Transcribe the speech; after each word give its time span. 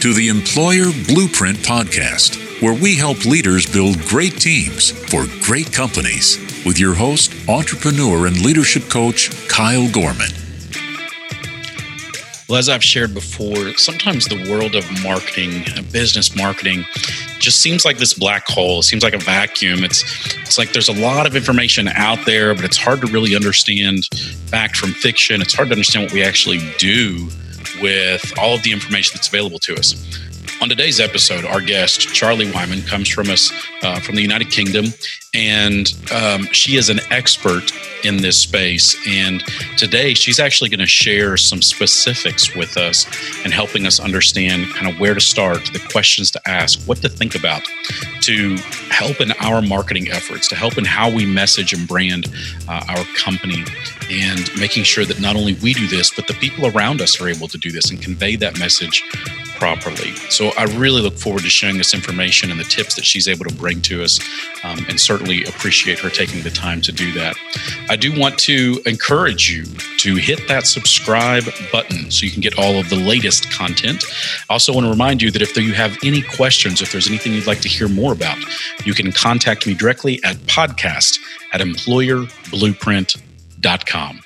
to 0.00 0.14
the 0.14 0.28
Employer 0.28 0.86
Blueprint 1.08 1.58
Podcast, 1.58 2.62
where 2.62 2.72
we 2.72 2.96
help 2.96 3.26
leaders 3.26 3.66
build 3.66 3.98
great 4.06 4.40
teams 4.40 4.92
for 5.10 5.26
great 5.44 5.70
companies 5.74 6.38
with 6.64 6.78
your 6.78 6.94
host, 6.94 7.34
entrepreneur, 7.50 8.26
and 8.26 8.40
leadership 8.40 8.88
coach, 8.88 9.30
Kyle 9.46 9.90
Gorman. 9.90 10.30
Well, 12.48 12.56
as 12.56 12.70
I've 12.70 12.82
shared 12.82 13.12
before, 13.12 13.74
sometimes 13.76 14.24
the 14.24 14.50
world 14.50 14.74
of 14.74 14.84
marketing, 15.02 15.64
business 15.92 16.34
marketing, 16.34 16.86
just 17.38 17.60
seems 17.60 17.84
like 17.84 17.98
this 17.98 18.14
black 18.14 18.46
hole. 18.46 18.78
It 18.78 18.84
seems 18.84 19.02
like 19.02 19.14
a 19.14 19.18
vacuum. 19.18 19.84
It's 19.84 20.02
it's 20.38 20.56
like 20.56 20.72
there's 20.72 20.88
a 20.88 20.98
lot 20.98 21.26
of 21.26 21.36
information 21.36 21.88
out 21.88 22.24
there, 22.24 22.54
but 22.54 22.64
it's 22.64 22.78
hard 22.78 23.02
to 23.02 23.06
really 23.08 23.36
understand 23.36 24.06
fact 24.46 24.76
from 24.76 24.92
fiction. 24.92 25.42
It's 25.42 25.52
hard 25.52 25.68
to 25.68 25.74
understand 25.74 26.06
what 26.06 26.14
we 26.14 26.22
actually 26.22 26.60
do 26.78 27.28
with 27.80 28.32
all 28.38 28.54
of 28.54 28.62
the 28.62 28.72
information 28.72 29.12
that's 29.14 29.28
available 29.28 29.58
to 29.60 29.74
us. 29.74 29.94
On 30.60 30.68
today's 30.68 31.00
episode, 31.00 31.44
our 31.46 31.60
guest, 31.60 32.00
Charlie 32.00 32.50
Wyman, 32.52 32.82
comes 32.82 33.08
from 33.08 33.30
us 33.30 33.50
uh, 33.82 33.98
from 34.00 34.14
the 34.14 34.20
United 34.20 34.50
Kingdom, 34.50 34.86
and 35.34 35.94
um, 36.12 36.44
she 36.52 36.76
is 36.76 36.90
an 36.90 37.00
expert 37.10 37.72
in 38.04 38.18
this 38.18 38.38
space. 38.38 38.94
And 39.06 39.42
today, 39.78 40.12
she's 40.12 40.38
actually 40.38 40.68
going 40.68 40.80
to 40.80 40.86
share 40.86 41.36
some 41.36 41.62
specifics 41.62 42.54
with 42.54 42.76
us 42.76 43.06
and 43.44 43.54
helping 43.54 43.86
us 43.86 44.00
understand 44.00 44.66
kind 44.74 44.92
of 44.92 45.00
where 45.00 45.14
to 45.14 45.20
start, 45.20 45.64
the 45.72 45.80
questions 45.90 46.30
to 46.32 46.48
ask, 46.48 46.78
what 46.86 46.98
to 46.98 47.08
think 47.08 47.34
about 47.34 47.62
to 48.20 48.56
help 48.90 49.20
in 49.20 49.32
our 49.40 49.62
marketing 49.62 50.10
efforts, 50.10 50.46
to 50.48 50.54
help 50.54 50.76
in 50.76 50.84
how 50.84 51.10
we 51.10 51.24
message 51.24 51.72
and 51.72 51.88
brand 51.88 52.26
uh, 52.68 52.84
our 52.88 53.04
company, 53.16 53.64
and 54.10 54.50
making 54.58 54.84
sure 54.84 55.06
that 55.06 55.20
not 55.20 55.36
only 55.36 55.54
we 55.62 55.72
do 55.72 55.86
this, 55.86 56.14
but 56.14 56.26
the 56.26 56.34
people 56.34 56.66
around 56.66 57.00
us 57.00 57.20
are 57.20 57.28
able 57.28 57.48
to 57.48 57.56
do 57.56 57.72
this 57.72 57.90
and 57.90 58.02
convey 58.02 58.36
that 58.36 58.58
message 58.58 59.02
properly. 59.60 60.16
So 60.30 60.50
I 60.56 60.64
really 60.64 61.02
look 61.02 61.18
forward 61.18 61.42
to 61.42 61.50
sharing 61.50 61.76
this 61.76 61.92
information 61.94 62.50
and 62.50 62.58
the 62.58 62.64
tips 62.64 62.96
that 62.96 63.04
she's 63.04 63.28
able 63.28 63.44
to 63.44 63.54
bring 63.54 63.80
to 63.82 64.02
us, 64.02 64.18
um, 64.64 64.84
and 64.88 64.98
certainly 64.98 65.44
appreciate 65.44 66.00
her 66.00 66.08
taking 66.08 66.42
the 66.42 66.50
time 66.50 66.80
to 66.80 66.90
do 66.90 67.12
that. 67.12 67.36
I 67.88 67.94
do 67.96 68.18
want 68.18 68.38
to 68.40 68.80
encourage 68.86 69.48
you 69.50 69.66
to 69.98 70.16
hit 70.16 70.48
that 70.48 70.66
subscribe 70.66 71.44
button 71.70 72.10
so 72.10 72.24
you 72.24 72.32
can 72.32 72.40
get 72.40 72.58
all 72.58 72.80
of 72.80 72.88
the 72.88 72.96
latest 72.96 73.52
content. 73.52 74.02
I 74.48 74.54
also 74.54 74.72
want 74.72 74.86
to 74.86 74.90
remind 74.90 75.20
you 75.22 75.30
that 75.30 75.42
if 75.42 75.54
you 75.56 75.74
have 75.74 75.96
any 76.02 76.22
questions, 76.22 76.80
if 76.80 76.90
there's 76.90 77.08
anything 77.08 77.34
you'd 77.34 77.46
like 77.46 77.60
to 77.60 77.68
hear 77.68 77.88
more 77.88 78.14
about, 78.14 78.38
you 78.84 78.94
can 78.94 79.12
contact 79.12 79.66
me 79.66 79.74
directly 79.74 80.24
at 80.24 80.36
podcast 80.46 81.18
at 81.52 81.60
employerblueprint.com. 81.60 84.20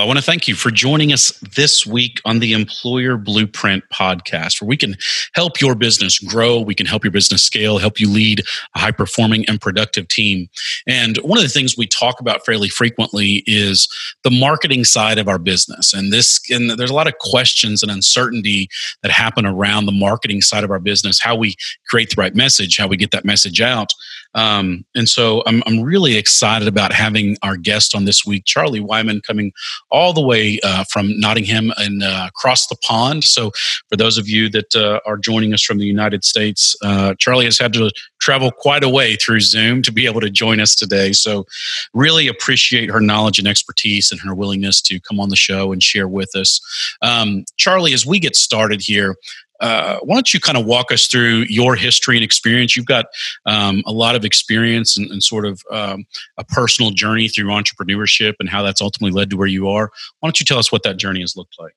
Well, 0.00 0.06
I 0.06 0.08
want 0.08 0.18
to 0.18 0.24
thank 0.24 0.48
you 0.48 0.54
for 0.54 0.70
joining 0.70 1.12
us 1.12 1.30
this 1.54 1.86
week 1.86 2.22
on 2.24 2.38
the 2.38 2.54
Employer 2.54 3.18
Blueprint 3.18 3.84
podcast, 3.92 4.62
where 4.62 4.66
we 4.66 4.78
can 4.78 4.96
help 5.34 5.60
your 5.60 5.74
business 5.74 6.18
grow, 6.18 6.58
we 6.58 6.74
can 6.74 6.86
help 6.86 7.04
your 7.04 7.10
business 7.10 7.42
scale, 7.42 7.76
help 7.76 8.00
you 8.00 8.08
lead 8.08 8.40
a 8.74 8.78
high 8.78 8.92
performing 8.92 9.44
and 9.46 9.60
productive 9.60 10.08
team. 10.08 10.48
And 10.86 11.18
one 11.18 11.36
of 11.36 11.44
the 11.44 11.50
things 11.50 11.76
we 11.76 11.86
talk 11.86 12.18
about 12.18 12.46
fairly 12.46 12.70
frequently 12.70 13.44
is 13.46 13.90
the 14.24 14.30
marketing 14.30 14.84
side 14.84 15.18
of 15.18 15.28
our 15.28 15.38
business. 15.38 15.92
And 15.92 16.10
this, 16.10 16.40
and 16.48 16.70
there's 16.70 16.88
a 16.88 16.94
lot 16.94 17.06
of 17.06 17.18
questions 17.18 17.82
and 17.82 17.92
uncertainty 17.92 18.70
that 19.02 19.12
happen 19.12 19.44
around 19.44 19.84
the 19.84 19.92
marketing 19.92 20.40
side 20.40 20.64
of 20.64 20.70
our 20.70 20.80
business, 20.80 21.20
how 21.20 21.36
we 21.36 21.56
create 21.90 22.08
the 22.08 22.22
right 22.22 22.34
message, 22.34 22.78
how 22.78 22.86
we 22.86 22.96
get 22.96 23.10
that 23.10 23.26
message 23.26 23.60
out. 23.60 23.92
Um, 24.34 24.84
and 24.94 25.08
so 25.08 25.42
I'm, 25.46 25.62
I'm 25.66 25.80
really 25.80 26.16
excited 26.16 26.68
about 26.68 26.92
having 26.92 27.36
our 27.42 27.56
guest 27.56 27.94
on 27.94 28.04
this 28.04 28.24
week, 28.24 28.44
Charlie 28.44 28.80
Wyman, 28.80 29.20
coming 29.20 29.52
all 29.90 30.12
the 30.12 30.20
way 30.20 30.60
uh, 30.62 30.84
from 30.84 31.18
Nottingham 31.18 31.72
and 31.76 32.02
uh, 32.02 32.26
across 32.28 32.66
the 32.68 32.76
pond. 32.82 33.24
So, 33.24 33.50
for 33.88 33.96
those 33.96 34.18
of 34.18 34.28
you 34.28 34.48
that 34.50 34.74
uh, 34.74 35.00
are 35.06 35.16
joining 35.16 35.52
us 35.52 35.62
from 35.62 35.78
the 35.78 35.86
United 35.86 36.24
States, 36.24 36.76
uh, 36.84 37.14
Charlie 37.18 37.44
has 37.46 37.58
had 37.58 37.72
to 37.72 37.90
travel 38.20 38.50
quite 38.50 38.84
a 38.84 38.88
way 38.88 39.16
through 39.16 39.40
Zoom 39.40 39.82
to 39.82 39.92
be 39.92 40.06
able 40.06 40.20
to 40.20 40.30
join 40.30 40.60
us 40.60 40.74
today. 40.74 41.12
So, 41.12 41.46
really 41.92 42.28
appreciate 42.28 42.90
her 42.90 43.00
knowledge 43.00 43.38
and 43.38 43.48
expertise 43.48 44.12
and 44.12 44.20
her 44.20 44.34
willingness 44.34 44.80
to 44.82 45.00
come 45.00 45.18
on 45.18 45.28
the 45.28 45.36
show 45.36 45.72
and 45.72 45.82
share 45.82 46.08
with 46.08 46.36
us. 46.36 46.60
Um, 47.02 47.44
Charlie, 47.56 47.94
as 47.94 48.06
we 48.06 48.18
get 48.20 48.36
started 48.36 48.80
here, 48.80 49.16
uh, 49.60 49.98
why 50.02 50.14
don't 50.14 50.32
you 50.32 50.40
kind 50.40 50.58
of 50.58 50.64
walk 50.64 50.90
us 50.90 51.06
through 51.06 51.44
your 51.48 51.76
history 51.76 52.16
and 52.16 52.24
experience? 52.24 52.76
You've 52.76 52.86
got 52.86 53.06
um, 53.46 53.82
a 53.86 53.92
lot 53.92 54.16
of 54.16 54.24
experience 54.24 54.96
and, 54.96 55.10
and 55.10 55.22
sort 55.22 55.44
of 55.44 55.62
um, 55.70 56.06
a 56.38 56.44
personal 56.44 56.90
journey 56.90 57.28
through 57.28 57.46
entrepreneurship 57.46 58.34
and 58.40 58.48
how 58.48 58.62
that's 58.62 58.80
ultimately 58.80 59.16
led 59.16 59.30
to 59.30 59.36
where 59.36 59.46
you 59.46 59.68
are. 59.68 59.90
Why 60.20 60.28
don't 60.28 60.40
you 60.40 60.46
tell 60.46 60.58
us 60.58 60.72
what 60.72 60.82
that 60.84 60.96
journey 60.96 61.20
has 61.20 61.36
looked 61.36 61.56
like? 61.58 61.74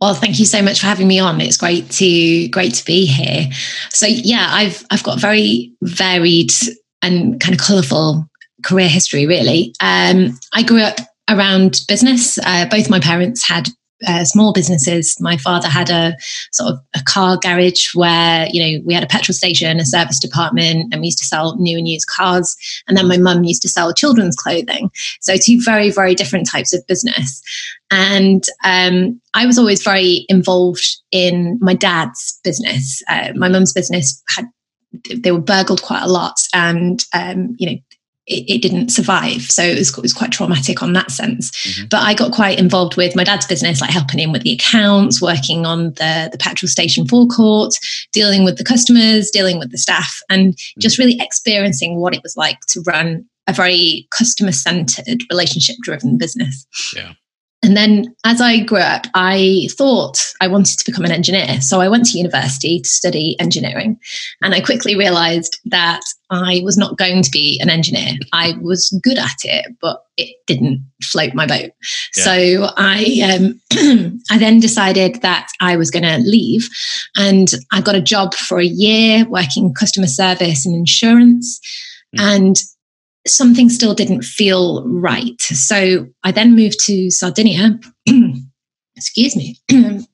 Well, 0.00 0.14
thank 0.14 0.38
you 0.38 0.46
so 0.46 0.62
much 0.62 0.80
for 0.80 0.86
having 0.86 1.06
me 1.06 1.18
on. 1.18 1.40
It's 1.40 1.58
great 1.58 1.90
to 1.90 2.48
great 2.48 2.72
to 2.74 2.84
be 2.84 3.04
here. 3.04 3.50
So 3.90 4.06
yeah, 4.06 4.48
I've 4.50 4.84
I've 4.90 5.02
got 5.02 5.20
very 5.20 5.74
varied 5.82 6.52
and 7.02 7.38
kind 7.38 7.54
of 7.54 7.60
colourful 7.60 8.26
career 8.64 8.88
history. 8.88 9.26
Really, 9.26 9.74
um, 9.80 10.38
I 10.54 10.62
grew 10.62 10.80
up 10.80 10.96
around 11.28 11.82
business. 11.86 12.38
Uh, 12.38 12.66
both 12.70 12.88
my 12.88 12.98
parents 12.98 13.46
had 13.46 13.68
uh, 14.06 14.24
small 14.24 14.52
businesses. 14.52 15.16
My 15.20 15.36
father 15.36 15.68
had 15.68 15.90
a 15.90 16.16
sort 16.52 16.72
of 16.72 16.78
a 16.94 17.02
car 17.04 17.38
garage 17.38 17.94
where 17.94 18.48
you 18.50 18.62
know 18.62 18.82
we 18.86 18.94
had 18.94 19.02
a 19.02 19.08
petrol 19.08 19.34
station, 19.34 19.78
a 19.78 19.84
service 19.84 20.18
department, 20.18 20.92
and 20.92 21.00
we 21.00 21.08
used 21.08 21.18
to 21.18 21.26
sell 21.26 21.56
new 21.56 21.78
and 21.78 21.88
used 21.88 22.08
cars. 22.08 22.56
And 22.88 22.96
then 22.96 23.08
my 23.08 23.18
mum 23.18 23.44
used 23.44 23.62
to 23.62 23.68
sell 23.68 23.92
children's 23.92 24.36
clothing. 24.36 24.90
So 25.20 25.36
two 25.36 25.60
very 25.62 25.90
very 25.90 26.14
different 26.14 26.48
types 26.48 26.72
of 26.72 26.86
business. 26.86 27.42
And 27.90 28.44
um, 28.64 29.20
I 29.34 29.46
was 29.46 29.58
always 29.58 29.82
very 29.82 30.24
involved 30.28 30.86
in 31.10 31.58
my 31.60 31.74
dad's 31.74 32.38
business. 32.44 33.02
Uh, 33.08 33.32
my 33.34 33.48
mum's 33.48 33.72
business 33.72 34.22
had 34.28 34.46
they 35.16 35.32
were 35.32 35.40
burgled 35.40 35.82
quite 35.82 36.02
a 36.02 36.10
lot, 36.10 36.36
and 36.54 37.04
um, 37.14 37.54
you 37.58 37.70
know 37.70 37.76
it, 38.26 38.48
it, 38.48 38.62
didn't 38.62 38.90
survive. 38.90 39.42
So 39.42 39.62
it 39.62 39.78
was, 39.78 39.96
it 39.96 40.02
was 40.02 40.12
quite 40.12 40.30
traumatic 40.30 40.82
on 40.82 40.92
that 40.92 41.10
sense. 41.10 41.50
Mm-hmm. 41.50 41.88
But 41.90 42.02
I 42.02 42.14
got 42.14 42.32
quite 42.32 42.58
involved 42.58 42.96
with 42.96 43.16
my 43.16 43.24
dad's 43.24 43.46
business, 43.46 43.80
like 43.80 43.90
helping 43.90 44.20
him 44.20 44.32
with 44.32 44.42
the 44.42 44.52
accounts, 44.52 45.20
working 45.20 45.66
on 45.66 45.94
the, 45.94 46.28
the 46.30 46.38
petrol 46.38 46.68
station 46.68 47.06
forecourt, 47.06 47.74
dealing 48.12 48.44
with 48.44 48.56
the 48.56 48.64
customers, 48.64 49.30
dealing 49.30 49.58
with 49.58 49.70
the 49.70 49.78
staff, 49.78 50.20
and 50.28 50.54
mm-hmm. 50.54 50.80
just 50.80 50.98
really 50.98 51.18
experiencing 51.20 51.96
what 51.96 52.14
it 52.14 52.22
was 52.22 52.36
like 52.36 52.60
to 52.68 52.82
run 52.86 53.24
a 53.46 53.52
very 53.52 54.06
customer 54.10 54.52
centered, 54.52 55.22
relationship 55.30 55.76
driven 55.82 56.16
business. 56.16 56.66
Yeah. 56.94 57.14
And 57.62 57.76
then 57.76 58.14
as 58.24 58.40
I 58.40 58.60
grew 58.60 58.78
up, 58.78 59.06
I 59.14 59.68
thought 59.72 60.18
I 60.40 60.48
wanted 60.48 60.78
to 60.78 60.84
become 60.90 61.04
an 61.04 61.12
engineer. 61.12 61.60
So 61.60 61.80
I 61.80 61.88
went 61.88 62.06
to 62.06 62.16
university 62.16 62.80
to 62.80 62.88
study 62.88 63.38
engineering. 63.38 63.98
And 64.42 64.54
I 64.54 64.60
quickly 64.60 64.96
realized 64.96 65.58
that 65.66 66.00
I 66.30 66.62
was 66.64 66.78
not 66.78 66.96
going 66.96 67.22
to 67.22 67.30
be 67.30 67.60
an 67.60 67.68
engineer. 67.68 68.14
I 68.32 68.54
was 68.62 68.88
good 69.02 69.18
at 69.18 69.44
it, 69.44 69.76
but 69.80 70.02
it 70.16 70.36
didn't 70.46 70.86
float 71.02 71.34
my 71.34 71.46
boat. 71.46 71.72
Yeah. 72.16 72.24
So 72.24 72.70
I, 72.78 73.38
um, 73.38 73.60
I 74.30 74.38
then 74.38 74.60
decided 74.60 75.20
that 75.22 75.48
I 75.60 75.76
was 75.76 75.90
going 75.90 76.04
to 76.04 76.16
leave. 76.18 76.66
And 77.16 77.50
I 77.72 77.82
got 77.82 77.94
a 77.94 78.00
job 78.00 78.34
for 78.34 78.58
a 78.58 78.64
year 78.64 79.26
working 79.28 79.74
customer 79.74 80.06
service 80.06 80.64
and 80.64 80.74
insurance. 80.74 81.60
Mm. 82.16 82.20
And 82.22 82.62
something 83.26 83.68
still 83.68 83.94
didn't 83.94 84.22
feel 84.22 84.84
right. 84.86 85.40
So 85.40 86.06
I 86.24 86.32
then 86.32 86.56
moved 86.56 86.78
to 86.86 87.10
Sardinia. 87.10 87.78
Excuse 88.96 89.36
me. 89.36 89.56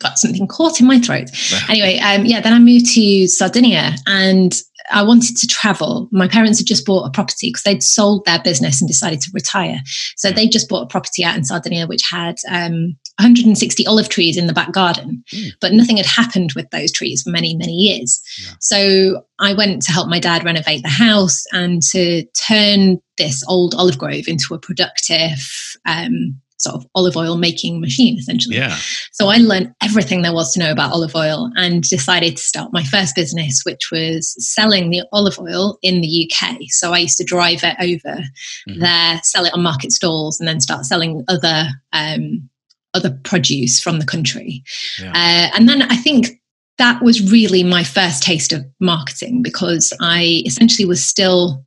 Got 0.00 0.18
something 0.18 0.46
caught 0.46 0.80
in 0.80 0.86
my 0.86 0.98
throat. 0.98 1.28
Anyway, 1.68 1.98
um, 1.98 2.24
yeah, 2.24 2.40
then 2.40 2.52
I 2.52 2.58
moved 2.58 2.86
to 2.94 3.26
Sardinia 3.28 3.94
and 4.06 4.52
I 4.90 5.02
wanted 5.02 5.36
to 5.38 5.46
travel. 5.46 6.08
My 6.12 6.28
parents 6.28 6.58
had 6.58 6.66
just 6.66 6.84
bought 6.84 7.06
a 7.06 7.10
property 7.10 7.48
because 7.48 7.62
they'd 7.62 7.82
sold 7.82 8.24
their 8.24 8.42
business 8.42 8.80
and 8.80 8.88
decided 8.88 9.20
to 9.22 9.30
retire. 9.32 9.80
So 10.16 10.30
they 10.30 10.48
just 10.48 10.68
bought 10.68 10.82
a 10.82 10.86
property 10.86 11.24
out 11.24 11.36
in 11.36 11.44
Sardinia, 11.44 11.86
which 11.86 12.02
had 12.10 12.36
um, 12.50 12.96
160 13.18 13.86
olive 13.86 14.08
trees 14.08 14.36
in 14.36 14.46
the 14.46 14.52
back 14.52 14.72
garden, 14.72 15.22
mm. 15.32 15.50
but 15.60 15.72
nothing 15.72 15.96
had 15.96 16.06
happened 16.06 16.52
with 16.54 16.68
those 16.70 16.90
trees 16.90 17.22
for 17.22 17.30
many, 17.30 17.54
many 17.54 17.72
years. 17.72 18.22
Yeah. 18.44 18.52
So 18.60 19.24
I 19.38 19.54
went 19.54 19.82
to 19.82 19.92
help 19.92 20.08
my 20.08 20.18
dad 20.18 20.44
renovate 20.44 20.82
the 20.82 20.88
house 20.88 21.44
and 21.52 21.82
to 21.90 22.24
turn 22.48 23.00
this 23.18 23.44
old 23.46 23.74
olive 23.74 23.98
grove 23.98 24.28
into 24.28 24.54
a 24.54 24.58
productive 24.58 25.38
um, 25.86 26.40
sort 26.62 26.76
of 26.76 26.86
olive 26.94 27.16
oil 27.16 27.36
making 27.36 27.80
machine 27.80 28.18
essentially. 28.18 28.56
Yeah. 28.56 28.76
So 29.10 29.28
I 29.28 29.36
learned 29.36 29.74
everything 29.82 30.22
there 30.22 30.32
was 30.32 30.52
to 30.54 30.60
know 30.60 30.70
about 30.70 30.92
olive 30.92 31.14
oil 31.14 31.50
and 31.56 31.82
decided 31.82 32.36
to 32.36 32.42
start 32.42 32.72
my 32.72 32.84
first 32.84 33.14
business, 33.14 33.62
which 33.64 33.90
was 33.90 34.34
selling 34.38 34.90
the 34.90 35.02
olive 35.12 35.38
oil 35.38 35.78
in 35.82 36.00
the 36.00 36.30
UK. 36.30 36.56
So 36.68 36.92
I 36.92 36.98
used 36.98 37.18
to 37.18 37.24
drive 37.24 37.62
it 37.64 37.76
over 37.80 38.18
mm-hmm. 38.18 38.80
there, 38.80 39.20
sell 39.22 39.44
it 39.44 39.52
on 39.52 39.62
market 39.62 39.92
stalls, 39.92 40.38
and 40.38 40.48
then 40.48 40.60
start 40.60 40.84
selling 40.84 41.24
other 41.28 41.68
um, 41.92 42.48
other 42.94 43.18
produce 43.24 43.80
from 43.80 43.98
the 43.98 44.06
country. 44.06 44.62
Yeah. 45.00 45.10
Uh, 45.10 45.56
and 45.56 45.68
then 45.68 45.82
I 45.82 45.96
think 45.96 46.40
that 46.78 47.02
was 47.02 47.30
really 47.30 47.62
my 47.62 47.84
first 47.84 48.22
taste 48.22 48.52
of 48.52 48.64
marketing 48.80 49.42
because 49.42 49.92
I 50.00 50.42
essentially 50.46 50.86
was 50.86 51.04
still 51.04 51.64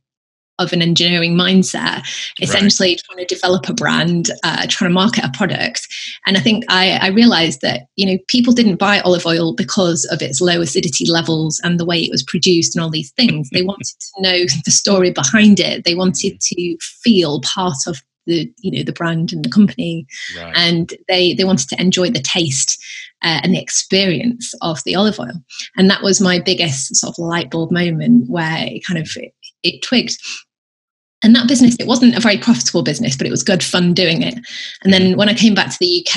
of 0.58 0.72
an 0.72 0.80
engineering 0.80 1.34
mindset, 1.34 2.02
essentially 2.40 2.90
right. 2.90 3.02
trying 3.04 3.26
to 3.26 3.34
develop 3.34 3.68
a 3.68 3.74
brand, 3.74 4.30
uh, 4.42 4.66
trying 4.68 4.90
to 4.90 4.94
market 4.94 5.24
a 5.24 5.30
product. 5.34 5.86
And 6.26 6.36
I 6.36 6.40
think 6.40 6.64
I, 6.68 6.92
I 7.02 7.08
realized 7.08 7.60
that, 7.60 7.82
you 7.96 8.06
know, 8.06 8.18
people 8.28 8.54
didn't 8.54 8.76
buy 8.76 9.00
olive 9.00 9.26
oil 9.26 9.54
because 9.54 10.04
of 10.06 10.22
its 10.22 10.40
low 10.40 10.60
acidity 10.60 11.10
levels 11.10 11.60
and 11.62 11.78
the 11.78 11.84
way 11.84 11.98
it 11.98 12.10
was 12.10 12.22
produced 12.22 12.74
and 12.74 12.82
all 12.82 12.90
these 12.90 13.12
things. 13.12 13.50
They 13.50 13.62
wanted 13.62 13.86
to 13.86 14.22
know 14.22 14.38
the 14.64 14.70
story 14.70 15.10
behind 15.10 15.60
it. 15.60 15.84
They 15.84 15.94
wanted 15.94 16.40
to 16.40 16.76
feel 16.80 17.40
part 17.42 17.78
of 17.86 18.00
the 18.26 18.52
you 18.58 18.70
know 18.70 18.82
the 18.82 18.92
brand 18.92 19.32
and 19.32 19.44
the 19.44 19.50
company 19.50 20.06
right. 20.36 20.54
and 20.56 20.94
they 21.08 21.34
they 21.34 21.44
wanted 21.44 21.68
to 21.68 21.80
enjoy 21.80 22.10
the 22.10 22.20
taste 22.20 22.82
uh, 23.22 23.40
and 23.42 23.54
the 23.54 23.60
experience 23.60 24.54
of 24.62 24.82
the 24.84 24.94
olive 24.94 25.18
oil 25.18 25.42
and 25.76 25.90
that 25.90 26.02
was 26.02 26.20
my 26.20 26.38
biggest 26.38 26.94
sort 26.96 27.14
of 27.14 27.18
light 27.18 27.50
bulb 27.50 27.70
moment 27.70 28.28
where 28.28 28.66
it 28.66 28.84
kind 28.84 28.98
of 28.98 29.10
it, 29.16 29.32
it 29.62 29.82
twigged 29.82 30.18
and 31.22 31.34
that 31.34 31.48
business 31.48 31.76
it 31.78 31.86
wasn't 31.86 32.16
a 32.16 32.20
very 32.20 32.38
profitable 32.38 32.82
business 32.82 33.16
but 33.16 33.26
it 33.26 33.30
was 33.30 33.42
good 33.42 33.62
fun 33.62 33.94
doing 33.94 34.22
it 34.22 34.34
and 34.82 34.92
then 34.92 35.16
when 35.16 35.28
i 35.28 35.34
came 35.34 35.54
back 35.54 35.70
to 35.70 35.78
the 35.80 36.06
uk 36.06 36.16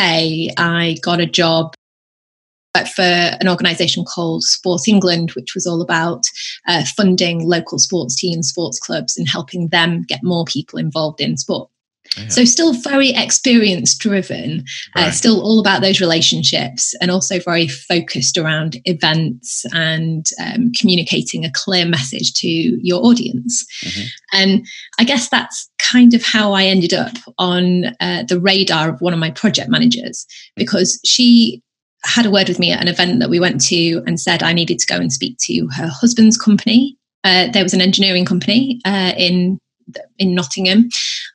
i 0.57 0.97
got 1.01 1.21
a 1.21 1.25
job 1.25 1.73
for 2.87 3.01
an 3.01 3.47
organisation 3.47 4.05
called 4.05 4.43
Sport 4.43 4.87
England, 4.87 5.31
which 5.31 5.53
was 5.53 5.65
all 5.65 5.81
about 5.81 6.23
uh, 6.67 6.83
funding 6.95 7.47
local 7.47 7.79
sports 7.79 8.15
teams, 8.15 8.49
sports 8.49 8.79
clubs, 8.79 9.17
and 9.17 9.27
helping 9.27 9.69
them 9.69 10.03
get 10.03 10.23
more 10.23 10.45
people 10.45 10.79
involved 10.79 11.19
in 11.19 11.37
sport. 11.37 11.69
So, 12.27 12.43
still 12.43 12.73
very 12.73 13.11
experience 13.11 13.95
driven, 13.95 14.65
uh, 14.95 15.01
right. 15.01 15.07
uh, 15.07 15.11
still 15.11 15.41
all 15.41 15.59
about 15.59 15.81
those 15.81 16.01
relationships, 16.01 16.93
and 17.01 17.11
also 17.11 17.39
very 17.39 17.67
focused 17.67 18.37
around 18.37 18.77
events 18.85 19.65
and 19.73 20.25
um, 20.43 20.71
communicating 20.73 21.45
a 21.45 21.51
clear 21.51 21.85
message 21.85 22.33
to 22.33 22.47
your 22.47 23.03
audience. 23.05 23.65
Mm-hmm. 23.83 24.07
And 24.33 24.67
I 24.99 25.03
guess 25.03 25.29
that's 25.29 25.69
kind 25.77 26.13
of 26.13 26.23
how 26.23 26.53
I 26.53 26.65
ended 26.65 26.93
up 26.93 27.15
on 27.37 27.85
uh, 27.99 28.23
the 28.23 28.39
radar 28.39 28.89
of 28.89 29.01
one 29.01 29.13
of 29.13 29.19
my 29.19 29.31
project 29.31 29.69
managers 29.69 30.25
because 30.55 30.99
she 31.05 31.61
had 32.03 32.25
a 32.25 32.31
word 32.31 32.47
with 32.47 32.59
me 32.59 32.71
at 32.71 32.81
an 32.81 32.87
event 32.87 33.19
that 33.19 33.29
we 33.29 33.39
went 33.39 33.61
to 33.61 34.01
and 34.05 34.19
said 34.19 34.41
I 34.41 34.53
needed 34.53 34.79
to 34.79 34.87
go 34.87 34.95
and 34.95 35.11
speak 35.11 35.37
to 35.41 35.67
her 35.75 35.87
husband's 35.87 36.37
company. 36.37 36.97
Uh, 37.23 37.47
there 37.51 37.63
was 37.63 37.73
an 37.73 37.81
engineering 37.81 38.25
company 38.25 38.79
uh, 38.85 39.13
in 39.17 39.59
in 40.17 40.35
Nottingham. 40.35 40.89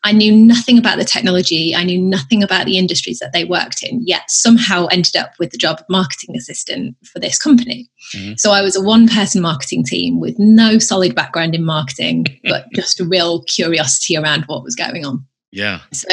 I 0.05 0.13
knew 0.13 0.35
nothing 0.35 0.79
about 0.79 0.99
the 0.99 1.05
technology. 1.05 1.75
I 1.75 1.85
knew 1.85 2.01
nothing 2.01 2.43
about 2.43 2.67
the 2.67 2.79
industries 2.79 3.19
that 3.19 3.33
they 3.33 3.45
worked 3.45 3.83
in, 3.83 4.03
yet 4.05 4.31
somehow 4.31 4.87
ended 4.87 5.17
up 5.17 5.33
with 5.39 5.51
the 5.51 5.59
job 5.59 5.81
of 5.81 5.87
marketing 5.89 6.37
assistant 6.37 6.97
for 7.05 7.19
this 7.19 7.39
company. 7.39 7.91
Mm-hmm. 8.15 8.35
So 8.37 8.53
I 8.53 8.63
was 8.63 8.77
a 8.77 8.83
one 8.83 9.09
person 9.09 9.43
marketing 9.43 9.85
team 9.85 10.21
with 10.21 10.39
no 10.39 10.79
solid 10.79 11.15
background 11.15 11.55
in 11.55 11.65
marketing, 11.65 12.27
but 12.45 12.67
just 12.75 13.01
a 13.01 13.05
real 13.05 13.43
curiosity 13.45 14.17
around 14.17 14.45
what 14.47 14.63
was 14.63 14.75
going 14.75 15.05
on. 15.05 15.25
Yeah. 15.55 15.81
So 15.93 16.09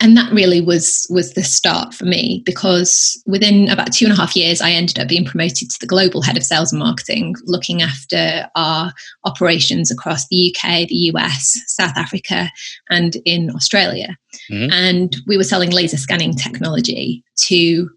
and 0.00 0.16
that 0.16 0.32
really 0.32 0.60
was 0.60 1.06
was 1.10 1.32
the 1.32 1.42
start 1.42 1.94
for 1.94 2.04
me 2.04 2.42
because 2.44 3.20
within 3.26 3.68
about 3.70 3.92
two 3.92 4.04
and 4.04 4.12
a 4.12 4.16
half 4.16 4.36
years 4.36 4.60
i 4.60 4.70
ended 4.70 4.98
up 4.98 5.08
being 5.08 5.24
promoted 5.24 5.70
to 5.70 5.78
the 5.80 5.86
global 5.86 6.22
head 6.22 6.36
of 6.36 6.44
sales 6.44 6.72
and 6.72 6.78
marketing 6.78 7.34
looking 7.44 7.82
after 7.82 8.48
our 8.54 8.92
operations 9.24 9.90
across 9.90 10.26
the 10.28 10.54
uk 10.54 10.88
the 10.88 11.10
us 11.14 11.58
south 11.66 11.96
africa 11.96 12.50
and 12.90 13.16
in 13.24 13.50
australia 13.50 14.16
mm-hmm. 14.50 14.70
and 14.72 15.16
we 15.26 15.36
were 15.36 15.44
selling 15.44 15.70
laser 15.70 15.96
scanning 15.96 16.34
technology 16.34 17.24
to 17.36 17.88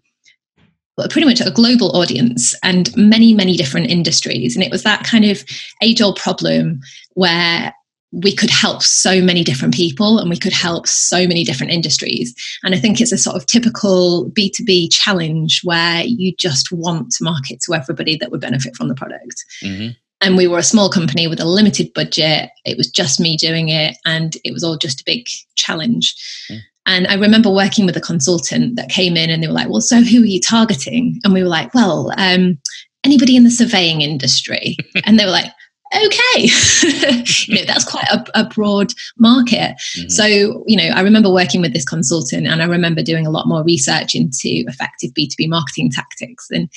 pretty 1.10 1.26
much 1.26 1.40
a 1.40 1.50
global 1.52 1.94
audience 1.96 2.54
and 2.64 2.94
many 2.96 3.32
many 3.32 3.56
different 3.56 3.88
industries 3.88 4.56
and 4.56 4.64
it 4.64 4.70
was 4.70 4.82
that 4.82 5.04
kind 5.04 5.24
of 5.24 5.44
age 5.82 6.00
old 6.00 6.16
problem 6.16 6.80
where 7.14 7.72
we 8.12 8.34
could 8.34 8.50
help 8.50 8.82
so 8.82 9.20
many 9.20 9.44
different 9.44 9.74
people 9.74 10.18
and 10.18 10.30
we 10.30 10.38
could 10.38 10.52
help 10.52 10.86
so 10.86 11.26
many 11.26 11.44
different 11.44 11.72
industries. 11.72 12.34
And 12.62 12.74
I 12.74 12.78
think 12.78 13.00
it's 13.00 13.12
a 13.12 13.18
sort 13.18 13.36
of 13.36 13.46
typical 13.46 14.30
B2B 14.30 14.88
challenge 14.90 15.60
where 15.62 16.02
you 16.02 16.34
just 16.36 16.72
want 16.72 17.10
to 17.12 17.24
market 17.24 17.60
to 17.62 17.74
everybody 17.74 18.16
that 18.16 18.30
would 18.30 18.40
benefit 18.40 18.74
from 18.76 18.88
the 18.88 18.94
product. 18.94 19.44
Mm-hmm. 19.62 19.90
And 20.20 20.36
we 20.36 20.48
were 20.48 20.58
a 20.58 20.64
small 20.64 20.90
company 20.90 21.28
with 21.28 21.38
a 21.38 21.44
limited 21.44 21.92
budget. 21.92 22.50
It 22.64 22.76
was 22.76 22.90
just 22.90 23.20
me 23.20 23.36
doing 23.36 23.68
it, 23.68 23.96
and 24.04 24.36
it 24.42 24.52
was 24.52 24.64
all 24.64 24.76
just 24.76 25.02
a 25.02 25.04
big 25.04 25.26
challenge. 25.54 26.16
Mm. 26.50 26.58
And 26.86 27.06
I 27.06 27.14
remember 27.14 27.50
working 27.50 27.86
with 27.86 27.96
a 27.96 28.00
consultant 28.00 28.74
that 28.76 28.88
came 28.88 29.16
in 29.16 29.30
and 29.30 29.42
they 29.42 29.46
were 29.46 29.52
like, 29.52 29.68
Well, 29.68 29.80
so 29.80 30.00
who 30.00 30.22
are 30.22 30.26
you 30.26 30.40
targeting? 30.40 31.20
And 31.22 31.32
we 31.32 31.42
were 31.42 31.48
like, 31.48 31.72
Well, 31.72 32.12
um, 32.16 32.58
anybody 33.04 33.36
in 33.36 33.44
the 33.44 33.50
surveying 33.50 34.00
industry. 34.00 34.76
and 35.04 35.20
they 35.20 35.24
were 35.24 35.30
like, 35.30 35.52
okay. 35.94 36.48
You 37.48 37.56
know 37.56 37.64
that's 37.64 37.84
quite 37.84 38.08
a, 38.10 38.24
a 38.34 38.44
broad 38.44 38.92
market. 39.16 39.76
Mm-hmm. 39.96 40.08
so 40.08 40.64
you 40.66 40.76
know 40.76 40.94
i 40.94 41.00
remember 41.00 41.30
working 41.32 41.60
with 41.60 41.72
this 41.72 41.84
consultant 41.84 42.46
and 42.46 42.62
i 42.62 42.66
remember 42.66 43.02
doing 43.02 43.26
a 43.26 43.30
lot 43.30 43.48
more 43.48 43.62
research 43.64 44.14
into 44.14 44.64
effective 44.66 45.10
b2b 45.12 45.48
marketing 45.48 45.90
tactics. 45.90 46.48
And 46.50 46.70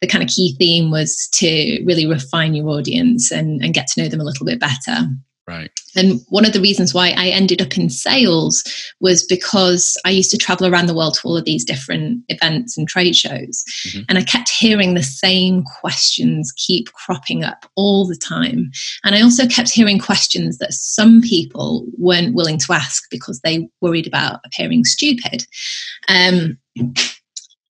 the 0.00 0.06
kind 0.06 0.24
of 0.24 0.30
key 0.30 0.54
theme 0.58 0.90
was 0.90 1.28
to 1.34 1.82
really 1.84 2.06
refine 2.06 2.54
your 2.54 2.68
audience 2.68 3.30
and, 3.30 3.62
and 3.62 3.74
get 3.74 3.86
to 3.88 4.02
know 4.02 4.08
them 4.08 4.20
a 4.20 4.24
little 4.24 4.46
bit 4.46 4.58
better 4.58 5.08
Right. 5.50 5.70
And 5.96 6.20
one 6.28 6.44
of 6.44 6.52
the 6.52 6.60
reasons 6.60 6.94
why 6.94 7.08
I 7.16 7.28
ended 7.30 7.60
up 7.60 7.76
in 7.76 7.90
sales 7.90 8.62
was 9.00 9.24
because 9.24 10.00
I 10.04 10.10
used 10.10 10.30
to 10.30 10.38
travel 10.38 10.68
around 10.68 10.86
the 10.86 10.94
world 10.94 11.14
to 11.14 11.26
all 11.26 11.36
of 11.36 11.44
these 11.44 11.64
different 11.64 12.22
events 12.28 12.78
and 12.78 12.86
trade 12.86 13.16
shows. 13.16 13.64
Mm-hmm. 13.88 14.02
And 14.08 14.16
I 14.16 14.22
kept 14.22 14.48
hearing 14.48 14.94
the 14.94 15.02
same 15.02 15.64
questions 15.80 16.52
keep 16.56 16.92
cropping 16.92 17.42
up 17.42 17.66
all 17.74 18.06
the 18.06 18.14
time. 18.14 18.70
And 19.02 19.16
I 19.16 19.22
also 19.22 19.48
kept 19.48 19.70
hearing 19.70 19.98
questions 19.98 20.58
that 20.58 20.72
some 20.72 21.20
people 21.20 21.84
weren't 21.98 22.36
willing 22.36 22.58
to 22.58 22.72
ask 22.72 23.10
because 23.10 23.40
they 23.40 23.68
worried 23.80 24.06
about 24.06 24.38
appearing 24.44 24.84
stupid. 24.84 25.44
Um, 26.08 26.58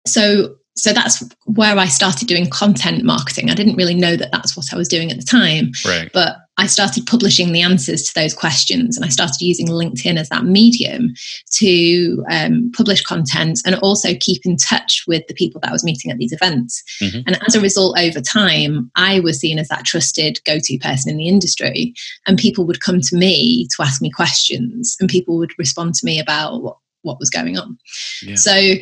so 0.07 0.57
so 0.77 0.93
that's 0.93 1.23
where 1.47 1.77
I 1.77 1.87
started 1.87 2.29
doing 2.29 2.49
content 2.49 3.05
marketing. 3.05 3.51
I 3.51 3.55
didn't 3.55 3.77
really 3.77 3.95
know 3.95 4.17
that 4.17 4.33
that's 4.33 4.57
what 4.57 4.73
I 4.73 4.77
was 4.77 4.89
doing 4.89 5.11
at 5.11 5.19
the 5.19 5.25
time. 5.25 5.73
Right. 5.85 6.11
But 6.13 6.37
I 6.61 6.67
started 6.67 7.07
publishing 7.07 7.53
the 7.53 7.63
answers 7.63 8.03
to 8.03 8.15
those 8.15 8.35
questions 8.35 8.95
and 8.95 9.07
I 9.07 9.09
started 9.09 9.41
using 9.41 9.69
LinkedIn 9.69 10.19
as 10.19 10.29
that 10.29 10.45
medium 10.45 11.15
to 11.53 12.23
um, 12.31 12.71
publish 12.77 13.03
content 13.03 13.61
and 13.65 13.77
also 13.77 14.11
keep 14.21 14.45
in 14.45 14.59
touch 14.59 15.05
with 15.09 15.27
the 15.27 15.33
people 15.33 15.59
that 15.63 15.71
I 15.71 15.73
was 15.73 15.85
meeting 15.85 16.11
at 16.11 16.19
these 16.19 16.35
events. 16.35 16.83
Mm-hmm. 17.01 17.21
And 17.27 17.43
as 17.47 17.55
a 17.55 17.63
result, 17.63 17.99
over 17.99 18.21
time, 18.21 18.91
I 18.95 19.21
was 19.21 19.41
seen 19.41 19.59
as 19.59 19.69
that 19.69 19.87
trusted 19.87 20.39
go 20.45 20.59
to 20.63 20.79
person 20.79 21.13
in 21.13 21.17
the 21.17 21.29
industry. 21.29 21.95
And 22.27 22.37
people 22.37 22.67
would 22.67 22.83
come 22.83 23.01
to 23.01 23.17
me 23.17 23.67
to 23.75 23.83
ask 23.83 24.03
me 24.03 24.11
questions 24.11 24.99
and 25.01 25.09
people 25.09 25.39
would 25.39 25.59
respond 25.59 25.95
to 25.95 26.05
me 26.05 26.21
about 26.21 26.61
what, 26.61 26.77
what 27.01 27.19
was 27.19 27.31
going 27.31 27.57
on. 27.57 27.79
Yeah. 28.23 28.35
So, 28.35 28.75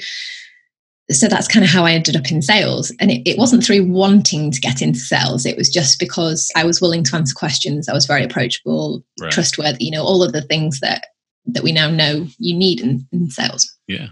so 1.10 1.26
that's 1.26 1.48
kind 1.48 1.64
of 1.64 1.70
how 1.70 1.84
I 1.84 1.92
ended 1.92 2.16
up 2.16 2.30
in 2.30 2.42
sales. 2.42 2.92
And 3.00 3.10
it, 3.10 3.28
it, 3.28 3.38
wasn't 3.38 3.64
through 3.64 3.84
wanting 3.84 4.50
to 4.50 4.60
get 4.60 4.82
into 4.82 4.98
sales, 4.98 5.46
it 5.46 5.56
was 5.56 5.68
just 5.68 5.98
because 5.98 6.50
I 6.54 6.64
was 6.64 6.80
willing 6.80 7.02
to 7.04 7.16
answer 7.16 7.34
questions. 7.34 7.88
I 7.88 7.94
was 7.94 8.06
very 8.06 8.24
approachable, 8.24 9.02
right. 9.20 9.32
trustworthy, 9.32 9.86
you 9.86 9.90
know, 9.90 10.02
all 10.02 10.22
of 10.22 10.32
the 10.32 10.42
things 10.42 10.80
that 10.80 11.06
that 11.46 11.62
we 11.62 11.72
now 11.72 11.88
know 11.88 12.26
you 12.38 12.54
need 12.54 12.80
in, 12.80 13.06
in 13.10 13.30
sales. 13.30 13.74
Yeah. 13.86 14.08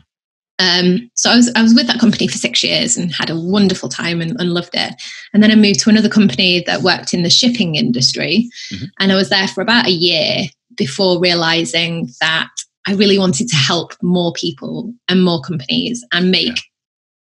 Um, 0.59 1.11
so 1.15 1.31
I 1.31 1.37
was 1.37 1.53
I 1.55 1.63
was 1.63 1.75
with 1.75 1.87
that 1.89 2.01
company 2.01 2.29
for 2.29 2.39
six 2.39 2.65
years 2.65 2.97
and 2.97 3.13
had 3.15 3.29
a 3.29 3.39
wonderful 3.39 3.91
time 3.91 4.23
and, 4.23 4.41
and 4.41 4.55
loved 4.55 4.75
it. 4.75 4.95
And 5.35 5.43
then 5.43 5.51
I 5.51 5.55
moved 5.55 5.81
to 5.81 5.91
another 5.91 6.09
company 6.09 6.65
that 6.67 6.81
worked 6.81 7.13
in 7.13 7.23
the 7.23 7.31
shipping 7.31 7.75
industry, 7.75 8.49
mm-hmm. 8.73 8.87
and 9.01 9.13
I 9.13 9.17
was 9.17 9.29
there 9.29 9.49
for 9.49 9.61
about 9.61 9.87
a 9.87 9.91
year 9.91 10.45
before 10.79 11.21
realizing 11.21 12.09
that 12.23 12.49
I 12.87 12.95
really 12.95 13.19
wanted 13.19 13.49
to 13.49 13.57
help 13.57 13.93
more 14.03 14.33
people 14.33 14.95
and 15.09 15.23
more 15.23 15.43
companies 15.43 16.03
and 16.11 16.31
make 16.31 16.47
yeah 16.47 16.63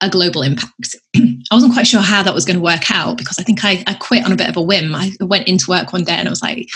a 0.03 0.11
global 0.11 0.43
impact. 0.43 0.97
I 1.17 1.55
wasn't 1.55 1.73
quite 1.73 1.87
sure 1.87 2.01
how 2.01 2.23
that 2.23 2.35
was 2.35 2.45
going 2.45 2.57
to 2.57 2.63
work 2.63 2.91
out 2.91 3.17
because 3.17 3.39
I 3.39 3.43
think 3.43 3.65
I, 3.65 3.83
I 3.87 3.95
quit 3.95 4.25
on 4.25 4.33
a 4.33 4.37
bit 4.37 4.49
of 4.49 4.57
a 4.57 4.63
whim. 4.63 4.95
I 4.95 5.13
went 5.21 5.49
into 5.49 5.71
work 5.71 5.93
one 5.93 6.05
day 6.05 6.13
and 6.13 6.29
I 6.29 6.31
was 6.31 6.43
like, 6.43 6.69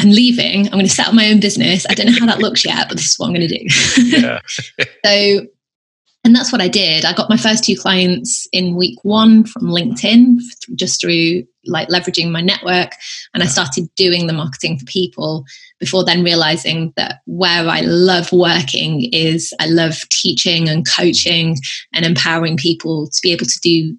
I'm 0.00 0.10
leaving. 0.10 0.66
I'm 0.66 0.72
going 0.72 0.86
to 0.86 0.90
set 0.92 1.08
up 1.08 1.14
my 1.14 1.28
own 1.28 1.40
business. 1.40 1.86
I 1.90 1.94
don't 1.94 2.06
know 2.06 2.18
how 2.18 2.26
that 2.26 2.38
looks 2.38 2.64
yet, 2.64 2.88
but 2.88 2.96
this 2.96 3.06
is 3.06 3.18
what 3.18 3.26
I'm 3.26 3.34
going 3.34 3.48
to 3.48 3.58
do. 3.58 3.66
Yeah. 4.18 4.40
so 5.04 5.46
and 6.24 6.34
that's 6.34 6.52
what 6.52 6.60
I 6.60 6.68
did. 6.68 7.04
I 7.04 7.12
got 7.12 7.30
my 7.30 7.36
first 7.36 7.64
two 7.64 7.76
clients 7.76 8.48
in 8.52 8.76
week 8.76 8.98
one 9.02 9.44
from 9.44 9.62
LinkedIn, 9.62 10.38
just 10.74 11.00
through 11.00 11.44
like 11.64 11.88
leveraging 11.88 12.30
my 12.30 12.40
network. 12.40 12.92
And 13.32 13.42
I 13.42 13.46
started 13.46 13.88
doing 13.94 14.26
the 14.26 14.32
marketing 14.32 14.78
for 14.78 14.84
people 14.86 15.44
before 15.78 16.04
then 16.04 16.24
realizing 16.24 16.92
that 16.96 17.20
where 17.26 17.68
I 17.68 17.80
love 17.80 18.32
working 18.32 19.08
is 19.12 19.54
I 19.60 19.66
love 19.66 20.00
teaching 20.10 20.68
and 20.68 20.86
coaching 20.86 21.56
and 21.92 22.04
empowering 22.04 22.56
people 22.56 23.08
to 23.08 23.20
be 23.22 23.32
able 23.32 23.46
to 23.46 23.60
do 23.60 23.96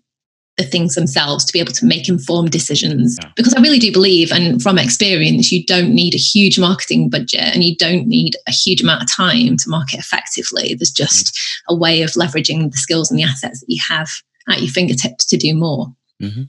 the 0.60 0.66
things 0.66 0.94
themselves 0.94 1.46
to 1.46 1.54
be 1.54 1.60
able 1.60 1.72
to 1.72 1.86
make 1.86 2.10
informed 2.10 2.52
decisions. 2.52 3.18
Yeah. 3.22 3.32
Because 3.36 3.54
I 3.54 3.62
really 3.62 3.80
do 3.80 3.92
believe, 3.92 4.32
and 4.32 4.62
from 4.62 4.78
experience, 4.78 5.52
you 5.52 5.66
don't 5.66 5.96
need 5.96 6.14
a 6.14 6.18
huge 6.18 6.60
marketing 6.60 7.10
budget 7.10 7.56
and 7.56 7.64
you 7.64 7.76
don't 7.78 8.08
need 8.08 8.36
a 8.46 8.52
huge 8.52 8.82
amount 8.82 9.02
of 9.02 9.12
time 9.12 9.56
to 9.56 9.70
market 9.70 10.00
effectively. 10.00 10.76
There's 10.76 10.92
just 10.92 11.28
mm-hmm. 11.28 11.76
a 11.76 11.78
way 11.78 12.02
of 12.02 12.12
leveraging 12.12 12.72
the 12.72 12.78
skills 12.78 13.10
and 13.10 13.18
the 13.18 13.24
assets 13.24 13.62
that 13.62 13.70
you 13.70 13.82
have 13.90 14.10
at 14.50 14.62
your 14.62 14.70
fingertips 14.70 15.26
to 15.28 15.38
do 15.38 15.56
more. 15.56 15.88
Mm-hmm. 16.22 16.44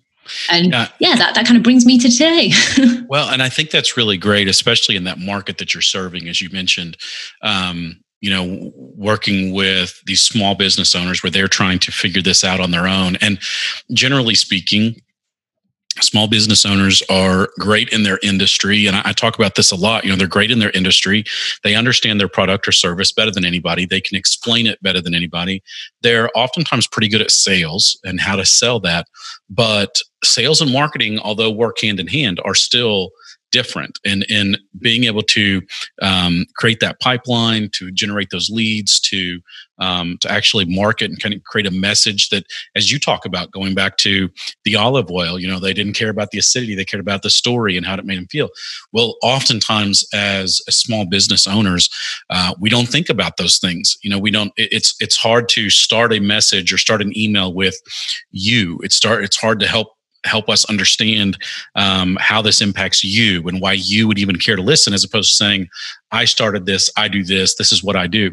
And 0.50 0.72
yeah. 0.72 0.88
yeah, 0.98 1.16
that, 1.16 1.34
that 1.36 1.46
kind 1.46 1.56
of 1.56 1.62
brings 1.62 1.86
me 1.86 1.98
to 1.98 2.10
today. 2.10 2.52
well, 3.08 3.30
and 3.30 3.42
I 3.42 3.48
think 3.48 3.70
that's 3.70 3.96
really 3.96 4.18
great, 4.18 4.48
especially 4.48 4.96
in 4.96 5.04
that 5.04 5.18
market 5.18 5.58
that 5.58 5.72
you're 5.72 5.82
serving, 5.82 6.28
as 6.28 6.40
you 6.40 6.50
mentioned. 6.50 6.96
Um, 7.42 8.02
you 8.20 8.30
know 8.30 8.72
working 8.76 9.52
with 9.52 10.00
these 10.06 10.20
small 10.20 10.54
business 10.54 10.94
owners 10.94 11.22
where 11.22 11.30
they're 11.30 11.48
trying 11.48 11.78
to 11.80 11.92
figure 11.92 12.22
this 12.22 12.44
out 12.44 12.60
on 12.60 12.70
their 12.70 12.86
own. 12.86 13.16
And 13.16 13.38
generally 13.92 14.34
speaking 14.34 15.00
small 16.00 16.28
business 16.28 16.64
owners 16.64 17.02
are 17.10 17.48
great 17.58 17.88
in 17.90 18.04
their 18.04 18.18
industry. 18.22 18.86
And 18.86 18.96
I, 18.96 19.12
talk 19.12 19.38
about 19.38 19.56
this 19.56 19.72
a 19.72 19.76
lot 19.76 20.04
you 20.04 20.10
know 20.10 20.16
they're 20.16 20.26
great 20.26 20.50
in 20.50 20.58
their 20.58 20.70
industry. 20.70 21.24
They 21.62 21.74
understand 21.74 22.20
their 22.20 22.28
product 22.28 22.66
or 22.68 22.72
service 22.72 23.12
better 23.12 23.30
than 23.30 23.44
anybody. 23.44 23.86
They 23.86 24.00
can 24.00 24.16
explain 24.16 24.66
it 24.66 24.82
better 24.82 25.00
than 25.00 25.14
anybody. 25.14 25.62
They're 26.02 26.30
oftentimes 26.34 26.86
pretty 26.86 27.08
good 27.08 27.20
at 27.20 27.30
sales 27.30 27.98
and 28.04 28.20
how 28.20 28.36
to 28.36 28.46
sell 28.46 28.80
that. 28.80 29.08
But 29.48 29.96
sales 30.22 30.60
and 30.60 30.72
marketing 30.72 31.18
although 31.18 31.50
work 31.50 31.80
hand 31.80 32.00
in 32.00 32.06
hand 32.06 32.40
are 32.44 32.54
still 32.54 33.10
different. 33.50 33.98
And 34.04 34.24
in 34.28 34.56
being 34.80 35.04
able 35.04 35.22
to 35.22 35.62
um, 36.02 36.46
create 36.56 36.80
that 36.80 37.00
pipeline 37.00 37.70
to 37.74 37.90
generate 37.90 38.28
those 38.30 38.50
leads 38.50 39.00
to 39.00 39.40
um, 39.78 40.18
to 40.20 40.30
actually 40.30 40.66
market 40.66 41.10
and 41.10 41.22
kind 41.22 41.34
of 41.34 41.42
create 41.44 41.66
a 41.66 41.70
message 41.70 42.28
that 42.28 42.44
as 42.76 42.92
you 42.92 42.98
talk 42.98 43.24
about 43.24 43.50
going 43.50 43.74
back 43.74 43.96
to 43.96 44.28
the 44.64 44.76
olive 44.76 45.10
oil 45.10 45.38
you 45.38 45.48
know 45.48 45.58
they 45.58 45.72
didn't 45.72 45.94
care 45.94 46.10
about 46.10 46.32
the 46.32 46.38
acidity 46.38 46.74
they 46.74 46.84
cared 46.84 47.00
about 47.00 47.22
the 47.22 47.30
story 47.30 47.78
and 47.78 47.86
how 47.86 47.94
it 47.94 48.04
made 48.04 48.18
them 48.18 48.26
feel. 48.26 48.50
Well 48.92 49.16
oftentimes 49.22 50.06
as, 50.12 50.60
as 50.68 50.76
small 50.76 51.06
business 51.06 51.46
owners 51.46 51.88
uh, 52.28 52.54
we 52.60 52.68
don't 52.68 52.88
think 52.88 53.08
about 53.08 53.36
those 53.36 53.58
things. 53.58 53.96
You 54.02 54.10
know 54.10 54.18
we 54.18 54.30
don't 54.30 54.52
it's 54.56 54.94
it's 55.00 55.16
hard 55.16 55.48
to 55.50 55.70
start 55.70 56.12
a 56.12 56.20
message 56.20 56.72
or 56.72 56.78
start 56.78 57.02
an 57.02 57.16
email 57.16 57.52
with 57.52 57.76
you. 58.30 58.78
It 58.82 58.92
start 58.92 59.24
it's 59.24 59.36
hard 59.36 59.60
to 59.60 59.66
help 59.66 59.88
help 60.24 60.48
us 60.48 60.64
understand 60.66 61.36
um, 61.74 62.16
how 62.20 62.42
this 62.42 62.60
impacts 62.60 63.02
you 63.02 63.46
and 63.48 63.60
why 63.60 63.72
you 63.72 64.06
would 64.06 64.18
even 64.18 64.36
care 64.36 64.56
to 64.56 64.62
listen 64.62 64.92
as 64.92 65.04
opposed 65.04 65.30
to 65.30 65.36
saying 65.36 65.68
i 66.12 66.24
started 66.24 66.66
this 66.66 66.90
i 66.96 67.08
do 67.08 67.24
this 67.24 67.54
this 67.56 67.72
is 67.72 67.82
what 67.82 67.96
i 67.96 68.06
do 68.06 68.30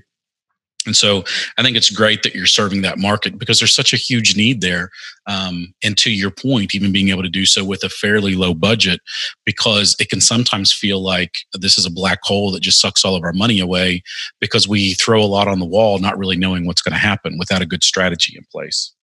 and 0.88 0.96
so 0.96 1.24
I 1.58 1.64
think 1.64 1.78
it's 1.78 1.90
great 1.90 2.24
that 2.24 2.34
you're 2.34 2.48
serving 2.48 2.82
that 2.82 2.98
market 2.98 3.38
because 3.38 3.60
there's 3.60 3.76
such 3.76 3.94
a 3.94 3.98
huge 3.98 4.36
need 4.36 4.62
there. 4.62 4.90
Um, 5.28 5.74
and 5.84 5.98
to 6.00 6.10
your 6.10 6.32
point, 6.32 6.74
even 6.74 6.94
being 6.94 7.10
able 7.10 7.24
to 7.24 7.30
do 7.30 7.46
so 7.46 7.64
with 7.64 7.84
a 7.84 7.90
fairly 7.90 8.36
low 8.36 8.54
budget, 8.54 9.02
because 9.46 9.96
it 10.00 10.10
can 10.10 10.22
sometimes 10.22 10.72
feel 10.72 11.02
like 11.02 11.34
this 11.54 11.78
is 11.78 11.86
a 11.86 11.92
black 11.92 12.20
hole 12.24 12.52
that 12.52 12.62
just 12.62 12.80
sucks 12.80 13.04
all 13.04 13.16
of 13.16 13.24
our 13.24 13.34
money 13.34 13.60
away 13.60 14.02
because 14.40 14.68
we 14.68 14.94
throw 14.94 15.22
a 15.22 15.26
lot 15.26 15.50
on 15.50 15.60
the 15.60 15.66
wall, 15.66 16.00
not 16.00 16.18
really 16.18 16.38
knowing 16.38 16.66
what's 16.66 16.82
going 16.82 16.94
to 16.94 16.98
happen 16.98 17.38
without 17.38 17.62
a 17.62 17.68
good 17.68 17.84
strategy 17.84 18.36
in 18.38 18.46
place. 18.50 18.94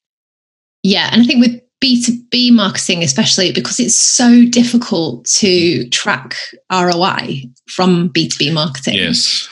Yeah. 0.82 1.10
And 1.12 1.22
I 1.22 1.24
think 1.24 1.40
with 1.40 1.60
B2B 1.84 2.50
marketing, 2.52 3.02
especially 3.02 3.52
because 3.52 3.78
it's 3.78 3.94
so 3.94 4.46
difficult 4.46 5.26
to 5.26 5.86
track 5.90 6.34
ROI 6.72 7.42
from 7.68 8.08
B2B 8.08 8.54
marketing. 8.54 8.94
Yes. 8.94 9.48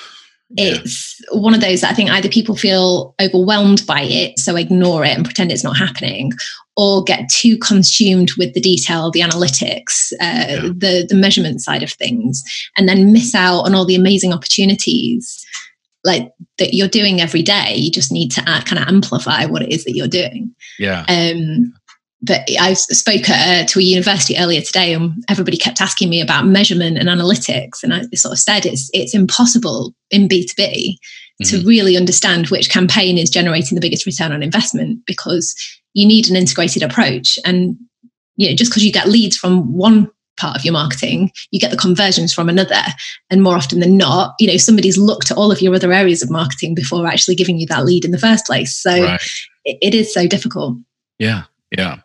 It's 0.57 1.21
yeah. 1.21 1.41
one 1.41 1.55
of 1.55 1.61
those 1.61 1.83
that 1.83 1.91
I 1.91 1.95
think 1.95 2.11
either 2.11 2.29
people 2.29 2.57
feel 2.57 3.15
overwhelmed 3.21 3.87
by 3.87 4.03
it, 4.03 4.39
so 4.39 4.57
ignore 4.57 5.05
it 5.05 5.15
and 5.17 5.25
pretend 5.25 5.53
it's 5.53 5.65
not 5.65 5.77
happening, 5.77 6.33
or 6.77 7.05
get 7.05 7.29
too 7.31 7.59
consumed 7.59 8.31
with 8.39 8.55
the 8.55 8.61
detail, 8.61 9.11
the 9.11 9.21
analytics, 9.21 10.13
uh, 10.15 10.47
yeah. 10.49 10.61
the, 10.75 11.07
the 11.09 11.15
measurement 11.15 11.61
side 11.61 11.83
of 11.83 11.93
things, 11.93 12.43
and 12.77 12.89
then 12.89 13.13
miss 13.13 13.35
out 13.35 13.63
on 13.63 13.75
all 13.75 13.85
the 13.85 13.95
amazing 13.95 14.33
opportunities 14.33 15.45
like 16.05 16.33
that 16.59 16.75
you're 16.75 16.89
doing 16.89 17.21
every 17.21 17.43
day. 17.43 17.75
You 17.77 17.91
just 17.91 18.13
need 18.13 18.31
to 18.33 18.43
kind 18.43 18.79
of 18.79 18.89
amplify 18.89 19.45
what 19.47 19.63
it 19.63 19.71
is 19.71 19.85
that 19.85 19.95
you're 19.95 20.09
doing. 20.09 20.55
Yeah. 20.79 21.05
Um, 21.09 21.73
but 22.23 22.43
I 22.59 22.75
spoke 22.75 23.29
uh, 23.29 23.65
to 23.65 23.79
a 23.81 23.83
university 23.83 24.39
earlier 24.39 24.61
today, 24.61 24.95
and 24.95 25.25
everybody 25.29 25.57
kept 25.57 25.81
asking 25.81 26.09
me 26.09 26.21
about 26.21 26.47
measurement 26.47 26.97
and 26.97 27.09
analytics, 27.09 27.83
and 27.83 27.93
I 27.93 28.03
sort 28.15 28.33
of 28.33 28.39
said 28.39 28.65
it's 28.65 28.89
it's 28.93 29.15
impossible 29.15 29.95
in 30.11 30.29
B 30.29 30.47
two 30.47 30.55
B 30.57 31.01
to 31.43 31.57
mm-hmm. 31.57 31.67
really 31.67 31.97
understand 31.97 32.49
which 32.49 32.71
campaign 32.71 33.19
is 33.19 33.29
generating 33.29 33.75
the 33.75 33.81
biggest 33.81 34.07
return 34.07 34.31
on 34.31 34.43
investment 34.43 35.01
because 35.07 35.55
you 35.95 36.07
need 36.07 36.31
an 36.31 36.37
integrated 36.37 36.83
approach, 36.83 37.39
and 37.45 37.77
you 38.37 38.49
know 38.49 38.55
just 38.55 38.71
because 38.71 38.85
you 38.85 38.93
get 38.93 39.09
leads 39.09 39.37
from 39.37 39.77
one 39.77 40.11
part 40.39 40.57
of 40.57 40.65
your 40.65 40.73
marketing 40.73 41.31
you 41.51 41.61
get 41.61 41.71
the 41.71 41.77
conversions 41.77 42.33
from 42.33 42.49
another 42.49 42.81
and 43.29 43.43
more 43.43 43.55
often 43.55 43.81
than 43.81 43.99
not 43.99 44.35
you 44.41 44.47
know 44.47 44.57
somebody's 44.57 44.97
looked 44.97 45.31
at 45.31 45.37
all 45.37 45.53
of 45.53 45.61
your 45.61 45.75
other 45.75 45.93
areas 45.93 46.23
of 46.23 46.31
marketing 46.31 46.75
before 46.75 47.07
actually 47.07 47.35
giving 47.35 47.59
you 47.59 47.67
that 47.67 47.85
lead 47.85 48.03
in 48.03 48.13
the 48.13 48.19
first 48.19 48.47
place 48.47 48.75
so 48.75 48.91
right. 48.91 49.21
it, 49.67 49.77
it 49.83 49.95
is 49.95 50.13
so 50.13 50.27
difficult 50.27 50.79
yeah 51.19 51.43
yeah. 51.77 51.97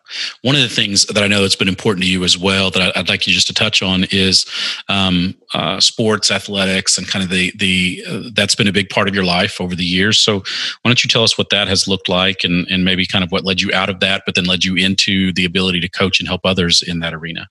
One 0.43 0.55
of 0.55 0.61
the 0.61 0.69
things 0.69 1.05
that 1.05 1.21
I 1.21 1.27
know 1.27 1.41
that's 1.41 1.55
been 1.55 1.67
important 1.67 2.03
to 2.05 2.09
you 2.09 2.23
as 2.23 2.37
well 2.37 2.71
that 2.71 2.95
I'd 2.95 3.09
like 3.09 3.27
you 3.27 3.33
just 3.33 3.47
to 3.47 3.53
touch 3.53 3.83
on 3.83 4.05
is 4.11 4.45
um, 4.87 5.35
uh, 5.53 5.81
sports, 5.81 6.31
athletics, 6.31 6.97
and 6.97 7.07
kind 7.07 7.23
of 7.23 7.29
the 7.29 7.51
the 7.57 8.03
uh, 8.07 8.29
that's 8.33 8.55
been 8.55 8.67
a 8.67 8.71
big 8.71 8.89
part 8.89 9.09
of 9.09 9.15
your 9.15 9.25
life 9.25 9.59
over 9.59 9.75
the 9.75 9.83
years. 9.83 10.19
So 10.19 10.39
why 10.39 10.45
don't 10.85 11.03
you 11.03 11.09
tell 11.09 11.23
us 11.23 11.37
what 11.37 11.49
that 11.49 11.67
has 11.67 11.87
looked 11.87 12.07
like 12.07 12.45
and 12.45 12.65
and 12.69 12.85
maybe 12.85 13.05
kind 13.05 13.25
of 13.25 13.31
what 13.31 13.43
led 13.43 13.61
you 13.61 13.73
out 13.73 13.89
of 13.89 13.99
that, 13.99 14.23
but 14.25 14.35
then 14.35 14.45
led 14.45 14.63
you 14.63 14.75
into 14.75 15.33
the 15.33 15.43
ability 15.43 15.81
to 15.81 15.89
coach 15.89 16.19
and 16.19 16.27
help 16.29 16.41
others 16.45 16.81
in 16.81 16.99
that 16.99 17.13
arena? 17.13 17.49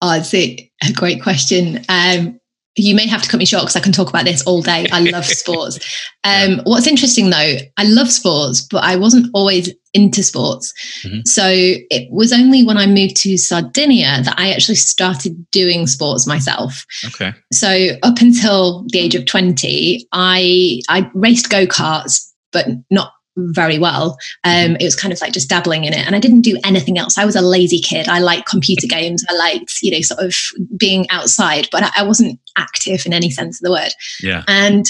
Oh, 0.00 0.12
it's 0.12 0.32
a, 0.32 0.70
a 0.86 0.92
great 0.92 1.22
question. 1.22 1.84
Um, 1.88 2.40
you 2.76 2.94
may 2.94 3.06
have 3.06 3.22
to 3.22 3.28
cut 3.28 3.38
me 3.38 3.46
short 3.46 3.62
because 3.62 3.76
I 3.76 3.80
can 3.80 3.92
talk 3.92 4.10
about 4.10 4.26
this 4.26 4.42
all 4.42 4.62
day. 4.62 4.86
I 4.92 5.00
love 5.00 5.24
sports. 5.24 5.76
Um, 6.24 6.52
yeah. 6.52 6.62
What's 6.64 6.86
interesting 6.86 7.30
though, 7.30 7.56
I 7.76 7.84
love 7.84 8.10
sports, 8.10 8.60
but 8.60 8.84
I 8.84 8.96
wasn't 8.96 9.30
always 9.34 9.70
into 9.96 10.22
sports. 10.22 10.72
Mm-hmm. 11.04 11.20
So 11.24 11.46
it 11.48 12.08
was 12.12 12.32
only 12.32 12.62
when 12.62 12.76
I 12.76 12.86
moved 12.86 13.16
to 13.22 13.38
Sardinia 13.38 14.22
that 14.22 14.34
I 14.36 14.52
actually 14.52 14.74
started 14.76 15.34
doing 15.50 15.86
sports 15.86 16.26
myself. 16.26 16.84
Okay. 17.06 17.32
So 17.52 17.88
up 18.02 18.20
until 18.20 18.84
the 18.88 18.98
age 18.98 19.14
of 19.14 19.24
20, 19.24 20.06
I 20.12 20.80
I 20.88 21.10
raced 21.14 21.50
go-karts, 21.50 22.30
but 22.52 22.66
not 22.90 23.12
very 23.38 23.78
well. 23.78 24.18
Um, 24.44 24.52
mm-hmm. 24.52 24.74
it 24.80 24.84
was 24.84 24.96
kind 24.96 25.12
of 25.12 25.20
like 25.20 25.32
just 25.32 25.48
dabbling 25.48 25.84
in 25.84 25.92
it, 25.92 26.06
and 26.06 26.14
I 26.14 26.20
didn't 26.20 26.42
do 26.42 26.58
anything 26.64 26.98
else. 26.98 27.18
I 27.18 27.24
was 27.24 27.36
a 27.36 27.42
lazy 27.42 27.80
kid. 27.80 28.08
I 28.08 28.18
liked 28.18 28.48
computer 28.48 28.86
games. 28.96 29.24
I 29.28 29.34
liked, 29.34 29.78
you 29.82 29.90
know, 29.90 30.00
sort 30.00 30.20
of 30.20 30.34
being 30.76 31.08
outside, 31.10 31.68
but 31.72 31.90
I 31.96 32.02
wasn't 32.02 32.38
active 32.56 33.06
in 33.06 33.12
any 33.12 33.30
sense 33.30 33.60
of 33.60 33.64
the 33.64 33.72
word. 33.72 33.92
Yeah. 34.20 34.42
And 34.46 34.86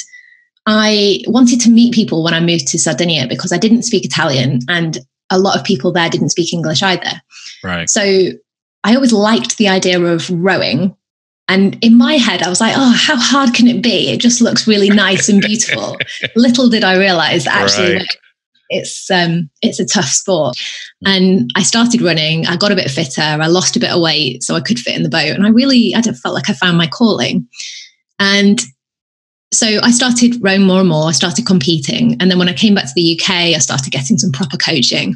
I 0.66 1.22
wanted 1.26 1.60
to 1.62 1.70
meet 1.70 1.94
people 1.94 2.24
when 2.24 2.34
I 2.34 2.40
moved 2.40 2.66
to 2.68 2.78
Sardinia 2.78 3.28
because 3.28 3.52
I 3.52 3.58
didn't 3.58 3.82
speak 3.82 4.04
Italian, 4.04 4.60
and 4.68 4.98
a 5.30 5.38
lot 5.38 5.56
of 5.56 5.64
people 5.64 5.92
there 5.92 6.10
didn't 6.10 6.30
speak 6.30 6.52
English 6.52 6.82
either. 6.82 7.20
Right. 7.62 7.88
So 7.88 8.30
I 8.84 8.94
always 8.94 9.12
liked 9.12 9.58
the 9.58 9.68
idea 9.68 10.00
of 10.00 10.30
rowing. 10.30 10.96
And 11.48 11.78
in 11.82 11.96
my 11.96 12.14
head, 12.14 12.42
I 12.42 12.48
was 12.48 12.60
like, 12.60 12.74
oh, 12.76 12.94
how 12.96 13.16
hard 13.16 13.54
can 13.54 13.68
it 13.68 13.82
be? 13.82 14.10
It 14.10 14.20
just 14.20 14.40
looks 14.40 14.66
really 14.66 14.90
nice 14.90 15.28
and 15.28 15.40
beautiful. 15.40 15.96
Little 16.36 16.68
did 16.68 16.82
I 16.82 16.96
realize 16.96 17.44
that 17.44 17.54
actually, 17.54 17.96
right. 17.96 18.16
it's 18.68 19.08
um 19.10 19.48
it's 19.62 19.78
a 19.78 19.86
tough 19.86 20.06
sport 20.06 20.56
and 21.04 21.48
i 21.54 21.62
started 21.62 22.02
running 22.02 22.44
i 22.46 22.56
got 22.56 22.72
a 22.72 22.74
bit 22.74 22.90
fitter 22.90 23.20
i 23.20 23.46
lost 23.46 23.76
a 23.76 23.78
bit 23.78 23.92
of 23.92 24.00
weight 24.00 24.42
so 24.42 24.56
i 24.56 24.60
could 24.60 24.76
fit 24.76 24.96
in 24.96 25.04
the 25.04 25.08
boat 25.08 25.36
and 25.36 25.46
i 25.46 25.50
really 25.50 25.94
i 25.94 26.02
felt 26.02 26.34
like 26.34 26.50
i 26.50 26.52
found 26.52 26.76
my 26.76 26.88
calling 26.88 27.46
and 28.18 28.62
so 29.52 29.78
i 29.82 29.90
started 29.90 30.36
rowing 30.40 30.62
more 30.62 30.80
and 30.80 30.88
more 30.88 31.08
i 31.08 31.12
started 31.12 31.46
competing 31.46 32.16
and 32.20 32.30
then 32.30 32.38
when 32.38 32.48
i 32.48 32.52
came 32.52 32.74
back 32.74 32.84
to 32.84 32.92
the 32.94 33.18
uk 33.18 33.30
i 33.30 33.58
started 33.58 33.90
getting 33.90 34.18
some 34.18 34.32
proper 34.32 34.56
coaching 34.56 35.14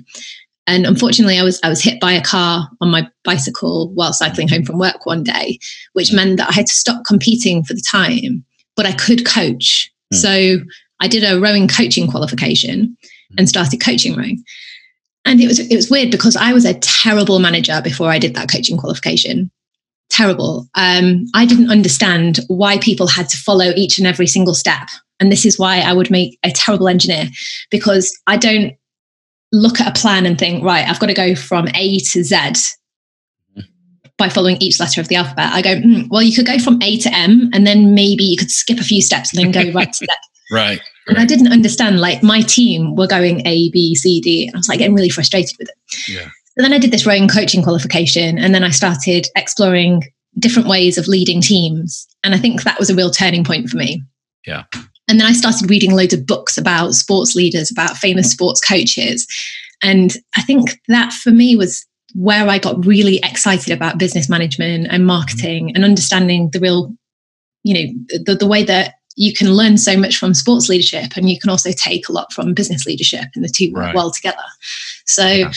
and 0.67 0.87
unfortunately 0.87 1.39
i 1.39 1.43
was 1.43 1.61
i 1.63 1.69
was 1.69 1.83
hit 1.83 2.01
by 2.01 2.13
a 2.13 2.23
car 2.23 2.69
on 2.81 2.91
my 2.91 3.07
bicycle 3.25 3.91
while 3.95 4.13
cycling 4.13 4.49
home 4.49 4.65
from 4.65 4.79
work 4.79 5.05
one 5.07 5.23
day 5.23 5.59
which 5.95 6.13
meant 6.13 6.37
that 6.37 6.49
i 6.49 6.53
had 6.53 6.67
to 6.67 6.75
stop 6.75 7.05
competing 7.05 7.63
for 7.65 7.75
the 7.75 7.85
time 7.91 8.45
but 8.77 8.87
i 8.87 8.93
could 8.93 9.27
coach 9.27 9.91
mm. 10.13 10.17
so 10.17 10.59
i 11.01 11.09
did 11.09 11.25
a 11.25 11.41
rowing 11.41 11.67
coaching 11.67 12.07
qualification 12.07 12.97
and 13.39 13.49
started 13.49 13.81
coaching 13.81 14.17
rowing. 14.17 14.43
And 15.25 15.41
it 15.41 15.47
was 15.47 15.59
it 15.59 15.77
was 15.77 15.91
weird 15.91 16.11
because 16.11 16.37
I 16.37 16.53
was 16.53 16.65
a 16.65 16.75
terrible 16.75 17.39
manager 17.39 17.81
before 17.83 18.11
I 18.11 18.19
did 18.19 18.35
that 18.35 18.51
coaching 18.51 18.79
qualification. 18.79 19.51
Terrible. 20.11 20.69
Um, 20.75 21.27
I 21.35 21.47
didn't 21.47 21.71
understand 21.71 22.41
why 22.49 22.79
people 22.79 23.07
had 23.07 23.29
to 23.29 23.37
follow 23.37 23.73
each 23.77 23.99
and 23.99 24.07
every 24.07 24.27
single 24.27 24.55
step. 24.55 24.89
And 25.21 25.31
this 25.31 25.47
is 25.47 25.59
why 25.59 25.81
I 25.81 25.93
would 25.93 26.11
make 26.11 26.39
a 26.43 26.51
terrible 26.51 26.89
engineer 26.89 27.29
because 27.71 28.17
I 28.27 28.37
don't 28.37 28.75
look 29.53 29.81
at 29.81 29.97
a 29.97 30.01
plan 30.01 30.27
and 30.27 30.39
think, 30.39 30.65
right, 30.65 30.89
I've 30.89 30.99
got 30.99 31.07
to 31.07 31.15
go 31.15 31.35
from 31.35 31.69
A 31.75 31.99
to 31.99 32.25
Z 32.25 32.37
by 34.17 34.29
following 34.29 34.57
each 34.61 34.79
letter 34.81 35.01
of 35.01 35.09
the 35.09 35.17
alphabet. 35.17 35.53
I 35.53 35.63
go, 35.63 35.77
mm, 35.77 36.09
well, 36.11 36.23
you 36.23 36.35
could 36.35 36.47
go 36.47 36.59
from 36.59 36.83
A 36.83 36.99
to 36.99 37.15
M 37.15 37.51
and 37.53 37.67
then 37.67 37.95
maybe 37.95 38.25
you 38.25 38.37
could 38.37 38.51
skip 38.51 38.79
a 38.79 38.85
few 38.85 39.01
steps 39.01 39.33
and 39.33 39.43
then 39.43 39.51
go 39.51 39.73
right 39.73 39.93
to 39.93 39.99
Z. 39.99 40.07
right. 40.53 40.81
And 41.07 41.19
I 41.19 41.25
didn't 41.25 41.53
understand, 41.53 42.01
like 42.01 42.23
my 42.23 42.41
team 42.43 42.97
were 42.97 43.07
going 43.07 43.41
A, 43.47 43.71
B, 43.71 43.95
C, 43.95 44.21
D. 44.21 44.47
And 44.47 44.57
I 44.57 44.59
was 44.59 44.69
like 44.69 44.79
getting 44.79 44.95
really 44.95 45.09
frustrated 45.09 45.57
with 45.59 45.69
it. 45.69 46.09
Yeah. 46.09 46.29
So 46.61 46.63
then 46.63 46.75
I 46.75 46.79
did 46.79 46.91
this 46.91 47.07
rowing 47.07 47.27
coaching 47.27 47.63
qualification 47.63 48.37
and 48.37 48.55
then 48.55 48.63
I 48.63 48.69
started 48.69 49.27
exploring 49.35 50.03
different 50.39 50.69
ways 50.69 50.99
of 50.99 51.09
leading 51.09 51.41
teams. 51.41 52.07
And 52.23 52.35
I 52.35 52.39
think 52.39 52.65
that 52.65 52.79
was 52.79 52.91
a 52.91 52.95
real 52.95 53.11
turning 53.11 53.45
point 53.45 53.71
for 53.71 53.79
me. 53.79 54.03
Yeah. 54.47 54.65
And 55.09 55.19
then 55.19 55.27
I 55.27 55.33
started 55.33 55.71
reading 55.71 55.93
loads 55.93 56.13
of 56.13 56.27
books 56.27 56.59
about 56.59 56.93
sports 56.93 57.35
leaders, 57.35 57.71
about 57.71 57.97
famous 57.97 58.31
sports 58.31 58.61
coaches. 58.61 59.27
And 59.83 60.15
I 60.37 60.43
think 60.43 60.79
that 60.89 61.15
for 61.15 61.31
me 61.31 61.57
was 61.57 61.83
where 62.15 62.47
I 62.47 62.59
got 62.59 62.85
really 62.85 63.21
excited 63.23 63.73
about 63.73 63.97
business 63.97 64.29
management 64.29 64.89
and 64.91 65.07
marketing 65.07 65.75
and 65.75 65.83
understanding 65.83 66.51
the 66.53 66.61
real, 66.61 66.95
you 67.63 67.73
know, 67.73 68.19
the, 68.27 68.35
the 68.35 68.47
way 68.47 68.65
that 68.65 68.97
you 69.17 69.33
can 69.33 69.55
learn 69.55 69.79
so 69.79 69.97
much 69.97 70.19
from 70.19 70.35
sports 70.35 70.69
leadership 70.69 71.17
and 71.17 71.31
you 71.31 71.41
can 71.41 71.49
also 71.49 71.73
take 71.73 72.11
a 72.11 72.13
lot 72.13 72.33
from 72.35 72.53
business 72.53 72.85
leadership 72.85 73.25
and 73.35 73.43
the 73.43 73.49
two 73.49 73.73
right. 73.73 73.87
work 73.87 73.95
well 73.95 74.11
together 74.11 74.37
so 75.05 75.27
yeah. 75.27 75.53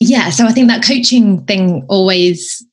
Yeah 0.00 0.30
so 0.30 0.46
i 0.46 0.52
think 0.52 0.68
that 0.68 0.84
coaching 0.84 1.44
thing 1.44 1.84
always 1.88 2.64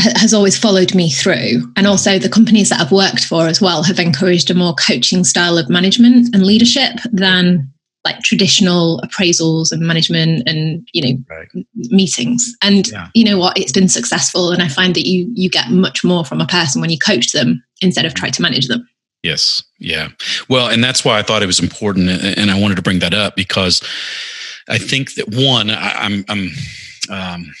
has 0.00 0.32
always 0.32 0.56
followed 0.56 0.94
me 0.94 1.10
through. 1.10 1.62
And 1.76 1.86
also, 1.86 2.18
the 2.18 2.28
companies 2.28 2.68
that 2.68 2.80
I've 2.80 2.92
worked 2.92 3.24
for 3.24 3.48
as 3.48 3.60
well 3.60 3.82
have 3.82 3.98
encouraged 3.98 4.50
a 4.50 4.54
more 4.54 4.74
coaching 4.74 5.24
style 5.24 5.58
of 5.58 5.68
management 5.68 6.34
and 6.34 6.44
leadership 6.44 7.00
than 7.12 7.68
like 8.04 8.22
traditional 8.22 9.00
appraisals 9.00 9.72
and 9.72 9.82
management 9.82 10.48
and 10.48 10.88
you 10.92 11.02
know 11.02 11.22
right. 11.28 11.48
meetings 11.90 12.54
and 12.62 12.88
yeah. 12.88 13.08
you 13.12 13.24
know 13.24 13.38
what 13.38 13.58
it's 13.58 13.72
been 13.72 13.88
successful 13.88 14.50
and 14.52 14.62
i 14.62 14.68
find 14.68 14.94
that 14.94 15.06
you 15.06 15.28
you 15.34 15.50
get 15.50 15.68
much 15.70 16.04
more 16.04 16.24
from 16.24 16.40
a 16.40 16.46
person 16.46 16.80
when 16.80 16.90
you 16.90 16.98
coach 16.98 17.32
them 17.32 17.62
instead 17.82 18.04
of 18.04 18.14
try 18.14 18.30
to 18.30 18.40
manage 18.40 18.68
them 18.68 18.88
yes 19.24 19.62
yeah 19.80 20.08
well 20.48 20.68
and 20.68 20.82
that's 20.82 21.04
why 21.04 21.18
i 21.18 21.22
thought 21.22 21.42
it 21.42 21.46
was 21.46 21.60
important 21.60 22.08
and 22.08 22.50
i 22.52 22.58
wanted 22.58 22.76
to 22.76 22.82
bring 22.82 23.00
that 23.00 23.12
up 23.12 23.34
because 23.34 23.82
i 24.68 24.78
think 24.78 25.14
that 25.14 25.28
one 25.34 25.70
I, 25.70 25.92
i'm 25.92 26.24
i'm 26.28 26.50
um, 27.10 27.52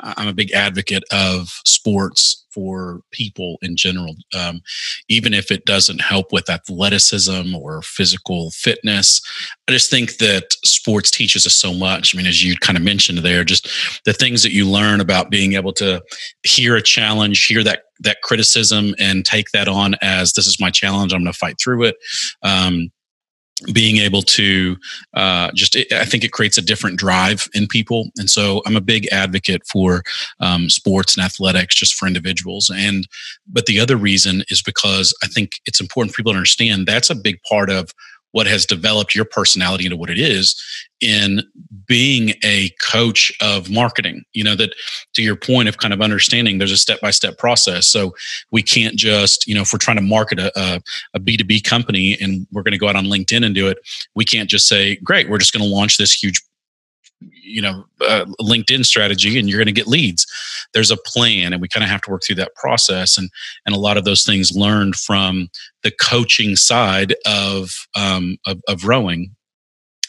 I'm 0.00 0.28
a 0.28 0.32
big 0.32 0.52
advocate 0.52 1.04
of 1.12 1.48
sports 1.66 2.46
for 2.50 3.00
people 3.12 3.58
in 3.62 3.76
general, 3.76 4.14
um, 4.34 4.60
even 5.08 5.34
if 5.34 5.50
it 5.50 5.64
doesn't 5.64 6.00
help 6.00 6.32
with 6.32 6.50
athleticism 6.50 7.54
or 7.54 7.82
physical 7.82 8.50
fitness. 8.52 9.20
I 9.68 9.72
just 9.72 9.90
think 9.90 10.18
that 10.18 10.44
sports 10.64 11.10
teaches 11.10 11.46
us 11.46 11.54
so 11.54 11.72
much. 11.72 12.14
I 12.14 12.18
mean, 12.18 12.26
as 12.26 12.44
you 12.44 12.56
kind 12.56 12.76
of 12.76 12.84
mentioned 12.84 13.18
there, 13.18 13.44
just 13.44 13.68
the 14.04 14.12
things 14.12 14.42
that 14.42 14.52
you 14.52 14.68
learn 14.68 15.00
about 15.00 15.30
being 15.30 15.54
able 15.54 15.72
to 15.74 16.02
hear 16.42 16.76
a 16.76 16.82
challenge, 16.82 17.46
hear 17.46 17.62
that 17.64 17.84
that 18.00 18.22
criticism, 18.22 18.94
and 18.98 19.24
take 19.24 19.50
that 19.52 19.68
on 19.68 19.94
as 20.02 20.32
this 20.32 20.46
is 20.46 20.60
my 20.60 20.70
challenge. 20.70 21.12
I'm 21.12 21.22
going 21.22 21.32
to 21.32 21.38
fight 21.38 21.56
through 21.62 21.84
it. 21.84 21.96
Um, 22.42 22.90
being 23.72 23.98
able 23.98 24.22
to 24.22 24.76
uh, 25.14 25.50
just 25.54 25.76
i 25.92 26.04
think 26.04 26.24
it 26.24 26.32
creates 26.32 26.58
a 26.58 26.62
different 26.62 26.98
drive 26.98 27.48
in 27.54 27.66
people. 27.66 28.10
And 28.18 28.30
so 28.30 28.62
i'm 28.66 28.76
a 28.76 28.80
big 28.80 29.06
advocate 29.12 29.62
for 29.66 30.02
um, 30.40 30.68
sports 30.68 31.16
and 31.16 31.24
athletics 31.24 31.74
just 31.74 31.94
for 31.94 32.06
individuals. 32.06 32.70
And 32.74 33.06
but 33.46 33.66
the 33.66 33.80
other 33.80 33.96
reason 33.96 34.42
is 34.48 34.62
because 34.62 35.14
i 35.22 35.26
think 35.26 35.52
it's 35.66 35.80
important 35.80 36.12
for 36.12 36.18
people 36.18 36.32
to 36.32 36.38
understand 36.38 36.86
that's 36.86 37.10
a 37.10 37.14
big 37.14 37.38
part 37.48 37.70
of 37.70 37.90
what 38.32 38.46
has 38.46 38.66
developed 38.66 39.14
your 39.14 39.24
personality 39.24 39.84
into 39.84 39.96
what 39.96 40.10
it 40.10 40.18
is 40.18 40.60
in 41.00 41.42
being 41.86 42.34
a 42.44 42.70
coach 42.80 43.32
of 43.40 43.70
marketing. 43.70 44.24
You 44.32 44.44
know 44.44 44.56
that 44.56 44.74
to 45.14 45.22
your 45.22 45.36
point 45.36 45.68
of 45.68 45.78
kind 45.78 45.94
of 45.94 46.00
understanding 46.00 46.58
there's 46.58 46.72
a 46.72 46.76
step-by-step 46.76 47.38
process. 47.38 47.88
So 47.88 48.14
we 48.50 48.62
can't 48.62 48.96
just 48.96 49.46
you 49.46 49.54
know 49.54 49.62
if 49.62 49.72
we're 49.72 49.78
trying 49.78 49.96
to 49.96 50.02
market 50.02 50.38
a, 50.38 50.52
a, 50.58 50.82
a 51.14 51.20
b2b 51.20 51.64
company 51.64 52.16
and 52.20 52.46
we're 52.52 52.62
going 52.62 52.72
to 52.72 52.78
go 52.78 52.88
out 52.88 52.96
on 52.96 53.06
linkedin 53.06 53.44
and 53.44 53.54
do 53.54 53.68
it 53.68 53.78
we 54.14 54.24
can't 54.24 54.48
just 54.48 54.68
say 54.68 54.96
great 54.96 55.28
we're 55.28 55.38
just 55.38 55.52
going 55.52 55.62
to 55.62 55.74
launch 55.74 55.96
this 55.96 56.12
huge 56.12 56.42
you 57.42 57.62
know 57.62 57.84
uh, 58.06 58.24
linkedin 58.40 58.84
strategy 58.84 59.38
and 59.38 59.48
you're 59.48 59.58
going 59.58 59.66
to 59.66 59.72
get 59.72 59.86
leads 59.86 60.26
there's 60.74 60.90
a 60.90 60.96
plan 60.96 61.52
and 61.52 61.60
we 61.60 61.68
kind 61.68 61.84
of 61.84 61.90
have 61.90 62.00
to 62.00 62.10
work 62.10 62.22
through 62.24 62.36
that 62.36 62.54
process 62.54 63.18
and 63.18 63.30
and 63.66 63.74
a 63.74 63.78
lot 63.78 63.96
of 63.96 64.04
those 64.04 64.24
things 64.24 64.56
learned 64.56 64.96
from 64.96 65.48
the 65.82 65.92
coaching 66.00 66.56
side 66.56 67.14
of 67.26 67.70
um, 67.96 68.36
of, 68.46 68.60
of 68.68 68.84
rowing 68.84 69.34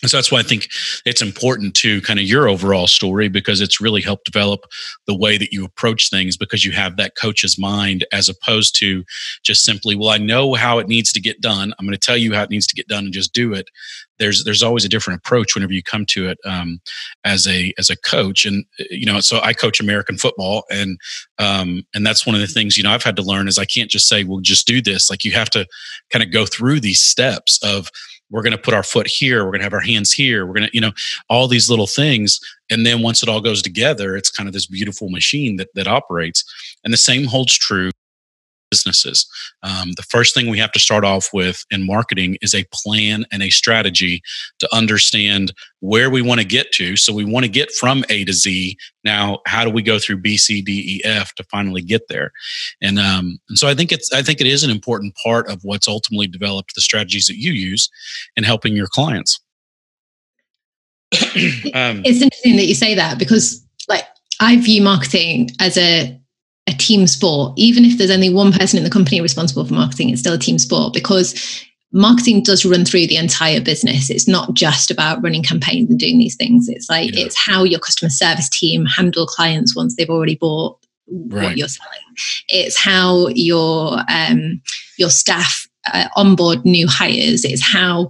and 0.04 0.10
so 0.10 0.18
that's 0.18 0.32
why 0.34 0.40
I 0.40 0.44
think 0.44 0.68
it's 1.06 1.22
important 1.22 1.76
to 1.76 2.02
kind 2.02 2.20
of 2.20 2.26
your 2.26 2.50
overall 2.50 2.88
story 2.88 3.30
because 3.30 3.62
it's 3.62 3.80
really 3.80 4.02
helped 4.02 4.26
develop 4.26 4.66
the 5.08 5.18
way 5.18 5.38
that 5.38 5.54
you 5.54 5.64
approach 5.64 6.10
things 6.10 6.36
because 6.36 6.66
you 6.66 6.74
have 6.74 6.98
that 6.98 7.16
coach's 7.16 7.58
mind 7.58 8.06
as 8.12 8.28
opposed 8.28 8.78
to 8.80 9.06
just 9.44 9.64
simply, 9.64 9.96
well, 9.96 10.10
I 10.10 10.18
know 10.18 10.56
how 10.56 10.80
it 10.80 10.90
needs 10.90 11.14
to 11.14 11.22
get 11.22 11.40
done. 11.40 11.74
I'm 11.80 11.86
going 11.86 11.98
to 11.98 12.06
tell 12.06 12.18
you 12.18 12.34
how 12.34 12.44
it 12.44 12.50
needs 12.50 12.68
to 12.68 12.76
get 12.76 12.90
done 12.90 13.06
and 13.06 13.14
just 13.14 13.34
do 13.34 13.54
it. 13.54 13.70
There's 14.20 14.44
there's 14.44 14.64
always 14.64 14.86
a 14.86 14.90
different 14.90 15.20
approach 15.20 15.56
whenever 15.56 15.74
you 15.74 15.84
come 15.84 16.06
to 16.08 16.28
it 16.28 16.38
um, 16.46 16.80
as 17.24 17.48
a 17.48 17.74
as 17.78 17.90
a 17.90 17.98
coach, 17.98 18.46
and 18.46 18.66
you 18.90 19.06
know. 19.06 19.20
So 19.20 19.40
I 19.42 19.54
coach 19.54 19.80
American 19.80 20.18
football, 20.18 20.64
and 20.70 20.98
um, 21.40 21.84
and 21.94 22.06
that's 22.06 22.26
one 22.26 22.36
of 22.36 22.42
the 22.42 22.48
things 22.48 22.78
you 22.78 22.84
know 22.84 22.92
I've 22.92 23.04
had 23.04 23.16
to 23.18 23.24
learn 23.24 23.48
is 23.48 23.58
I 23.58 23.66
can't 23.66 23.90
just 23.90 24.08
say, 24.08 24.24
well, 24.24 24.40
just 24.40 24.68
do 24.68 24.82
this. 24.82 25.10
Like 25.10 25.24
you 25.24 25.32
have 25.32 25.50
to 25.52 25.66
kind 26.12 26.24
of 26.24 26.32
go 26.32 26.46
through 26.46 26.80
these 26.80 27.02
steps 27.02 27.60
of 27.64 27.90
we're 28.30 28.42
going 28.42 28.56
to 28.56 28.62
put 28.62 28.74
our 28.74 28.84
foot 28.84 29.06
here 29.08 29.46
we're 29.46 29.52
going 29.52 29.60
to 29.60 29.66
have 29.66 29.74
our 29.74 29.80
hands 29.80 30.12
here 30.12 30.46
we're 30.46 30.54
going 30.54 30.68
to 30.68 30.74
you 30.74 30.82
know 30.82 30.92
all 31.30 31.48
these 31.48 31.70
little 31.70 31.86
things 31.86 32.40
and 32.70 32.86
then 32.86 33.02
once 33.02 33.22
it 33.22 33.30
all 33.30 33.40
goes 33.40 33.62
together 33.62 34.16
it's 34.16 34.32
kind 34.32 34.48
of 34.48 34.54
this 34.54 34.66
beautiful 34.66 35.10
machine 35.10 35.58
that 35.58 35.68
that 35.76 35.88
operates 35.88 36.44
and 36.84 36.92
the 36.92 36.98
same 36.98 37.26
holds 37.26 37.54
true 37.54 37.92
businesses. 38.74 39.28
Um, 39.62 39.92
the 39.98 40.04
first 40.04 40.34
thing 40.34 40.50
we 40.50 40.58
have 40.58 40.72
to 40.72 40.80
start 40.80 41.06
off 41.06 41.30
with 41.32 41.64
in 41.70 41.86
marketing 41.86 42.38
is 42.42 42.56
a 42.56 42.66
plan 42.74 43.24
and 43.32 43.44
a 43.44 43.52
strategy 43.52 44.24
to 44.58 44.68
understand 44.74 45.54
where 45.82 46.10
we 46.10 46.24
want 46.24 46.42
to 46.42 46.48
get 46.48 46.72
to. 46.72 46.98
So 46.98 47.14
we 47.14 47.24
want 47.24 47.46
to 47.46 47.52
get 47.52 47.72
from 47.72 48.04
A 48.10 48.26
to 48.26 48.34
Z. 48.34 48.76
Now, 49.04 49.40
how 49.46 49.64
do 49.64 49.70
we 49.70 49.84
go 49.84 50.00
through 50.00 50.18
B, 50.18 50.38
C, 50.38 50.60
D, 50.62 50.72
E, 50.96 51.02
F 51.06 51.36
to 51.36 51.44
finally 51.44 51.84
get 51.84 52.08
there? 52.10 52.32
And 52.82 52.98
um, 52.98 53.38
and 53.48 53.60
so 53.60 53.68
I 53.68 53.76
think 53.76 53.92
it's 53.92 54.12
I 54.12 54.24
think 54.24 54.42
it 54.42 54.48
is 54.48 54.64
an 54.64 54.72
important 54.72 55.16
part 55.24 55.48
of 55.48 55.64
what's 55.64 55.88
ultimately 55.88 56.28
developed 56.28 56.74
the 56.74 56.82
strategies 56.82 57.28
that 57.28 57.38
you 57.38 57.52
use 57.52 57.90
in 58.36 58.44
helping 58.44 58.76
your 58.76 58.88
clients. 58.88 59.40
um, 61.76 62.02
it's 62.04 62.24
interesting 62.24 62.56
that 62.56 62.66
you 62.66 62.74
say 62.74 62.96
that 62.96 63.20
because 63.20 63.64
like 63.88 64.06
I 64.40 64.58
view 64.58 64.82
marketing 64.82 65.52
as 65.60 65.78
a 65.78 66.20
a 66.68 66.72
team 66.72 67.08
sport. 67.08 67.54
Even 67.58 67.86
if 67.86 67.98
there's 67.98 68.12
only 68.12 68.30
one 68.30 68.52
person 68.52 68.78
in 68.78 68.84
the 68.84 68.90
company 68.90 69.22
responsible 69.22 69.66
for 69.66 69.74
marketing, 69.74 70.10
it's 70.10 70.22
still 70.22 70.34
a 70.34 70.40
team 70.40 70.58
sport 70.58 70.94
because 70.94 71.66
marketing 71.92 72.42
does 72.42 72.66
run 72.66 72.86
through 72.86 73.08
the 73.08 73.18
entire 73.18 73.62
business. 73.62 74.10
It's 74.10 74.28
not 74.28 74.54
just 74.54 74.90
about 74.90 75.22
running 75.24 75.44
campaigns 75.44 75.90
and 75.90 76.00
doing 76.00 76.18
these 76.18 76.36
things. 76.36 76.68
It's 76.68 76.90
like 76.90 77.14
yeah. 77.14 77.26
it's 77.26 77.38
how 77.38 77.64
your 77.64 77.80
customer 77.80 78.10
service 78.10 78.50
team 78.50 78.86
handle 78.86 79.28
clients 79.28 79.76
once 79.76 79.96
they've 79.96 80.10
already 80.10 80.36
bought 80.36 80.78
right. 81.08 81.44
what 81.44 81.58
you're 81.58 81.68
selling. 81.68 82.00
It's 82.48 82.78
how 82.78 83.28
your 83.30 84.00
um, 84.10 84.62
your 84.98 85.10
staff 85.10 85.68
uh, 85.94 86.08
onboard 86.16 86.66
new 86.66 86.88
hires. 86.88 87.44
It's 87.44 87.64
how 87.64 88.10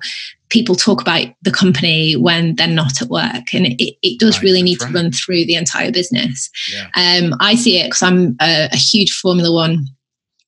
people 0.53 0.75
talk 0.75 1.01
about 1.01 1.25
the 1.41 1.51
company 1.51 2.13
when 2.15 2.55
they're 2.55 2.67
not 2.67 3.01
at 3.01 3.09
work 3.09 3.53
and 3.53 3.65
it, 3.65 3.97
it 4.03 4.19
does 4.19 4.37
right, 4.37 4.43
really 4.43 4.61
need 4.61 4.79
right. 4.79 4.87
to 4.87 4.93
run 4.93 5.11
through 5.11 5.43
the 5.45 5.55
entire 5.55 5.91
business 5.91 6.47
yeah. 6.71 6.87
um, 6.95 7.33
i 7.39 7.55
see 7.55 7.79
it 7.79 7.85
because 7.85 8.03
i'm 8.03 8.35
a, 8.39 8.69
a, 8.71 8.77
huge 8.77 9.11
formula 9.11 9.51
one 9.51 9.83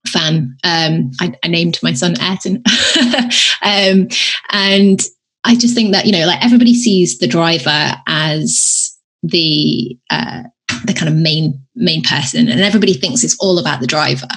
fan 0.08 0.56
um, 0.64 1.10
I, 1.20 1.34
I, 1.44 1.48
named 1.48 1.80
my 1.82 1.94
son 1.94 2.16
ayrton 2.22 2.58
um, 3.64 4.08
and 4.52 5.02
i 5.44 5.56
just 5.56 5.74
think 5.74 5.92
that 5.94 6.06
you 6.06 6.12
know 6.12 6.28
like 6.28 6.46
everybody 6.46 6.76
sees 6.76 7.18
the 7.18 7.28
driver 7.28 7.96
as 8.08 8.96
the 9.24 9.98
uh, 10.12 10.44
the 10.86 10.94
kind 10.94 11.10
of 11.10 11.16
main 11.16 11.65
main 11.76 12.02
person 12.02 12.48
and 12.48 12.62
everybody 12.62 12.94
thinks 12.94 13.24
it's 13.24 13.38
all 13.40 13.60
about 13.60 13.82
the 13.82 13.88
driver. 13.88 14.28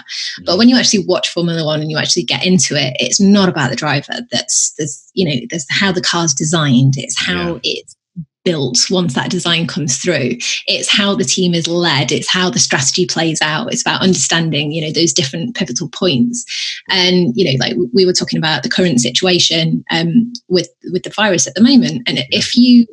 But 0.44 0.58
when 0.58 0.68
you 0.68 0.76
actually 0.76 1.04
watch 1.06 1.28
formula 1.28 1.64
one 1.64 1.80
and 1.80 1.90
you 1.90 1.98
actually 1.98 2.24
get 2.24 2.44
into 2.44 2.74
it 2.74 2.96
it's 2.98 3.20
not 3.20 3.48
about 3.48 3.70
the 3.70 3.76
driver. 3.76 4.12
That's 4.30 4.72
there's 4.78 5.10
you 5.14 5.28
know 5.28 5.46
there's 5.50 5.66
how 5.70 5.92
the 5.92 6.00
car's 6.00 6.34
designed. 6.34 6.94
It's 6.96 7.18
how 7.18 7.54
yeah. 7.54 7.60
it's 7.64 7.96
built 8.44 8.86
once 8.90 9.14
that 9.14 9.30
design 9.30 9.66
comes 9.66 9.98
through. 9.98 10.30
It's 10.66 10.90
how 10.90 11.14
the 11.14 11.24
team 11.24 11.54
is 11.54 11.68
led. 11.68 12.10
It's 12.12 12.30
how 12.30 12.48
the 12.50 12.58
strategy 12.58 13.06
plays 13.06 13.42
out. 13.42 13.72
It's 13.72 13.82
about 13.82 14.02
understanding 14.02 14.72
you 14.72 14.82
know 14.82 14.92
those 14.92 15.12
different 15.12 15.54
pivotal 15.54 15.88
points. 15.88 16.44
And 16.88 17.32
you 17.36 17.44
know 17.44 17.58
like 17.58 17.76
we 17.92 18.06
were 18.06 18.12
talking 18.12 18.38
about 18.38 18.62
the 18.62 18.70
current 18.70 19.00
situation 19.00 19.84
um, 19.90 20.32
with 20.48 20.68
with 20.92 21.02
the 21.02 21.10
virus 21.10 21.46
at 21.46 21.54
the 21.54 21.62
moment. 21.62 22.02
And 22.06 22.18
if 22.30 22.56
you 22.56 22.86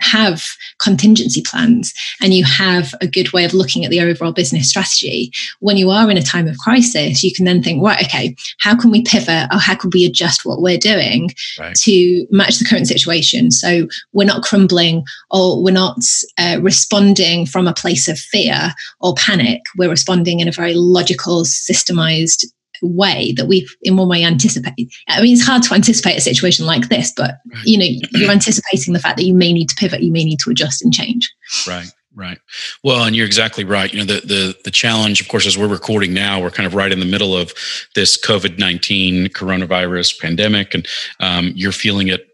have 0.00 0.44
contingency 0.78 1.42
plans 1.42 1.92
and 2.22 2.34
you 2.34 2.44
have 2.44 2.94
a 3.00 3.06
good 3.06 3.32
way 3.32 3.44
of 3.44 3.54
looking 3.54 3.84
at 3.84 3.90
the 3.90 4.00
overall 4.00 4.32
business 4.32 4.68
strategy, 4.68 5.32
when 5.60 5.76
you 5.76 5.90
are 5.90 6.10
in 6.10 6.16
a 6.16 6.22
time 6.22 6.46
of 6.46 6.58
crisis, 6.58 7.22
you 7.22 7.32
can 7.34 7.44
then 7.44 7.62
think, 7.62 7.82
right, 7.82 8.04
okay, 8.04 8.34
how 8.60 8.76
can 8.76 8.90
we 8.90 9.02
pivot 9.02 9.48
or 9.52 9.58
how 9.58 9.74
can 9.74 9.90
we 9.92 10.04
adjust 10.04 10.44
what 10.44 10.60
we're 10.60 10.78
doing 10.78 11.30
right. 11.58 11.74
to 11.76 12.26
match 12.30 12.58
the 12.58 12.64
current 12.64 12.88
situation? 12.88 13.50
So 13.50 13.88
we're 14.12 14.24
not 14.24 14.42
crumbling 14.42 15.04
or 15.30 15.62
we're 15.62 15.72
not 15.72 15.98
uh, 16.38 16.58
responding 16.60 17.46
from 17.46 17.66
a 17.66 17.74
place 17.74 18.08
of 18.08 18.18
fear 18.18 18.72
or 19.00 19.14
panic. 19.14 19.62
We're 19.76 19.90
responding 19.90 20.40
in 20.40 20.48
a 20.48 20.52
very 20.52 20.74
logical, 20.74 21.44
systemized 21.44 22.44
way 22.82 23.32
that 23.32 23.46
we 23.46 23.66
in 23.82 23.96
one 23.96 24.08
way 24.08 24.24
anticipate. 24.24 24.92
I 25.08 25.22
mean 25.22 25.34
it's 25.34 25.46
hard 25.46 25.62
to 25.64 25.74
anticipate 25.74 26.16
a 26.16 26.20
situation 26.20 26.66
like 26.66 26.88
this 26.88 27.12
but 27.16 27.38
you 27.64 27.78
know 27.78 27.86
you're 28.12 28.30
anticipating 28.30 28.94
the 28.94 29.00
fact 29.00 29.16
that 29.16 29.24
you 29.24 29.34
may 29.34 29.52
need 29.52 29.68
to 29.68 29.74
pivot 29.76 30.02
you 30.02 30.12
may 30.12 30.24
need 30.24 30.38
to 30.40 30.50
adjust 30.50 30.82
and 30.82 30.92
change. 30.92 31.30
Right 31.66 31.88
right. 32.14 32.38
Well 32.82 33.04
and 33.04 33.14
you're 33.14 33.26
exactly 33.26 33.64
right. 33.64 33.92
You 33.92 34.00
know 34.00 34.12
the 34.12 34.20
the 34.26 34.56
the 34.64 34.70
challenge 34.70 35.20
of 35.20 35.28
course 35.28 35.46
as 35.46 35.56
we're 35.56 35.68
recording 35.68 36.12
now 36.12 36.40
we're 36.40 36.50
kind 36.50 36.66
of 36.66 36.74
right 36.74 36.92
in 36.92 37.00
the 37.00 37.06
middle 37.06 37.36
of 37.36 37.54
this 37.94 38.20
covid-19 38.20 39.28
coronavirus 39.28 40.18
pandemic 40.20 40.74
and 40.74 40.86
um, 41.20 41.52
you're 41.54 41.72
feeling 41.72 42.08
it 42.08 42.26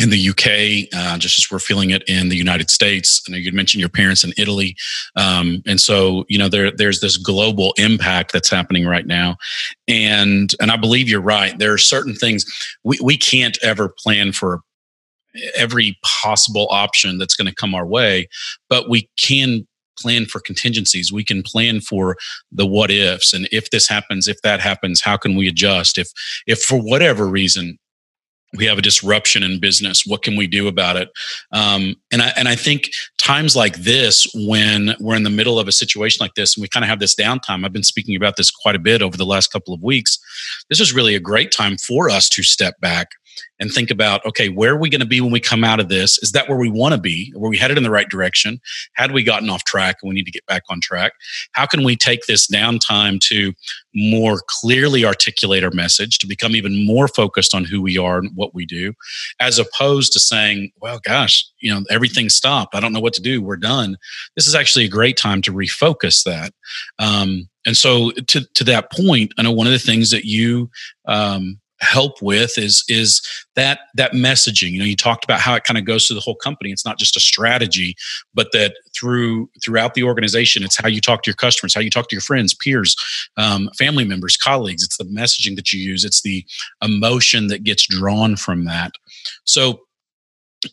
in 0.00 0.10
the 0.10 0.28
UK, 0.30 0.88
uh, 0.94 1.18
just 1.18 1.38
as 1.38 1.50
we're 1.50 1.58
feeling 1.58 1.90
it 1.90 2.02
in 2.08 2.28
the 2.28 2.36
United 2.36 2.70
States. 2.70 3.22
I 3.28 3.32
know 3.32 3.38
you 3.38 3.52
mentioned 3.52 3.80
your 3.80 3.88
parents 3.88 4.24
in 4.24 4.32
Italy, 4.38 4.76
um, 5.16 5.62
and 5.66 5.80
so 5.80 6.24
you 6.28 6.38
know 6.38 6.48
there 6.48 6.70
there's 6.70 7.00
this 7.00 7.16
global 7.16 7.74
impact 7.76 8.32
that's 8.32 8.50
happening 8.50 8.86
right 8.86 9.06
now, 9.06 9.36
and 9.88 10.52
and 10.60 10.70
I 10.70 10.76
believe 10.76 11.08
you're 11.08 11.20
right. 11.20 11.58
There 11.58 11.72
are 11.72 11.78
certain 11.78 12.14
things 12.14 12.44
we 12.84 12.98
we 13.02 13.16
can't 13.16 13.58
ever 13.62 13.88
plan 13.88 14.32
for 14.32 14.60
every 15.56 15.96
possible 16.02 16.66
option 16.70 17.18
that's 17.18 17.36
going 17.36 17.46
to 17.46 17.54
come 17.54 17.74
our 17.74 17.86
way, 17.86 18.28
but 18.68 18.88
we 18.88 19.08
can 19.16 19.66
plan 20.00 20.26
for 20.26 20.40
contingencies. 20.40 21.12
We 21.12 21.24
can 21.24 21.42
plan 21.42 21.80
for 21.80 22.16
the 22.50 22.66
what 22.66 22.90
ifs. 22.90 23.32
And 23.32 23.48
if 23.52 23.70
this 23.70 23.88
happens 23.88 24.28
if 24.28 24.40
that 24.42 24.60
happens 24.60 25.00
how 25.00 25.16
can 25.16 25.36
we 25.36 25.46
adjust? 25.46 25.98
If 25.98 26.08
if 26.46 26.60
for 26.60 26.80
whatever 26.80 27.26
reason 27.26 27.78
we 28.56 28.66
have 28.66 28.78
a 28.78 28.82
disruption 28.82 29.42
in 29.42 29.60
business. 29.60 30.04
What 30.06 30.22
can 30.22 30.36
we 30.36 30.46
do 30.46 30.68
about 30.68 30.96
it? 30.96 31.08
Um, 31.52 31.96
and 32.12 32.22
i 32.22 32.32
and 32.36 32.48
i 32.48 32.54
think 32.54 32.90
times 33.18 33.54
like 33.54 33.76
this 33.76 34.26
when 34.34 34.94
we're 35.00 35.16
in 35.16 35.22
the 35.22 35.30
middle 35.30 35.58
of 35.58 35.68
a 35.68 35.72
situation 35.72 36.22
like 36.22 36.34
this 36.34 36.56
and 36.56 36.62
we 36.62 36.68
kind 36.68 36.84
of 36.84 36.88
have 36.88 37.00
this 37.00 37.14
downtime 37.14 37.64
i've 37.64 37.72
been 37.72 37.82
speaking 37.82 38.16
about 38.16 38.36
this 38.36 38.50
quite 38.50 38.74
a 38.74 38.78
bit 38.78 39.02
over 39.02 39.16
the 39.16 39.26
last 39.26 39.52
couple 39.52 39.74
of 39.74 39.82
weeks 39.82 40.18
this 40.68 40.80
is 40.80 40.94
really 40.94 41.14
a 41.14 41.20
great 41.20 41.52
time 41.52 41.76
for 41.76 42.10
us 42.10 42.28
to 42.28 42.42
step 42.42 42.78
back 42.80 43.10
and 43.58 43.72
think 43.72 43.90
about 43.90 44.24
okay 44.24 44.48
where 44.48 44.72
are 44.72 44.78
we 44.78 44.90
going 44.90 45.00
to 45.00 45.06
be 45.06 45.20
when 45.20 45.32
we 45.32 45.40
come 45.40 45.64
out 45.64 45.80
of 45.80 45.88
this? 45.88 46.18
Is 46.22 46.32
that 46.32 46.48
where 46.48 46.58
we 46.58 46.70
want 46.70 46.94
to 46.94 47.00
be? 47.00 47.32
Were 47.36 47.48
we 47.48 47.56
headed 47.56 47.76
in 47.76 47.82
the 47.82 47.90
right 47.90 48.08
direction? 48.08 48.60
Had 48.94 49.12
we 49.12 49.22
gotten 49.22 49.50
off 49.50 49.64
track 49.64 49.96
and 50.02 50.08
we 50.08 50.14
need 50.14 50.26
to 50.26 50.30
get 50.30 50.46
back 50.46 50.62
on 50.68 50.80
track? 50.80 51.12
How 51.52 51.66
can 51.66 51.84
we 51.84 51.96
take 51.96 52.26
this 52.26 52.46
downtime 52.46 53.20
to 53.28 53.52
more 53.94 54.40
clearly 54.46 55.04
articulate 55.04 55.64
our 55.64 55.72
message 55.72 56.18
to 56.18 56.26
become 56.26 56.54
even 56.54 56.86
more 56.86 57.08
focused 57.08 57.54
on 57.54 57.64
who 57.64 57.82
we 57.82 57.98
are 57.98 58.18
and 58.18 58.30
what 58.34 58.54
we 58.54 58.64
do 58.64 58.92
as 59.40 59.58
opposed 59.58 60.12
to 60.12 60.20
saying 60.20 60.70
well 60.80 61.00
gosh 61.04 61.44
you 61.60 61.72
know 61.72 61.82
everything 61.90 62.28
stopped. 62.28 62.74
I 62.74 62.80
don't 62.80 62.92
know 62.92 63.00
what 63.00 63.14
to 63.14 63.22
do. 63.22 63.42
We're 63.42 63.56
done. 63.56 63.96
This 64.36 64.46
is 64.46 64.54
actually 64.54 64.84
a 64.84 64.88
great 64.88 65.16
time 65.16 65.42
to 65.42 65.52
refocus 65.52 66.24
that. 66.24 66.52
Um, 66.98 67.48
and 67.66 67.76
so 67.76 68.10
to, 68.28 68.40
to 68.54 68.64
that 68.64 68.90
point 68.90 69.32
i 69.36 69.42
know 69.42 69.52
one 69.52 69.66
of 69.66 69.72
the 69.72 69.78
things 69.78 70.10
that 70.10 70.24
you 70.24 70.70
um, 71.06 71.59
help 71.80 72.20
with 72.20 72.58
is 72.58 72.84
is 72.88 73.22
that 73.56 73.80
that 73.94 74.12
messaging. 74.12 74.72
You 74.72 74.78
know 74.80 74.84
you 74.84 74.96
talked 74.96 75.24
about 75.24 75.40
how 75.40 75.54
it 75.54 75.64
kind 75.64 75.78
of 75.78 75.84
goes 75.84 76.06
through 76.06 76.14
the 76.14 76.20
whole 76.20 76.36
company. 76.36 76.70
It's 76.70 76.84
not 76.84 76.98
just 76.98 77.16
a 77.16 77.20
strategy 77.20 77.96
but 78.34 78.52
that 78.52 78.74
through 78.94 79.48
throughout 79.64 79.94
the 79.94 80.02
organization 80.02 80.62
it's 80.62 80.76
how 80.76 80.88
you 80.88 81.00
talk 81.00 81.22
to 81.22 81.30
your 81.30 81.36
customers 81.36 81.74
how 81.74 81.80
you 81.80 81.90
talk 81.90 82.08
to 82.08 82.14
your 82.14 82.20
friends 82.20 82.54
peers 82.54 82.96
um, 83.36 83.70
family 83.78 84.04
members 84.04 84.36
colleagues. 84.36 84.82
It's 84.82 84.96
the 84.96 85.04
messaging 85.04 85.56
that 85.56 85.72
you 85.72 85.80
use. 85.80 86.04
It's 86.04 86.22
the 86.22 86.44
emotion 86.82 87.48
that 87.48 87.64
gets 87.64 87.86
drawn 87.86 88.36
from 88.36 88.64
that. 88.64 88.92
So 89.44 89.80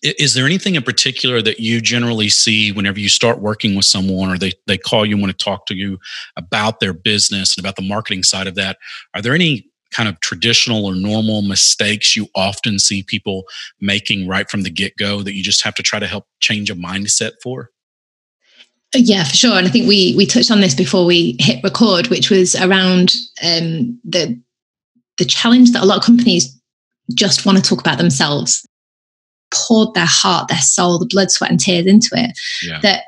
is 0.04 0.34
there 0.34 0.46
anything 0.46 0.76
in 0.76 0.84
particular 0.84 1.42
that 1.42 1.60
you 1.60 1.80
generally 1.80 2.28
see 2.28 2.72
whenever 2.72 3.00
you 3.00 3.08
start 3.08 3.40
working 3.40 3.76
with 3.76 3.86
someone 3.86 4.30
or 4.30 4.38
they, 4.38 4.52
they 4.68 4.78
call 4.78 5.06
you 5.06 5.16
and 5.16 5.22
want 5.22 5.38
to 5.38 5.44
talk 5.44 5.66
to 5.68 5.76
you 5.76 5.98
about 6.36 6.80
their 6.80 6.92
business 6.92 7.56
and 7.56 7.66
about 7.66 7.78
the 7.78 7.88
marketing 7.88 8.24
side 8.24 8.48
of 8.48 8.56
that? 8.56 8.78
Are 9.14 9.22
there 9.22 9.34
any 9.34 9.70
kind 9.92 10.10
of 10.10 10.20
traditional 10.20 10.86
or 10.86 10.96
normal 10.96 11.42
mistakes 11.42 12.16
you 12.16 12.28
often 12.36 12.80
see 12.80 13.04
people 13.04 13.44
making 13.80 14.28
right 14.28 14.50
from 14.50 14.64
the 14.64 14.70
get 14.70 14.96
go 14.98 15.22
that 15.22 15.34
you 15.34 15.44
just 15.44 15.64
have 15.64 15.76
to 15.76 15.84
try 15.84 16.00
to 16.00 16.08
help 16.08 16.26
change 16.40 16.70
a 16.70 16.76
mindset 16.76 17.34
for? 17.42 17.72
Uh, 18.96 19.00
yeah, 19.00 19.24
for 19.24 19.36
sure. 19.36 19.58
And 19.58 19.68
I 19.68 19.70
think 19.70 19.88
we 19.88 20.14
we 20.16 20.26
touched 20.26 20.52
on 20.52 20.62
this 20.62 20.76
before 20.76 21.06
we 21.06 21.36
hit 21.40 21.64
record, 21.64 22.08
which 22.08 22.30
was 22.30 22.56
around 22.56 23.14
um, 23.44 24.00
the 24.04 24.40
the 25.18 25.26
challenge 25.26 25.72
that 25.72 25.84
a 25.84 25.86
lot 25.86 25.98
of 25.98 26.04
companies 26.04 26.56
just 27.14 27.46
want 27.46 27.58
to 27.58 27.64
talk 27.64 27.80
about 27.80 27.98
themselves, 27.98 28.66
poured 29.54 29.94
their 29.94 30.06
heart, 30.08 30.48
their 30.48 30.58
soul, 30.60 31.00
the 31.00 31.08
blood, 31.10 31.32
sweat, 31.32 31.52
and 31.52 31.60
tears 31.60 31.86
into 31.86 32.10
it. 32.14 32.38
Yeah. 32.64 32.80
That 32.82 33.04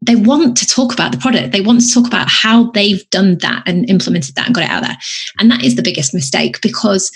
they 0.00 0.16
want 0.16 0.56
to 0.56 0.66
talk 0.66 0.92
about 0.92 1.12
the 1.12 1.18
product. 1.18 1.52
They 1.52 1.60
want 1.60 1.80
to 1.80 1.92
talk 1.92 2.06
about 2.06 2.28
how 2.28 2.70
they've 2.70 3.08
done 3.10 3.38
that 3.38 3.62
and 3.66 3.88
implemented 3.90 4.34
that 4.36 4.46
and 4.46 4.54
got 4.54 4.64
it 4.64 4.70
out 4.70 4.82
there. 4.82 4.96
And 5.38 5.50
that 5.50 5.64
is 5.64 5.74
the 5.74 5.82
biggest 5.82 6.14
mistake 6.14 6.60
because 6.62 7.10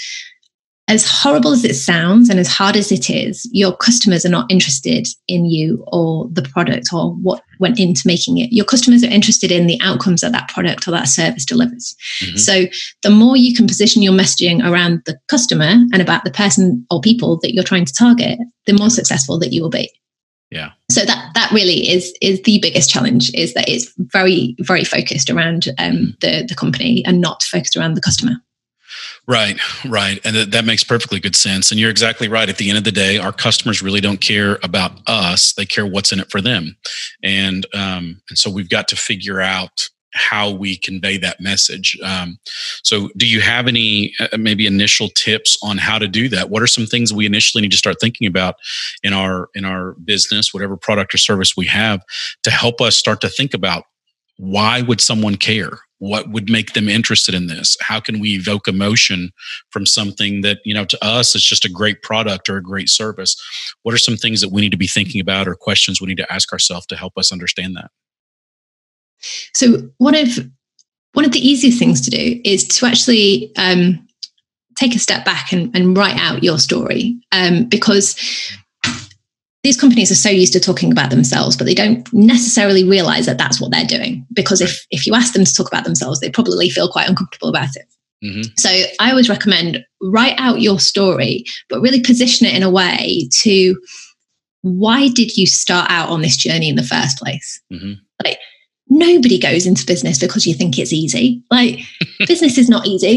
as 0.89 1.09
horrible 1.09 1.53
as 1.53 1.65
it 1.65 1.75
sounds 1.75 2.29
and 2.29 2.41
as 2.41 2.49
hard 2.49 2.77
as 2.77 2.91
it 2.91 3.09
is, 3.09 3.49
your 3.53 3.75
customers 3.75 4.27
are 4.27 4.31
not 4.31 4.51
interested 4.51 5.07
in 5.29 5.47
you 5.47 5.85
or 5.87 6.29
the 6.33 6.43
product 6.43 6.89
or 6.93 7.15
what 7.15 7.43
went 7.61 7.79
into 7.79 8.03
making 8.05 8.39
it. 8.39 8.53
Your 8.53 8.65
customers 8.65 9.05
are 9.05 9.11
interested 9.11 9.53
in 9.53 9.69
the 9.69 9.81
outcomes 9.81 10.23
that 10.23 10.33
that 10.33 10.49
product 10.49 10.89
or 10.89 10.91
that 10.91 11.07
service 11.07 11.45
delivers. 11.45 11.95
Mm-hmm. 12.21 12.37
So 12.37 12.65
the 13.03 13.11
more 13.11 13.37
you 13.37 13.55
can 13.55 13.69
position 13.69 14.03
your 14.03 14.13
messaging 14.13 14.69
around 14.69 15.03
the 15.07 15.19
customer 15.29 15.71
and 15.93 16.01
about 16.03 16.25
the 16.25 16.33
person 16.33 16.85
or 16.91 17.01
people 17.01 17.39
that 17.43 17.55
you're 17.55 17.63
trying 17.63 17.85
to 17.85 17.95
target, 17.95 18.41
the 18.67 18.75
more 18.75 18.91
successful 18.91 19.39
that 19.39 19.53
you 19.53 19.63
will 19.63 19.71
be 19.71 19.89
yeah 20.53 20.71
so 20.91 21.05
that 21.05 21.31
that 21.35 21.51
really 21.51 21.89
is 21.89 22.15
is 22.21 22.41
the 22.43 22.59
biggest 22.61 22.89
challenge 22.89 23.33
is 23.35 23.55
that 23.55 23.69
it's 23.69 23.93
very 23.99 24.55
very 24.61 24.85
focused 24.85 25.31
around 25.31 25.69
um, 25.79 25.93
mm. 25.93 26.21
the 26.21 26.45
the 26.49 26.55
company 26.55 27.03
and 27.05 27.21
not 27.21 27.43
focused 27.43 27.77
around 27.77 27.95
the 27.95 28.01
customer 28.01 28.35
Right, 29.27 29.59
right. 29.87 30.21
And 30.25 30.35
that, 30.35 30.51
that 30.51 30.65
makes 30.65 30.83
perfectly 30.83 31.21
good 31.21 31.37
sense. 31.37 31.71
And 31.71 31.79
you're 31.79 31.91
exactly 31.91 32.29
right. 32.29 32.49
At 32.49 32.57
the 32.57 32.69
end 32.69 32.79
of 32.79 32.85
the 32.85 32.93
day, 32.93 33.19
our 33.19 33.33
customers 33.33 33.81
really 33.81 34.01
don't 34.01 34.21
care 34.21 34.59
about 34.65 34.93
us, 35.07 35.53
they 35.53 35.65
care 35.65 35.87
what's 35.87 36.13
in 36.13 36.21
it 36.21 36.31
for 36.31 36.41
them. 36.41 36.77
And, 37.23 37.65
um, 37.73 38.21
and 38.29 38.39
so 38.39 38.51
we've 38.51 38.69
got 38.69 38.89
to 38.89 38.97
figure 38.97 39.41
out 39.41 39.89
how 40.15 40.51
we 40.51 40.77
convey 40.77 41.17
that 41.19 41.41
message. 41.41 41.99
Um, 42.03 42.39
so, 42.83 43.09
do 43.17 43.27
you 43.27 43.41
have 43.41 43.67
any 43.67 44.13
uh, 44.21 44.37
maybe 44.37 44.67
initial 44.67 45.09
tips 45.09 45.59
on 45.63 45.79
how 45.79 45.99
to 45.99 46.09
do 46.09 46.29
that? 46.31 46.51
What 46.51 46.63
are 46.63 46.67
some 46.67 46.87
things 46.87 47.13
we 47.13 47.27
initially 47.27 47.63
need 47.63 47.73
to 47.73 47.77
start 47.77 47.97
thinking 48.01 48.27
about 48.27 48.57
in 49.03 49.13
our 49.13 49.49
in 49.55 49.65
our 49.65 49.95
business, 50.05 50.53
whatever 50.53 50.77
product 50.77 51.15
or 51.15 51.19
service 51.19 51.57
we 51.57 51.67
have, 51.67 52.03
to 52.43 52.51
help 52.51 52.81
us 52.81 52.97
start 52.97 53.21
to 53.23 53.29
think 53.29 53.55
about 53.55 53.85
why 54.39 54.83
would 54.83 55.01
someone 55.01 55.37
care? 55.37 55.79
What 55.99 56.31
would 56.31 56.51
make 56.51 56.73
them 56.73 56.89
interested 56.89 57.33
in 57.33 57.47
this? 57.47 57.77
How 57.81 58.01
can 58.01 58.19
we 58.19 58.31
evoke 58.31 58.67
emotion 58.67 59.31
from 59.71 59.87
something 59.87 60.41
that 60.41 60.59
you 60.65 60.75
know 60.75 60.85
to 60.85 61.05
us 61.05 61.37
is 61.37 61.45
just 61.45 61.65
a 61.65 61.71
great 61.71 62.03
product 62.03 62.49
or 62.51 62.57
a 62.57 62.63
great 62.63 62.89
service? 62.89 63.37
What 63.83 63.95
are 63.95 63.99
some 63.99 64.17
things 64.17 64.41
that 64.41 64.51
we 64.51 64.61
need 64.61 64.73
to 64.73 64.77
be 64.77 64.89
thinking 64.89 65.21
about 65.21 65.47
or 65.47 65.55
questions 65.55 66.01
we 66.01 66.09
need 66.09 66.17
to 66.17 66.33
ask 66.33 66.53
ourselves 66.53 66.87
to 66.87 66.97
help 66.97 67.13
us 67.17 67.33
understand 67.33 67.77
that? 67.77 67.91
So 69.55 69.89
one 69.99 70.15
of 70.15 70.39
one 71.13 71.25
of 71.25 71.33
the 71.33 71.47
easiest 71.47 71.79
things 71.79 72.01
to 72.03 72.11
do 72.11 72.41
is 72.45 72.67
to 72.67 72.87
actually 72.87 73.53
um, 73.57 74.07
take 74.77 74.95
a 74.95 74.99
step 74.99 75.25
back 75.25 75.53
and, 75.53 75.75
and 75.77 75.97
write 75.97 76.17
out 76.17 76.43
your 76.43 76.59
story 76.59 77.21
um, 77.33 77.65
because 77.65 78.17
these 79.63 79.77
companies 79.77 80.11
are 80.11 80.17
so 80.17 80.29
used 80.29 80.53
to 80.53 80.61
talking 80.61 80.91
about 80.91 81.11
themselves 81.11 81.57
but 81.57 81.65
they 81.65 81.75
don't 81.75 82.13
necessarily 82.13 82.85
realize 82.85 83.27
that 83.27 83.39
that's 83.39 83.61
what 83.61 83.71
they're 83.71 83.85
doing 83.85 84.27
because 84.33 84.61
if 84.61 84.85
if 84.91 85.07
you 85.07 85.15
ask 85.15 85.35
them 85.35 85.45
to 85.45 85.55
talk 85.55 85.69
about 85.69 85.85
themselves 85.85 86.21
they 86.21 86.31
probably 86.31 86.69
feel 86.69 86.91
quite 86.91 87.09
uncomfortable 87.09 87.49
about 87.49 87.77
it 87.77 87.87
mm-hmm. 88.25 88.43
so 88.57 88.69
i 89.01 89.11
always 89.11 89.29
recommend 89.29 89.85
write 90.03 90.35
out 90.39 90.61
your 90.61 90.81
story 90.81 91.45
but 91.69 91.81
really 91.81 92.01
position 92.01 92.47
it 92.47 92.55
in 92.55 92.63
a 92.63 92.71
way 92.71 93.29
to 93.31 93.81
why 94.63 95.09
did 95.09 95.37
you 95.37 95.47
start 95.47 95.91
out 95.91 96.09
on 96.09 96.23
this 96.23 96.37
journey 96.37 96.69
in 96.69 96.77
the 96.77 96.83
first 96.83 97.19
place 97.19 97.61
mm-hmm. 97.73 97.93
like 98.25 98.39
nobody 98.93 99.39
goes 99.39 99.67
into 99.67 99.87
business 99.87 100.19
because 100.19 100.47
you 100.47 100.55
think 100.55 100.79
it's 100.79 100.93
easy. 100.93 101.43
Like 101.51 101.81
business 102.27 102.59
is 102.59 102.69
not 102.69 102.87
easy. 102.87 103.17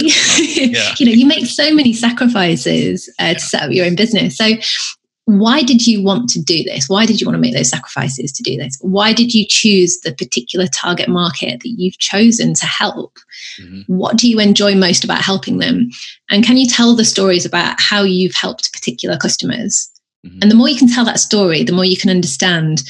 yeah. 0.61 0.93
you 0.99 1.05
know, 1.05 1.11
you 1.11 1.25
make 1.25 1.45
so 1.45 1.73
many 1.73 1.93
sacrifices 1.93 3.09
uh, 3.19 3.25
yeah. 3.25 3.33
to 3.33 3.39
set 3.39 3.63
up 3.63 3.71
your 3.71 3.85
own 3.85 3.95
business. 3.95 4.37
So 4.37 4.53
why 5.25 5.63
did 5.63 5.85
you 5.87 6.03
want 6.03 6.29
to 6.29 6.41
do 6.41 6.63
this? 6.63 6.85
Why 6.87 7.05
did 7.05 7.19
you 7.19 7.25
want 7.25 7.35
to 7.35 7.41
make 7.41 7.55
those 7.55 7.69
sacrifices 7.69 8.31
to 8.31 8.43
do 8.43 8.57
this? 8.57 8.77
Why 8.81 9.11
did 9.11 9.33
you 9.33 9.45
choose 9.47 9.99
the 10.01 10.13
particular 10.13 10.67
target 10.67 11.09
market 11.09 11.61
that 11.61 11.69
you've 11.77 11.97
chosen 11.97 12.53
to 12.53 12.65
help? 12.65 13.17
Mm-hmm. 13.59 13.81
What 13.87 14.17
do 14.17 14.29
you 14.29 14.39
enjoy 14.39 14.75
most 14.75 15.03
about 15.03 15.21
helping 15.21 15.57
them? 15.57 15.89
And 16.29 16.45
can 16.45 16.57
you 16.57 16.67
tell 16.67 16.95
the 16.95 17.05
stories 17.05 17.45
about 17.45 17.81
how 17.81 18.03
you've 18.03 18.35
helped 18.35 18.71
particular 18.71 19.17
customers? 19.17 19.89
Mm-hmm. 20.25 20.39
And 20.43 20.51
the 20.51 20.55
more 20.55 20.69
you 20.69 20.77
can 20.77 20.89
tell 20.89 21.05
that 21.05 21.19
story, 21.19 21.63
the 21.63 21.73
more 21.73 21.85
you 21.85 21.97
can 21.97 22.11
understand 22.11 22.83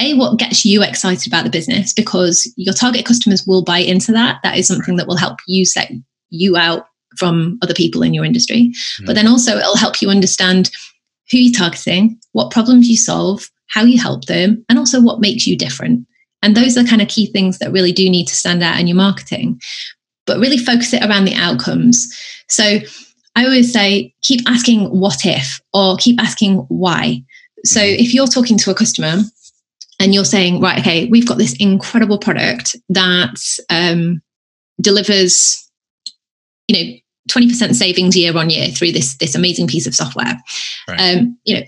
a 0.00 0.14
what 0.14 0.38
gets 0.38 0.64
you 0.64 0.82
excited 0.82 1.26
about 1.26 1.44
the 1.44 1.50
business? 1.50 1.92
Because 1.92 2.50
your 2.56 2.74
target 2.74 3.06
customers 3.06 3.46
will 3.46 3.62
buy 3.62 3.78
into 3.78 4.12
that. 4.12 4.40
That 4.42 4.56
is 4.56 4.66
something 4.66 4.96
that 4.96 5.06
will 5.06 5.16
help 5.16 5.38
you 5.46 5.64
set 5.64 5.90
you 6.30 6.56
out 6.56 6.86
from 7.18 7.58
other 7.62 7.74
people 7.74 8.02
in 8.02 8.14
your 8.14 8.24
industry. 8.24 8.72
Mm-hmm. 8.72 9.04
but 9.06 9.14
then 9.14 9.28
also 9.28 9.56
it'll 9.56 9.76
help 9.76 10.00
you 10.00 10.08
understand 10.08 10.70
who 11.30 11.38
you're 11.38 11.58
targeting 11.58 12.18
what 12.32 12.50
problems 12.50 12.88
you 12.88 12.96
solve 12.96 13.48
how 13.72 13.84
you 13.84 13.98
help 13.98 14.26
them 14.26 14.64
and 14.68 14.78
also 14.78 15.00
what 15.00 15.20
makes 15.20 15.46
you 15.46 15.56
different. 15.56 16.06
And 16.42 16.56
those 16.56 16.76
are 16.76 16.84
kind 16.84 17.00
of 17.00 17.08
key 17.08 17.26
things 17.26 17.58
that 17.58 17.72
really 17.72 17.92
do 17.92 18.08
need 18.10 18.26
to 18.26 18.34
stand 18.34 18.62
out 18.62 18.78
in 18.78 18.86
your 18.86 18.96
marketing. 18.96 19.60
But 20.26 20.38
really 20.38 20.58
focus 20.58 20.92
it 20.92 21.02
around 21.02 21.24
the 21.24 21.34
outcomes. 21.34 22.08
So 22.48 22.80
i 23.34 23.44
always 23.44 23.72
say 23.72 24.14
keep 24.20 24.40
asking 24.46 24.84
what 24.90 25.24
if 25.24 25.60
or 25.72 25.96
keep 25.96 26.20
asking 26.20 26.58
why. 26.68 27.22
So 27.64 27.80
mm-hmm. 27.80 28.02
if 28.02 28.12
you're 28.12 28.26
talking 28.26 28.58
to 28.58 28.70
a 28.70 28.74
customer 28.74 29.22
and 30.02 30.12
you're 30.12 30.24
saying, 30.24 30.60
right, 30.60 30.80
okay, 30.80 31.06
we've 31.06 31.28
got 31.28 31.38
this 31.38 31.54
incredible 31.58 32.18
product 32.18 32.74
that 32.88 33.40
um, 33.70 34.20
delivers, 34.80 35.70
you 36.66 36.76
know, 36.76 36.92
20% 37.30 37.74
savings 37.76 38.16
year 38.16 38.36
on 38.36 38.50
year 38.50 38.68
through 38.68 38.90
this 38.90 39.16
this 39.18 39.36
amazing 39.36 39.68
piece 39.68 39.86
of 39.86 39.94
software. 39.94 40.34
Right. 40.88 41.00
um, 41.00 41.38
you 41.44 41.56
know 41.56 41.62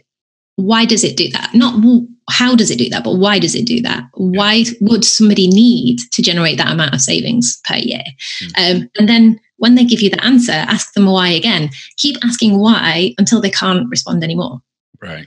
why 0.57 0.85
does 0.85 1.03
it 1.03 1.17
do 1.17 1.29
that? 1.31 1.51
Not 1.55 1.81
how 2.29 2.57
does 2.57 2.71
it 2.71 2.79
do 2.79 2.89
that 2.89 3.05
but 3.05 3.17
why 3.17 3.39
does 3.39 3.55
it 3.55 3.67
do 3.67 3.81
that? 3.83 4.05
Why 4.15 4.65
would 4.81 5.05
somebody 5.05 5.47
need 5.47 6.01
to 6.11 6.23
generate 6.23 6.59
that 6.59 6.73
amount 6.73 6.95
of 6.95 7.01
savings 7.01 7.61
per 7.65 7.77
year? 7.77 8.03
Mm-hmm. 8.43 8.83
um, 8.83 8.91
and 8.99 9.09
then 9.09 9.41
when 9.59 9.77
they 9.77 9.85
give 9.85 10.01
you 10.01 10.11
the 10.11 10.25
answer 10.25 10.53
ask 10.53 10.93
them 10.95 11.07
why 11.07 11.29
again. 11.29 11.71
Keep 11.99 12.17
asking 12.25 12.59
why 12.59 13.15
until 13.17 13.41
they 13.41 13.51
can't 13.51 13.89
respond 13.89 14.25
anymore. 14.25 14.61
Right 15.01 15.27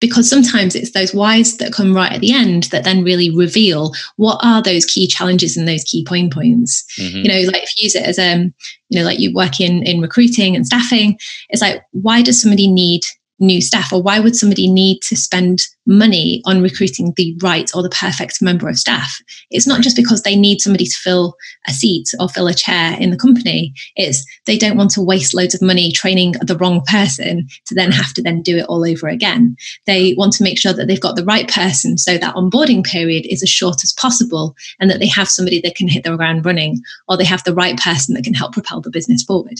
because 0.00 0.28
sometimes 0.28 0.74
it's 0.74 0.92
those 0.92 1.14
whys 1.14 1.56
that 1.56 1.72
come 1.72 1.94
right 1.94 2.12
at 2.12 2.20
the 2.20 2.32
end 2.32 2.64
that 2.64 2.84
then 2.84 3.02
really 3.02 3.30
reveal 3.30 3.92
what 4.16 4.38
are 4.42 4.62
those 4.62 4.84
key 4.84 5.06
challenges 5.06 5.56
and 5.56 5.66
those 5.66 5.84
key 5.84 6.04
point 6.04 6.32
points 6.32 6.84
mm-hmm. 6.98 7.18
you 7.18 7.28
know 7.28 7.50
like 7.50 7.62
if 7.62 7.76
you 7.76 7.84
use 7.84 7.94
it 7.94 8.02
as 8.02 8.18
um 8.18 8.52
you 8.88 8.98
know 8.98 9.04
like 9.04 9.18
you 9.18 9.32
work 9.34 9.60
in 9.60 9.82
in 9.84 10.00
recruiting 10.00 10.54
and 10.54 10.66
staffing 10.66 11.18
it's 11.48 11.62
like 11.62 11.82
why 11.92 12.22
does 12.22 12.40
somebody 12.40 12.70
need 12.70 13.02
new 13.38 13.60
staff 13.60 13.92
or 13.92 14.02
why 14.02 14.18
would 14.18 14.36
somebody 14.36 14.68
need 14.68 15.00
to 15.02 15.16
spend 15.16 15.60
money 15.86 16.42
on 16.46 16.62
recruiting 16.62 17.12
the 17.16 17.36
right 17.42 17.70
or 17.74 17.82
the 17.82 17.90
perfect 17.90 18.40
member 18.40 18.68
of 18.68 18.78
staff? 18.78 19.18
It's 19.50 19.66
not 19.66 19.82
just 19.82 19.96
because 19.96 20.22
they 20.22 20.36
need 20.36 20.60
somebody 20.60 20.86
to 20.86 20.98
fill 20.98 21.36
a 21.68 21.72
seat 21.72 22.08
or 22.18 22.28
fill 22.28 22.48
a 22.48 22.54
chair 22.54 22.96
in 22.98 23.10
the 23.10 23.16
company. 23.16 23.74
It's 23.94 24.24
they 24.46 24.56
don't 24.56 24.76
want 24.76 24.90
to 24.92 25.02
waste 25.02 25.34
loads 25.34 25.54
of 25.54 25.62
money 25.62 25.92
training 25.92 26.32
the 26.40 26.56
wrong 26.56 26.82
person 26.86 27.46
to 27.66 27.74
then 27.74 27.92
have 27.92 28.12
to 28.14 28.22
then 28.22 28.42
do 28.42 28.56
it 28.56 28.66
all 28.66 28.86
over 28.86 29.08
again. 29.08 29.56
They 29.86 30.14
want 30.14 30.32
to 30.34 30.42
make 30.42 30.58
sure 30.58 30.72
that 30.72 30.86
they've 30.86 31.00
got 31.00 31.16
the 31.16 31.24
right 31.24 31.48
person 31.48 31.98
so 31.98 32.18
that 32.18 32.34
onboarding 32.34 32.84
period 32.84 33.26
is 33.26 33.42
as 33.42 33.50
short 33.50 33.84
as 33.84 33.92
possible 33.92 34.56
and 34.80 34.90
that 34.90 35.00
they 35.00 35.08
have 35.08 35.28
somebody 35.28 35.60
that 35.60 35.74
can 35.74 35.88
hit 35.88 36.04
the 36.04 36.16
ground 36.16 36.44
running 36.44 36.80
or 37.08 37.16
they 37.16 37.24
have 37.24 37.44
the 37.44 37.54
right 37.54 37.78
person 37.78 38.14
that 38.14 38.24
can 38.24 38.34
help 38.34 38.52
propel 38.52 38.80
the 38.80 38.90
business 38.90 39.22
forward. 39.22 39.58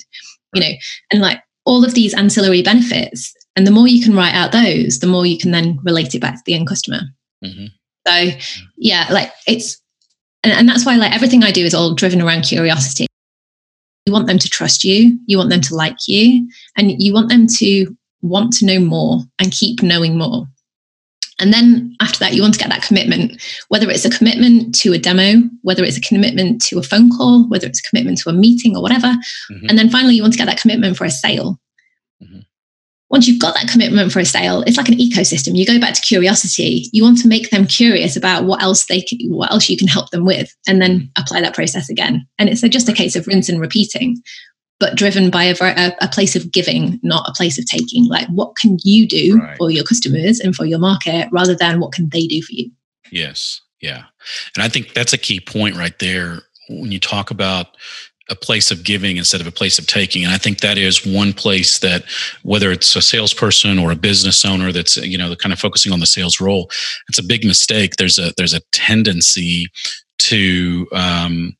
You 0.54 0.60
know 0.62 0.72
and 1.10 1.20
like 1.20 1.42
all 1.66 1.84
of 1.84 1.94
these 1.94 2.14
ancillary 2.14 2.62
benefits 2.62 3.34
and 3.56 3.66
the 3.66 3.70
more 3.70 3.88
you 3.88 4.04
can 4.04 4.14
write 4.14 4.34
out 4.34 4.52
those, 4.52 4.98
the 4.98 5.06
more 5.06 5.24
you 5.24 5.38
can 5.38 5.50
then 5.50 5.80
relate 5.82 6.14
it 6.14 6.20
back 6.20 6.36
to 6.36 6.42
the 6.44 6.54
end 6.54 6.68
customer. 6.68 7.00
Mm-hmm. 7.42 7.66
So, 8.06 8.38
yeah, 8.76 9.08
like 9.10 9.32
it's, 9.46 9.80
and, 10.44 10.52
and 10.52 10.68
that's 10.68 10.84
why 10.84 10.96
like 10.96 11.14
everything 11.14 11.42
I 11.42 11.50
do 11.50 11.64
is 11.64 11.74
all 11.74 11.94
driven 11.94 12.20
around 12.20 12.42
curiosity. 12.42 13.06
You 14.04 14.12
want 14.12 14.28
them 14.28 14.38
to 14.38 14.48
trust 14.48 14.84
you, 14.84 15.18
you 15.26 15.38
want 15.38 15.50
them 15.50 15.62
to 15.62 15.74
like 15.74 15.96
you, 16.06 16.48
and 16.76 17.02
you 17.02 17.12
want 17.12 17.30
them 17.30 17.46
to 17.56 17.96
want 18.22 18.52
to 18.54 18.66
know 18.66 18.78
more 18.78 19.20
and 19.40 19.50
keep 19.50 19.82
knowing 19.82 20.16
more. 20.16 20.46
And 21.40 21.52
then 21.52 21.96
after 22.00 22.18
that, 22.20 22.34
you 22.34 22.42
want 22.42 22.54
to 22.54 22.60
get 22.60 22.70
that 22.70 22.82
commitment, 22.82 23.42
whether 23.68 23.90
it's 23.90 24.04
a 24.04 24.10
commitment 24.10 24.74
to 24.76 24.92
a 24.92 24.98
demo, 24.98 25.42
whether 25.62 25.82
it's 25.82 25.98
a 25.98 26.00
commitment 26.00 26.62
to 26.66 26.78
a 26.78 26.82
phone 26.82 27.10
call, 27.10 27.48
whether 27.48 27.66
it's 27.66 27.80
a 27.80 27.88
commitment 27.88 28.18
to 28.18 28.30
a 28.30 28.32
meeting 28.32 28.76
or 28.76 28.82
whatever. 28.82 29.08
Mm-hmm. 29.50 29.66
And 29.68 29.78
then 29.78 29.90
finally, 29.90 30.14
you 30.14 30.22
want 30.22 30.34
to 30.34 30.38
get 30.38 30.46
that 30.46 30.60
commitment 30.60 30.96
for 30.96 31.04
a 31.04 31.10
sale. 31.10 31.58
Mm-hmm 32.22 32.40
once 33.08 33.28
you've 33.28 33.40
got 33.40 33.54
that 33.54 33.68
commitment 33.68 34.10
for 34.10 34.18
a 34.18 34.24
sale, 34.24 34.62
it's 34.62 34.76
like 34.76 34.88
an 34.88 34.98
ecosystem. 34.98 35.56
You 35.56 35.64
go 35.64 35.78
back 35.78 35.94
to 35.94 36.00
curiosity. 36.00 36.86
You 36.92 37.04
want 37.04 37.18
to 37.18 37.28
make 37.28 37.50
them 37.50 37.66
curious 37.66 38.16
about 38.16 38.44
what 38.44 38.62
else 38.62 38.86
they 38.86 39.00
can, 39.00 39.18
what 39.28 39.50
else 39.52 39.68
you 39.68 39.76
can 39.76 39.86
help 39.86 40.10
them 40.10 40.24
with, 40.24 40.54
and 40.66 40.82
then 40.82 41.00
mm. 41.00 41.10
apply 41.16 41.40
that 41.40 41.54
process 41.54 41.88
again. 41.88 42.26
And 42.38 42.48
it's 42.48 42.62
just 42.62 42.88
a 42.88 42.92
case 42.92 43.14
of 43.14 43.26
rinse 43.26 43.48
and 43.48 43.60
repeating, 43.60 44.16
but 44.80 44.96
driven 44.96 45.30
by 45.30 45.44
a, 45.44 45.54
a, 45.60 45.96
a 46.00 46.08
place 46.08 46.34
of 46.34 46.50
giving, 46.50 46.98
not 47.02 47.28
a 47.28 47.34
place 47.34 47.58
of 47.58 47.66
taking. 47.66 48.06
Like, 48.06 48.26
what 48.28 48.56
can 48.56 48.76
you 48.82 49.06
do 49.06 49.38
right. 49.38 49.56
for 49.56 49.70
your 49.70 49.84
customers 49.84 50.40
and 50.40 50.54
for 50.54 50.64
your 50.64 50.80
market, 50.80 51.28
rather 51.30 51.54
than 51.54 51.78
what 51.78 51.92
can 51.92 52.08
they 52.08 52.26
do 52.26 52.42
for 52.42 52.52
you? 52.52 52.70
Yes, 53.12 53.60
yeah, 53.80 54.04
and 54.56 54.64
I 54.64 54.68
think 54.68 54.94
that's 54.94 55.12
a 55.12 55.18
key 55.18 55.38
point 55.38 55.76
right 55.76 55.96
there 56.00 56.40
when 56.68 56.90
you 56.90 56.98
talk 56.98 57.30
about 57.30 57.76
a 58.28 58.34
place 58.34 58.70
of 58.70 58.84
giving 58.84 59.16
instead 59.16 59.40
of 59.40 59.46
a 59.46 59.52
place 59.52 59.78
of 59.78 59.86
taking. 59.86 60.24
And 60.24 60.32
i 60.32 60.38
think 60.38 60.60
that 60.60 60.78
is 60.78 61.06
one 61.06 61.32
place 61.32 61.78
that 61.80 62.04
whether 62.42 62.70
it's 62.70 62.94
a 62.96 63.02
salesperson 63.02 63.78
or 63.78 63.90
a 63.90 63.96
business 63.96 64.44
owner 64.44 64.72
that's 64.72 64.96
you 64.96 65.18
know 65.18 65.34
kind 65.36 65.52
of 65.52 65.58
focusing 65.58 65.92
on 65.92 66.00
the 66.00 66.06
sales 66.06 66.40
role 66.40 66.70
it's 67.08 67.18
a 67.18 67.22
big 67.22 67.44
mistake. 67.44 67.96
There's 67.96 68.18
a 68.18 68.32
there's 68.36 68.54
a 68.54 68.60
tendency 68.72 69.66
to 70.18 70.86
um, 70.92 71.56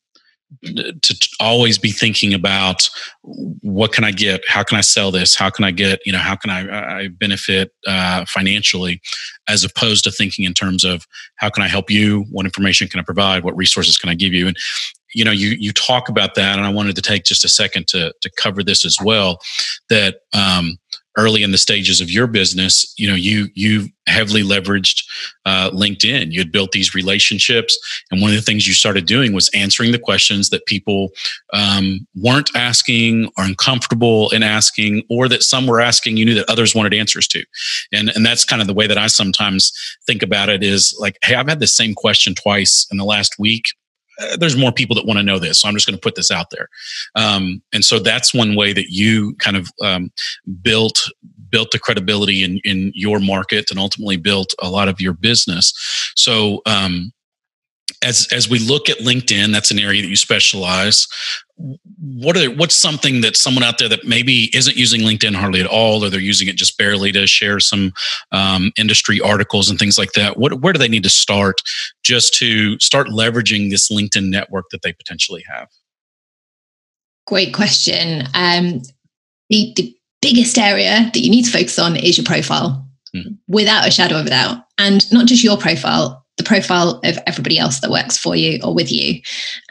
to 0.63 1.29
always 1.41 1.79
be 1.79 1.91
thinking 1.91 2.33
about 2.33 2.89
what 3.23 3.93
can 3.93 4.05
I 4.05 4.13
get, 4.13 4.43
how 4.49 4.63
can 4.63 4.79
I 4.79 4.81
sell 4.81 5.11
this, 5.11 5.35
how 5.35 5.51
can 5.51 5.65
I 5.65 5.71
get, 5.73 6.01
you 6.07 6.13
know, 6.13 6.19
how 6.19 6.37
can 6.37 6.51
I, 6.51 7.01
I 7.01 7.09
benefit 7.09 7.73
uh, 7.87 8.25
financially, 8.29 9.01
as 9.49 9.65
opposed 9.65 10.05
to 10.05 10.13
thinking 10.13 10.45
in 10.45 10.55
terms 10.55 10.85
of 10.85 11.05
how 11.37 11.51
can 11.51 11.63
I 11.63 11.69
help 11.69 11.91
you, 11.91 12.27
what 12.31 12.47
information 12.47 12.89
can 12.89 13.01
I 13.01 13.03
provide, 13.03 13.45
what 13.45 13.57
resources 13.57 13.99
can 13.99 14.09
I 14.09 14.15
give 14.15 14.33
you, 14.33 14.47
and 14.47 14.57
you 15.17 15.25
know 15.25 15.33
you 15.33 15.57
you 15.59 15.73
talk 15.73 16.09
about 16.09 16.35
that 16.35 16.59
and 16.59 16.67
i 16.67 16.71
wanted 16.71 16.95
to 16.95 17.03
take 17.03 17.25
just 17.25 17.45
a 17.45 17.49
second 17.49 17.89
to 17.89 18.13
to 18.21 18.31
cover 18.37 18.63
this 18.63 18.85
as 18.85 18.99
well 19.03 19.41
that 19.89 20.21
um, 20.35 20.79
early 21.17 21.43
in 21.43 21.51
the 21.51 21.59
stages 21.59 22.01
of 22.01 22.11
your 22.11 22.27
business 22.27 22.93
you 22.99 23.09
know 23.09 23.15
you 23.15 23.49
you 23.55 23.89
heavily 24.09 24.43
leveraged 24.43 25.03
uh, 25.47 25.69
linkedin. 25.71 26.31
You 26.31 26.39
had 26.39 26.53
built 26.53 26.71
these 26.71 26.95
relationships 26.95 27.77
and 28.11 28.21
one 28.21 28.31
of 28.31 28.37
the 28.37 28.43
things 28.43 28.69
you 28.69 28.73
started 28.73 29.05
doing 29.07 29.33
was 29.33 29.51
answering 29.53 29.91
the 29.91 29.99
questions 29.99 30.51
that 30.51 30.65
people 30.67 31.09
um, 31.53 32.07
weren't 32.15 32.55
asking 32.55 33.27
or 33.37 33.45
uncomfortable 33.45 34.31
in 34.31 34.45
asking 34.45 35.03
or 35.11 35.29
that 35.29 35.43
some 35.43 35.67
were 35.67 35.81
asking 35.81 36.17
you 36.17 36.25
knew 36.25 36.35
that 36.35 36.49
others 36.49 36.73
wanted 36.73 36.95
answers 36.95 37.27
to. 37.29 37.43
And 37.93 38.11
and 38.11 38.25
that's 38.25 38.45
kind 38.45 38.61
of 38.61 38.69
the 38.69 38.75
way 38.75 38.87
that 38.87 38.99
i 38.99 39.07
sometimes 39.07 39.73
think 40.07 40.23
about 40.23 40.49
it 40.49 40.63
is 40.63 40.97
like 41.01 41.17
hey 41.23 41.35
i've 41.35 41.49
had 41.49 41.61
the 41.61 41.67
same 41.67 41.95
question 41.95 42.35
twice 42.35 42.87
in 42.91 42.99
the 42.99 43.05
last 43.05 43.35
week 43.39 43.65
uh, 44.21 44.37
there's 44.37 44.57
more 44.57 44.73
people 44.73 44.97
that 44.97 45.07
want 45.07 45.19
to 45.19 45.23
know 45.23 45.39
this. 45.39 45.61
So 45.61 45.69
I'm 45.69 45.75
just 45.75 45.87
going 45.87 45.97
to 45.97 46.01
put 46.01 46.15
this 46.15 46.31
out 46.31 46.51
there. 46.51 46.69
Um, 47.15 47.63
and 47.73 47.85
so 47.85 47.99
that's 47.99 48.35
one 48.35 48.55
way 48.57 48.73
that 48.73 48.91
you 48.91 49.35
kind 49.37 49.57
of 49.57 49.69
um, 49.83 50.11
built 50.63 51.11
built 51.49 51.71
the 51.71 51.79
credibility 51.79 52.43
in 52.43 52.61
in 52.65 52.93
your 52.95 53.21
market 53.21 53.71
and 53.71 53.79
ultimately 53.79 54.17
built 54.17 54.55
a 54.61 54.69
lot 54.69 54.89
of 54.89 55.01
your 55.01 55.13
business. 55.13 55.73
So 56.17 56.61
um, 56.67 57.13
as 58.03 58.29
as 58.33 58.49
we 58.49 58.59
look 58.59 58.89
at 58.89 58.99
LinkedIn, 58.99 59.53
that's 59.53 59.71
an 59.71 59.79
area 59.79 60.03
that 60.03 60.09
you 60.09 60.17
specialize. 60.17 61.07
What 61.57 62.37
are 62.37 62.51
what's 62.51 62.77
something 62.77 63.23
that 63.23 63.37
someone 63.37 63.65
out 63.65 63.79
there 63.79 63.89
that 63.89 64.05
maybe 64.05 64.55
isn't 64.55 64.77
using 64.77 65.01
LinkedIn 65.01 65.35
hardly 65.35 65.61
at 65.61 65.67
all, 65.67 66.05
or 66.05 66.11
they're 66.11 66.21
using 66.21 66.49
it 66.49 66.57
just 66.57 66.77
barely 66.77 67.13
to 67.13 67.27
share 67.27 67.61
some 67.61 67.93
um, 68.33 68.73
industry 68.77 69.21
articles 69.21 69.71
and 69.71 69.79
things 69.79 69.99
like 69.99 70.13
that? 70.13 70.37
What 70.37 70.61
where 70.61 70.73
do 70.73 70.79
they 70.79 70.89
need 70.89 71.05
to 71.05 71.11
start 71.11 71.57
just 72.03 72.35
to 72.35 72.79
start 72.79 73.09
leveraging 73.09 73.71
this 73.71 73.91
LinkedIn 73.91 74.29
network 74.29 74.67
that 74.71 74.83
they 74.83 74.93
potentially 74.93 75.45
have? 75.49 75.69
Great 77.27 77.55
question. 77.55 78.29
Um, 78.35 78.83
the, 79.49 79.73
the 79.77 79.97
biggest 80.23 80.59
area 80.59 81.11
that 81.13 81.21
you 81.21 81.31
need 81.31 81.45
to 81.45 81.51
focus 81.51 81.79
on 81.79 81.97
is 81.97 82.19
your 82.19 82.25
profile, 82.25 82.87
mm-hmm. 83.15 83.35
without 83.49 83.89
a 83.89 83.91
shadow 83.91 84.21
of 84.21 84.27
a 84.27 84.31
doubt, 84.31 84.59
and 84.79 85.11
not 85.13 85.27
just 85.27 85.43
your 85.43 85.57
profile 85.57 86.26
profile 86.47 87.01
of 87.05 87.19
everybody 87.27 87.59
else 87.59 87.81
that 87.81 87.91
works 87.91 88.17
for 88.17 88.37
you 88.37 88.59
or 88.63 88.75
with 88.75 88.91
you. 88.91 89.21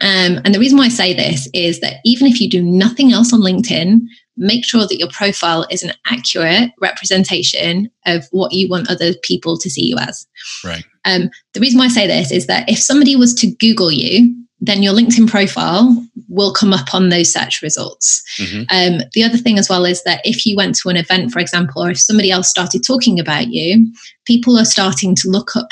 Um, 0.02 0.40
and 0.44 0.54
the 0.54 0.60
reason 0.60 0.78
why 0.78 0.86
I 0.86 0.90
say 0.90 1.14
this 1.14 1.48
is 1.54 1.80
that 1.80 1.98
even 2.06 2.28
if 2.28 2.40
you 2.40 2.50
do 2.50 2.62
nothing 2.62 3.12
else 3.12 3.34
on 3.34 3.42
LinkedIn, 3.42 4.02
make 4.38 4.66
sure 4.66 4.82
that 4.82 4.98
your 5.00 5.10
profile 5.10 5.66
is 5.72 5.82
an 5.82 5.94
accurate 6.08 6.72
representation 6.82 7.90
of 8.06 8.26
what 8.32 8.52
you 8.52 8.68
want 8.68 8.90
other 8.90 9.14
people 9.24 9.58
to 9.58 9.70
see 9.70 9.86
you 9.86 9.98
as. 9.98 10.28
Right. 10.64 10.84
Um, 11.06 11.30
the 11.54 11.60
reason 11.60 11.80
why 11.80 11.86
I 11.86 11.90
say 11.90 12.08
this 12.08 12.32
is 12.32 12.48
that 12.48 12.70
if 12.70 12.80
somebody 12.80 13.16
was 13.16 13.34
to 13.36 13.48
Google 13.56 13.92
you, 13.92 14.36
then 14.60 14.82
your 14.82 14.94
LinkedIn 14.94 15.30
profile 15.30 16.04
will 16.28 16.54
come 16.54 16.74
up 16.74 16.94
on 16.94 17.10
those 17.10 17.32
search 17.32 17.62
results. 17.62 18.24
Mm-hmm. 18.40 18.64
Um, 18.70 19.08
the 19.14 19.24
other 19.24 19.38
thing 19.38 19.60
as 19.60 19.70
well 19.70 19.86
is 19.86 20.04
that 20.04 20.22
if 20.24 20.46
you 20.46 20.56
went 20.56 20.76
to 20.76 20.90
an 20.90 20.98
event, 20.98 21.32
for 21.32 21.40
example, 21.40 21.84
or 21.84 21.92
if 21.92 22.00
somebody 22.00 22.32
else 22.32 22.50
started 22.50 22.84
talking 22.86 23.20
about 23.20 23.48
you, 23.48 23.92
people 24.26 24.58
are 24.58 24.66
starting 24.66 25.14
to 25.16 25.30
look 25.30 25.56
up 25.56 25.72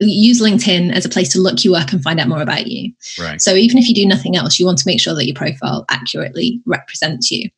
use 0.00 0.42
LinkedIn 0.42 0.92
as 0.92 1.04
a 1.04 1.08
place 1.08 1.32
to 1.32 1.40
look 1.40 1.64
you 1.64 1.74
up 1.74 1.92
and 1.92 2.02
find 2.02 2.20
out 2.20 2.28
more 2.28 2.42
about 2.42 2.66
you. 2.66 2.92
Right. 3.18 3.40
So 3.40 3.54
even 3.54 3.78
if 3.78 3.88
you 3.88 3.94
do 3.94 4.06
nothing 4.06 4.36
else, 4.36 4.58
you 4.58 4.66
want 4.66 4.78
to 4.78 4.86
make 4.86 5.00
sure 5.00 5.14
that 5.14 5.26
your 5.26 5.34
profile 5.34 5.84
accurately 5.90 6.60
represents 6.66 7.30
you. 7.30 7.48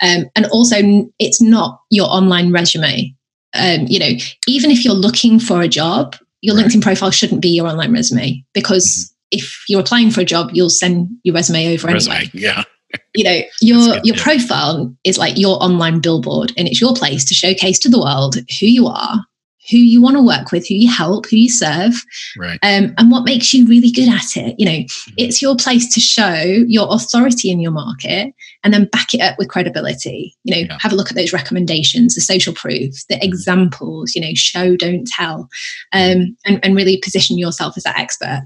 Um, 0.00 0.26
and 0.36 0.46
also, 0.46 0.76
it's 1.18 1.40
not 1.40 1.80
your 1.90 2.08
online 2.08 2.52
resume. 2.52 3.14
Um, 3.54 3.86
you 3.88 3.98
know, 3.98 4.12
even 4.46 4.70
if 4.70 4.84
you're 4.84 4.94
looking 4.94 5.40
for 5.40 5.60
a 5.60 5.68
job, 5.68 6.16
your 6.42 6.56
right. 6.56 6.66
LinkedIn 6.66 6.82
profile 6.82 7.10
shouldn't 7.10 7.42
be 7.42 7.48
your 7.48 7.66
online 7.66 7.92
resume 7.92 8.44
because 8.54 8.86
mm-hmm. 8.86 9.38
if 9.38 9.64
you're 9.68 9.80
applying 9.80 10.10
for 10.10 10.20
a 10.20 10.24
job, 10.24 10.50
you'll 10.52 10.70
send 10.70 11.08
your 11.24 11.34
resume 11.34 11.74
over 11.74 11.88
resume, 11.88 12.14
anyway. 12.14 12.30
Yeah. 12.34 12.64
you 13.14 13.22
know 13.22 13.40
your 13.60 13.94
good, 13.94 14.04
your 14.04 14.16
yeah. 14.16 14.22
profile 14.22 14.92
is 15.04 15.16
like 15.16 15.38
your 15.38 15.62
online 15.62 16.00
billboard 16.00 16.52
and 16.56 16.66
it's 16.66 16.80
your 16.80 16.92
place 16.92 17.24
to 17.24 17.34
showcase 17.34 17.78
to 17.78 17.88
the 17.88 18.00
world 18.00 18.36
who 18.58 18.66
you 18.66 18.88
are 18.88 19.24
who 19.70 19.78
you 19.78 20.02
want 20.02 20.16
to 20.16 20.22
work 20.22 20.52
with, 20.52 20.66
who 20.66 20.74
you 20.74 20.90
help, 20.90 21.26
who 21.26 21.36
you 21.36 21.48
serve, 21.48 22.04
right. 22.36 22.58
um, 22.62 22.94
and 22.98 23.10
what 23.10 23.24
makes 23.24 23.54
you 23.54 23.66
really 23.66 23.90
good 23.90 24.08
at 24.08 24.36
it. 24.36 24.54
You 24.58 24.66
know, 24.66 24.72
mm-hmm. 24.72 25.14
it's 25.16 25.40
your 25.40 25.56
place 25.56 25.92
to 25.94 26.00
show 26.00 26.42
your 26.66 26.88
authority 26.90 27.50
in 27.50 27.60
your 27.60 27.72
market 27.72 28.34
and 28.64 28.74
then 28.74 28.86
back 28.86 29.14
it 29.14 29.20
up 29.20 29.38
with 29.38 29.48
credibility. 29.48 30.36
You 30.44 30.54
know, 30.54 30.68
yeah. 30.68 30.78
have 30.80 30.92
a 30.92 30.96
look 30.96 31.10
at 31.10 31.16
those 31.16 31.32
recommendations, 31.32 32.14
the 32.14 32.20
social 32.20 32.52
proof, 32.52 32.94
the 33.08 33.14
mm-hmm. 33.14 33.24
examples, 33.24 34.14
you 34.14 34.20
know, 34.20 34.34
show, 34.34 34.76
don't 34.76 35.06
tell, 35.06 35.48
um, 35.92 36.36
and, 36.44 36.58
and 36.62 36.76
really 36.76 36.98
position 36.98 37.38
yourself 37.38 37.76
as 37.76 37.84
that 37.84 37.98
expert. 37.98 38.44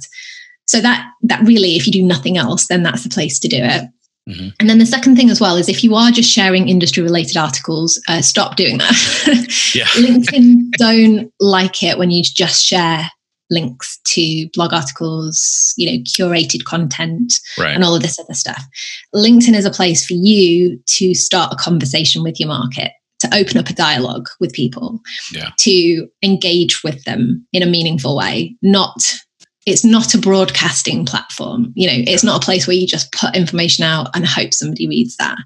So 0.67 0.81
that 0.81 1.07
that 1.23 1.47
really, 1.47 1.77
if 1.77 1.87
you 1.87 1.93
do 1.93 2.03
nothing 2.03 2.39
else, 2.39 2.69
then 2.69 2.83
that's 2.83 3.03
the 3.03 3.11
place 3.11 3.39
to 3.41 3.49
do 3.49 3.59
it. 3.61 3.85
Mm-hmm. 4.29 4.49
And 4.59 4.71
then 4.71 4.79
the 4.79 4.87
second 4.87 5.17
thing 5.17 5.29
as 5.29 5.41
well 5.41 5.57
is 5.57 5.69
if 5.69 5.85
you 5.85 5.95
are 5.95 6.11
just 6.11 6.31
sharing 6.31 6.69
industry 6.69 7.03
related 7.03 7.37
articles, 7.37 8.01
uh, 8.09 8.23
stop 8.23 8.57
doing 8.57 8.79
that. 8.79 8.95
yeah. 9.75 9.85
LinkedIn 9.85 10.71
don't 10.79 11.31
like 11.41 11.83
it 11.83 11.99
when 11.99 12.11
you 12.11 12.23
just 12.23 12.65
share 12.65 13.11
links 13.51 14.01
to 14.05 14.49
blog 14.55 14.73
articles, 14.73 15.75
you 15.77 15.91
know, 15.91 16.03
curated 16.03 16.65
content, 16.65 17.35
right. 17.59 17.75
and 17.75 17.85
all 17.85 17.95
of 17.95 18.03
this 18.03 18.19
other 18.19 18.33
stuff. 18.35 18.65
LinkedIn 19.15 19.55
is 19.55 19.67
a 19.67 19.71
place 19.71 20.07
for 20.07 20.15
you 20.15 20.81
to 20.87 21.15
start 21.15 21.53
a 21.53 21.57
conversation 21.57 22.23
with 22.23 22.41
your 22.41 22.49
market, 22.49 22.93
to 23.21 23.35
open 23.35 23.59
up 23.59 23.69
a 23.69 23.75
dialogue 23.75 24.29
with 24.41 24.55
people, 24.55 25.01
yeah. 25.33 25.51
to 25.59 26.09
engage 26.23 26.83
with 26.83 27.05
them 27.05 27.47
in 27.53 27.63
a 27.63 27.67
meaningful 27.67 28.17
way, 28.17 28.57
not 28.63 29.15
it's 29.67 29.85
not 29.85 30.15
a 30.15 30.19
broadcasting 30.19 31.05
platform 31.05 31.73
you 31.75 31.87
know 31.87 32.05
it's 32.07 32.25
not 32.25 32.43
a 32.43 32.45
place 32.45 32.67
where 32.67 32.77
you 32.77 32.87
just 32.87 33.13
put 33.13 33.35
information 33.37 33.85
out 33.85 34.09
and 34.15 34.27
hope 34.27 34.53
somebody 34.53 34.89
reads 34.89 35.17
that 35.17 35.39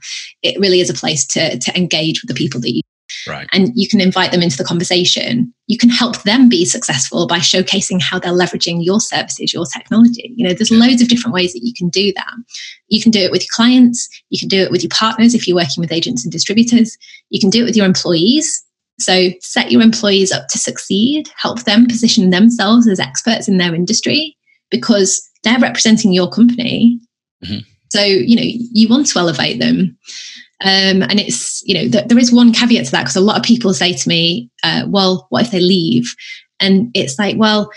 it 0.42 0.58
really 0.60 0.80
is 0.80 0.90
a 0.90 0.94
place 0.94 1.26
to 1.26 1.58
to 1.58 1.76
engage 1.76 2.22
with 2.22 2.28
the 2.28 2.34
people 2.34 2.60
that 2.60 2.74
you 2.74 2.82
Right. 3.26 3.48
And 3.52 3.70
you 3.74 3.88
can 3.88 4.00
invite 4.00 4.32
them 4.32 4.42
into 4.42 4.56
the 4.56 4.64
conversation. 4.64 5.52
You 5.66 5.78
can 5.78 5.90
help 5.90 6.22
them 6.22 6.48
be 6.48 6.64
successful 6.64 7.26
by 7.26 7.38
showcasing 7.38 8.00
how 8.02 8.18
they're 8.18 8.32
leveraging 8.32 8.84
your 8.84 9.00
services, 9.00 9.52
your 9.52 9.66
technology. 9.66 10.32
You 10.36 10.46
know, 10.46 10.54
there's 10.54 10.70
yeah. 10.70 10.78
loads 10.78 11.02
of 11.02 11.08
different 11.08 11.34
ways 11.34 11.52
that 11.52 11.64
you 11.64 11.72
can 11.76 11.88
do 11.88 12.12
that. 12.14 12.32
You 12.88 13.02
can 13.02 13.10
do 13.10 13.20
it 13.20 13.30
with 13.30 13.42
your 13.42 13.54
clients. 13.54 14.08
You 14.30 14.38
can 14.38 14.48
do 14.48 14.62
it 14.62 14.70
with 14.70 14.82
your 14.82 14.90
partners 14.90 15.34
if 15.34 15.46
you're 15.46 15.56
working 15.56 15.80
with 15.80 15.92
agents 15.92 16.24
and 16.24 16.32
distributors. 16.32 16.96
You 17.30 17.40
can 17.40 17.50
do 17.50 17.62
it 17.62 17.64
with 17.64 17.76
your 17.76 17.86
employees. 17.86 18.64
So 18.98 19.30
set 19.40 19.70
your 19.70 19.82
employees 19.82 20.32
up 20.32 20.48
to 20.48 20.58
succeed, 20.58 21.28
help 21.36 21.62
them 21.62 21.86
position 21.86 22.30
themselves 22.30 22.88
as 22.88 23.00
experts 23.00 23.48
in 23.48 23.58
their 23.58 23.74
industry 23.74 24.36
because 24.70 25.28
they're 25.44 25.58
representing 25.58 26.12
your 26.12 26.28
company. 26.28 27.00
Mm-hmm. 27.44 27.58
So, 27.90 28.02
you 28.02 28.36
know, 28.36 28.42
you 28.44 28.88
want 28.88 29.06
to 29.06 29.18
elevate 29.18 29.60
them. 29.60 29.96
Um, 30.60 31.02
and 31.02 31.20
it's, 31.20 31.62
you 31.64 31.74
know, 31.74 31.88
th- 31.88 32.08
there 32.08 32.18
is 32.18 32.32
one 32.32 32.52
caveat 32.52 32.86
to 32.86 32.90
that 32.90 33.02
because 33.02 33.16
a 33.16 33.20
lot 33.20 33.36
of 33.36 33.44
people 33.44 33.72
say 33.72 33.92
to 33.92 34.08
me, 34.08 34.50
uh, 34.64 34.84
well, 34.88 35.26
what 35.30 35.44
if 35.44 35.52
they 35.52 35.60
leave? 35.60 36.14
And 36.60 36.90
it's 36.94 37.18
like, 37.18 37.36
well, 37.38 37.70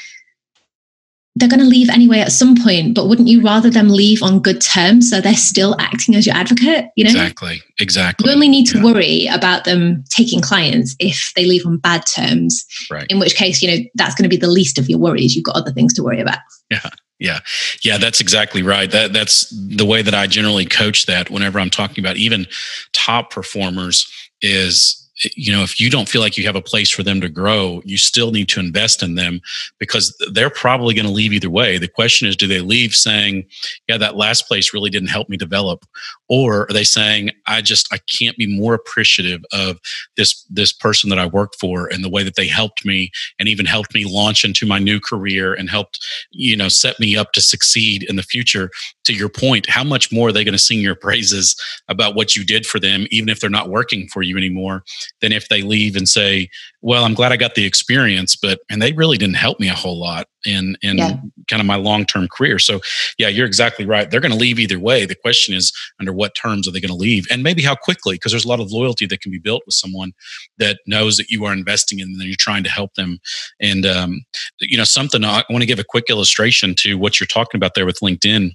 they're 1.35 1.49
going 1.49 1.61
to 1.61 1.65
leave 1.65 1.89
anyway 1.89 2.19
at 2.19 2.31
some 2.31 2.55
point, 2.61 2.93
but 2.93 3.07
wouldn't 3.07 3.29
you 3.29 3.41
rather 3.41 3.69
them 3.69 3.87
leave 3.87 4.21
on 4.21 4.41
good 4.41 4.59
terms 4.59 5.09
so 5.09 5.21
they're 5.21 5.33
still 5.33 5.75
acting 5.79 6.15
as 6.15 6.25
your 6.25 6.35
advocate? 6.35 6.89
You 6.97 7.05
know, 7.05 7.11
exactly, 7.11 7.61
exactly. 7.79 8.27
You 8.27 8.33
only 8.33 8.49
need 8.49 8.67
to 8.67 8.79
yeah. 8.79 8.83
worry 8.83 9.27
about 9.27 9.63
them 9.63 10.03
taking 10.09 10.41
clients 10.41 10.95
if 10.99 11.31
they 11.35 11.45
leave 11.45 11.65
on 11.65 11.77
bad 11.77 12.05
terms. 12.05 12.65
Right. 12.89 13.07
In 13.09 13.17
which 13.17 13.35
case, 13.35 13.61
you 13.61 13.71
know, 13.71 13.83
that's 13.95 14.13
going 14.13 14.29
to 14.29 14.29
be 14.29 14.39
the 14.39 14.49
least 14.49 14.77
of 14.77 14.89
your 14.89 14.99
worries. 14.99 15.35
You've 15.35 15.45
got 15.45 15.55
other 15.55 15.71
things 15.71 15.93
to 15.93 16.03
worry 16.03 16.19
about. 16.19 16.39
Yeah, 16.69 16.89
yeah, 17.19 17.39
yeah. 17.81 17.97
That's 17.97 18.19
exactly 18.19 18.61
right. 18.61 18.91
That 18.91 19.13
that's 19.13 19.49
the 19.51 19.85
way 19.85 20.01
that 20.01 20.13
I 20.13 20.27
generally 20.27 20.65
coach 20.65 21.05
that. 21.05 21.29
Whenever 21.29 21.59
I'm 21.59 21.69
talking 21.69 22.03
about 22.03 22.17
even 22.17 22.45
top 22.91 23.31
performers, 23.31 24.05
is 24.41 25.00
you 25.35 25.51
know 25.51 25.63
if 25.63 25.79
you 25.79 25.89
don't 25.89 26.09
feel 26.09 26.21
like 26.21 26.37
you 26.37 26.45
have 26.45 26.55
a 26.55 26.61
place 26.61 26.89
for 26.89 27.03
them 27.03 27.21
to 27.21 27.29
grow 27.29 27.81
you 27.85 27.97
still 27.97 28.31
need 28.31 28.49
to 28.49 28.59
invest 28.59 29.03
in 29.03 29.15
them 29.15 29.39
because 29.79 30.15
they're 30.31 30.49
probably 30.49 30.93
going 30.93 31.05
to 31.05 31.11
leave 31.11 31.33
either 31.33 31.49
way. 31.49 31.77
The 31.77 31.87
question 31.87 32.27
is 32.27 32.35
do 32.35 32.47
they 32.47 32.59
leave 32.59 32.93
saying 32.93 33.45
yeah 33.87 33.97
that 33.97 34.15
last 34.15 34.47
place 34.47 34.73
really 34.73 34.89
didn't 34.89 35.09
help 35.09 35.29
me 35.29 35.37
develop 35.37 35.85
or 36.29 36.69
are 36.69 36.73
they 36.73 36.83
saying 36.83 37.31
i 37.47 37.61
just 37.61 37.91
i 37.93 37.97
can't 38.19 38.37
be 38.37 38.47
more 38.47 38.73
appreciative 38.73 39.43
of 39.53 39.79
this 40.17 40.45
this 40.49 40.71
person 40.71 41.09
that 41.09 41.19
i 41.19 41.25
work 41.25 41.53
for 41.59 41.87
and 41.87 42.03
the 42.03 42.09
way 42.09 42.23
that 42.23 42.35
they 42.35 42.47
helped 42.47 42.85
me 42.85 43.11
and 43.39 43.47
even 43.47 43.65
helped 43.65 43.93
me 43.93 44.05
launch 44.05 44.43
into 44.43 44.65
my 44.65 44.79
new 44.79 44.99
career 44.99 45.53
and 45.53 45.69
helped 45.69 45.99
you 46.31 46.55
know 46.55 46.69
set 46.69 46.99
me 46.99 47.15
up 47.15 47.31
to 47.33 47.41
succeed 47.41 48.03
in 48.03 48.15
the 48.15 48.23
future? 48.23 48.69
To 49.05 49.13
your 49.13 49.29
point 49.29 49.69
how 49.69 49.83
much 49.83 50.11
more 50.11 50.29
are 50.29 50.31
they 50.31 50.43
going 50.43 50.53
to 50.53 50.59
sing 50.59 50.79
your 50.79 50.95
praises 51.01 51.55
about 51.87 52.15
what 52.15 52.35
you 52.35 52.45
did 52.45 52.65
for 52.65 52.79
them 52.79 53.05
even 53.11 53.29
if 53.29 53.39
they're 53.39 53.49
not 53.49 53.69
working 53.69 54.07
for 54.07 54.21
you 54.21 54.37
anymore 54.37 54.83
than 55.21 55.31
if 55.31 55.49
they 55.49 55.61
leave 55.61 55.95
and 55.95 56.07
say, 56.07 56.49
"Well, 56.81 57.03
I'm 57.03 57.13
glad 57.13 57.31
I 57.31 57.37
got 57.37 57.55
the 57.55 57.65
experience, 57.65 58.35
but 58.35 58.59
and 58.69 58.81
they 58.81 58.93
really 58.93 59.17
didn't 59.17 59.35
help 59.35 59.59
me 59.59 59.69
a 59.69 59.73
whole 59.73 59.99
lot 59.99 60.27
in 60.45 60.75
in 60.81 60.97
yeah. 60.97 61.17
kind 61.49 61.59
of 61.59 61.65
my 61.65 61.75
long 61.75 62.05
term 62.05 62.27
career." 62.27 62.59
So, 62.59 62.81
yeah, 63.17 63.27
you're 63.27 63.45
exactly 63.45 63.85
right. 63.85 64.09
They're 64.09 64.21
going 64.21 64.31
to 64.31 64.37
leave 64.37 64.59
either 64.59 64.79
way. 64.79 65.05
The 65.05 65.15
question 65.15 65.55
is, 65.55 65.71
under 65.99 66.13
what 66.13 66.35
terms 66.35 66.67
are 66.67 66.71
they 66.71 66.81
going 66.81 66.89
to 66.89 66.95
leave, 66.95 67.25
and 67.29 67.43
maybe 67.43 67.61
how 67.61 67.75
quickly? 67.75 68.15
Because 68.15 68.31
there's 68.31 68.45
a 68.45 68.49
lot 68.49 68.59
of 68.59 68.71
loyalty 68.71 69.05
that 69.07 69.21
can 69.21 69.31
be 69.31 69.39
built 69.39 69.63
with 69.65 69.75
someone 69.75 70.13
that 70.57 70.79
knows 70.87 71.17
that 71.17 71.29
you 71.29 71.45
are 71.45 71.53
investing 71.53 71.99
in 71.99 72.07
and 72.09 72.21
you're 72.23 72.35
trying 72.37 72.63
to 72.63 72.69
help 72.69 72.93
them. 72.95 73.19
And 73.59 73.85
um, 73.85 74.21
you 74.59 74.77
know, 74.77 74.83
something 74.83 75.23
I 75.23 75.43
want 75.49 75.61
to 75.61 75.67
give 75.67 75.79
a 75.79 75.83
quick 75.83 76.09
illustration 76.09 76.75
to 76.79 76.97
what 76.97 77.19
you're 77.19 77.27
talking 77.27 77.57
about 77.57 77.73
there 77.75 77.85
with 77.85 77.99
LinkedIn 77.99 78.51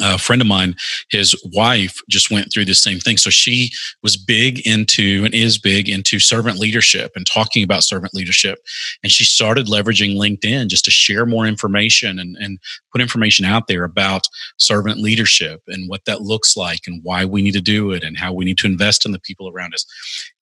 a 0.00 0.16
friend 0.16 0.40
of 0.40 0.48
mine, 0.48 0.74
his 1.10 1.34
wife 1.52 2.00
just 2.08 2.30
went 2.30 2.50
through 2.50 2.64
the 2.64 2.74
same 2.74 2.98
thing. 2.98 3.18
So 3.18 3.28
she 3.28 3.70
was 4.02 4.16
big 4.16 4.66
into 4.66 5.22
and 5.24 5.34
is 5.34 5.58
big 5.58 5.88
into 5.88 6.18
servant 6.18 6.58
leadership 6.58 7.12
and 7.14 7.26
talking 7.26 7.62
about 7.62 7.84
servant 7.84 8.14
leadership. 8.14 8.60
And 9.02 9.12
she 9.12 9.24
started 9.24 9.66
leveraging 9.66 10.16
LinkedIn 10.16 10.68
just 10.68 10.86
to 10.86 10.90
share 10.90 11.26
more 11.26 11.46
information 11.46 12.18
and, 12.18 12.36
and 12.36 12.58
put 12.90 13.02
information 13.02 13.44
out 13.44 13.66
there 13.66 13.84
about 13.84 14.26
servant 14.56 14.98
leadership 14.98 15.60
and 15.66 15.90
what 15.90 16.06
that 16.06 16.22
looks 16.22 16.56
like 16.56 16.80
and 16.86 17.02
why 17.02 17.26
we 17.26 17.42
need 17.42 17.52
to 17.52 17.60
do 17.60 17.90
it 17.90 18.02
and 18.02 18.16
how 18.16 18.32
we 18.32 18.46
need 18.46 18.58
to 18.58 18.66
invest 18.66 19.04
in 19.04 19.12
the 19.12 19.20
people 19.20 19.50
around 19.50 19.74
us. 19.74 19.84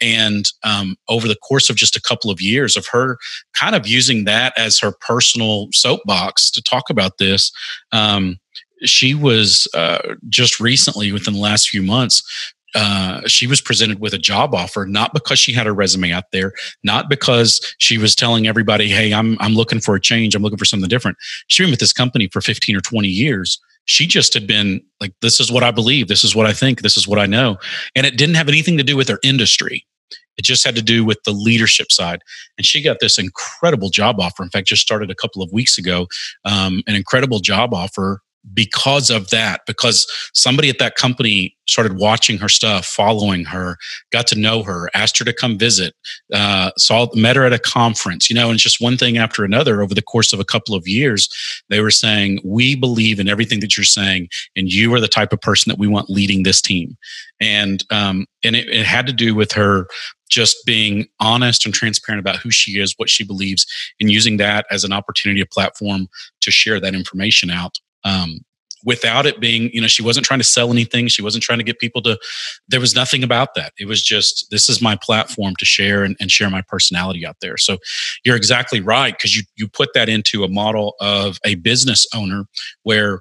And 0.01 0.45
um, 0.63 0.97
over 1.09 1.27
the 1.27 1.37
course 1.37 1.69
of 1.69 1.75
just 1.77 1.97
a 1.97 2.03
couple 2.03 2.31
of 2.31 2.41
years 2.41 2.77
of 2.77 2.87
her 2.93 3.19
kind 3.53 3.75
of 3.75 3.87
using 3.87 4.25
that 4.25 4.57
as 4.57 4.79
her 4.79 4.93
personal 4.93 5.69
soapbox 5.73 6.53
to 6.53 6.63
talk 6.63 6.89
about 6.89 7.19
this, 7.19 7.51
um, 7.91 8.39
she 8.83 9.15
was 9.15 9.69
uh, 9.75 10.15
just 10.29 10.61
recently 10.61 11.13
within 11.13 11.35
the 11.35 11.41
last 11.41 11.69
few 11.69 11.83
months 11.83 12.23
uh, 12.75 13.27
she 13.27 13.49
was 13.49 13.61
presented 13.61 13.99
with 13.99 14.15
a 14.15 14.19
job 14.19 14.55
offer 14.55 14.87
not 14.87 15.13
because 15.13 15.39
she 15.39 15.53
had 15.53 15.67
her 15.67 15.75
resume 15.75 16.13
out 16.13 16.31
there 16.33 16.53
not 16.85 17.09
because 17.09 17.61
she 17.79 17.99
was 17.99 18.15
telling 18.15 18.47
everybody 18.47 18.89
hey 18.89 19.13
i'm 19.13 19.37
i'm 19.41 19.55
looking 19.55 19.81
for 19.81 19.95
a 19.95 20.01
change. 20.01 20.35
I'm 20.35 20.43
looking 20.43 20.59
for 20.59 20.65
something 20.65 20.89
different. 20.89 21.17
She's 21.49 21.65
been 21.65 21.71
with 21.71 21.81
this 21.81 21.93
company 21.93 22.29
for 22.29 22.41
15 22.41 22.77
or 22.77 22.81
20 22.81 23.09
years. 23.09 23.61
She 23.87 24.07
just 24.07 24.35
had 24.35 24.47
been 24.47 24.81
like 25.01 25.15
this 25.21 25.41
is 25.41 25.51
what 25.51 25.63
i 25.63 25.71
believe. 25.71 26.09
This 26.09 26.25
is 26.25 26.35
what 26.35 26.47
i 26.47 26.53
think. 26.53 26.83
This 26.83 26.97
is 26.97 27.09
what 27.09 27.19
i 27.19 27.27
know. 27.27 27.59
And 27.95 28.07
it 28.07 28.17
didn't 28.17 28.37
have 28.37 28.49
anything 28.49 28.77
to 28.79 28.85
do 28.85 28.97
with 28.97 29.09
her 29.09 29.19
industry. 29.23 29.87
It 30.37 30.45
just 30.45 30.65
had 30.65 30.77
to 30.77 30.83
do 30.83 31.05
with 31.05 31.23
the 31.25 31.33
leadership 31.33 31.93
side. 31.93 32.21
And 32.57 32.65
she 32.65 32.83
got 32.83 32.99
this 33.01 33.19
incredible 33.19 33.91
job 33.91 34.21
offer. 34.21 34.43
In 34.43 34.49
fact, 34.49 34.69
just 34.69 34.81
started 34.81 35.11
a 35.11 35.15
couple 35.15 35.43
of 35.43 35.53
weeks 35.53 35.77
ago, 35.77 36.07
um, 36.45 36.83
an 36.87 36.95
incredible 36.95 37.41
job 37.41 37.75
offer 37.75 38.23
because 38.55 39.11
of 39.11 39.29
that 39.31 39.61
because 39.67 40.07
somebody 40.33 40.71
at 40.71 40.79
that 40.79 40.97
company 40.97 41.55
started 41.67 41.99
watching 41.99 42.39
her 42.39 42.49
stuff 42.49 42.87
following 42.87 43.45
her 43.45 43.77
got 44.13 44.27
to 44.27 44.39
know 44.39 44.63
her 44.63 44.89
asked 44.95 45.19
her 45.19 45.25
to 45.25 45.33
come 45.33 45.59
visit 45.59 45.95
uh, 46.33 46.71
saw 46.79 47.07
met 47.15 47.37
her 47.37 47.45
at 47.45 47.53
a 47.53 47.59
conference 47.59 48.31
you 48.31 48.35
know 48.35 48.51
and 48.51 48.59
just 48.59 48.81
one 48.81 48.97
thing 48.97 49.19
after 49.19 49.45
another 49.45 49.83
over 49.83 49.95
the 49.95 50.03
course 50.03 50.33
of 50.33 50.41
a 50.41 50.45
couple 50.45 50.75
of 50.75 50.89
years 50.89 51.29
they 51.69 51.81
were 51.81 51.91
saying 51.91 52.41
we 52.45 52.75
believe 52.75 53.21
in 53.21 53.29
everything 53.29 53.61
that 53.61 53.77
you're 53.77 53.85
saying 53.85 54.29
and 54.57 54.73
you 54.73 54.93
are 54.95 55.01
the 55.01 55.09
type 55.09 55.33
of 55.33 55.41
person 55.41 55.71
that 55.71 55.79
we 55.79 55.87
want 55.87 56.11
leading 56.11 56.43
this 56.43 56.61
team. 56.61 56.97
And 57.41 57.85
um, 57.91 58.27
and 58.45 58.57
it, 58.57 58.69
it 58.69 58.87
had 58.87 59.07
to 59.07 59.13
do 59.13 59.35
with 59.35 59.53
her 59.53 59.87
just 60.29 60.65
being 60.65 61.07
honest 61.19 61.65
and 61.65 61.75
transparent 61.75 62.21
about 62.21 62.37
who 62.37 62.51
she 62.51 62.79
is, 62.79 62.95
what 62.97 63.11
she 63.11 63.25
believes, 63.25 63.67
and 64.01 64.11
using 64.11 64.37
that 64.37 64.67
as 64.71 64.85
an 64.85 64.93
opportunity, 64.93 65.41
a 65.41 65.47
platform 65.47 66.09
to 66.41 66.51
share 66.51 66.79
that 66.81 66.95
information 66.95 67.51
out 67.51 67.79
um, 68.05 68.41
without 68.85 69.27
it 69.27 69.41
being 69.41 69.71
you 69.73 69.81
know 69.81 69.87
she 69.87 70.03
wasn't 70.03 70.25
trying 70.25 70.41
to 70.41 70.45
sell 70.45 70.71
anything. 70.71 71.09
She 71.09 71.23
wasn't 71.23 71.45
trying 71.45 71.59
to 71.59 71.65
get 71.65 71.79
people 71.79 72.03
to 72.03 72.19
there 72.69 72.81
was 72.81 72.95
nothing 72.95 73.23
about 73.23 73.55
that. 73.55 73.73
It 73.79 73.87
was 73.87 74.03
just 74.03 74.47
this 74.51 74.69
is 74.69 74.81
my 74.81 74.97
platform 74.97 75.55
to 75.59 75.65
share 75.65 76.03
and, 76.03 76.17
and 76.21 76.31
share 76.31 76.51
my 76.51 76.63
personality 76.63 77.27
out 77.27 77.37
there. 77.41 77.57
So 77.57 77.79
you're 78.25 78.37
exactly 78.37 78.81
right 78.81 79.15
because 79.17 79.37
you 79.37 79.43
you 79.57 79.69
put 79.69 79.91
that 79.95 80.09
into 80.09 80.45
a 80.45 80.49
model 80.49 80.95
of 81.01 81.39
a 81.45 81.57
business 81.57 82.07
owner 82.15 82.45
where 82.83 83.21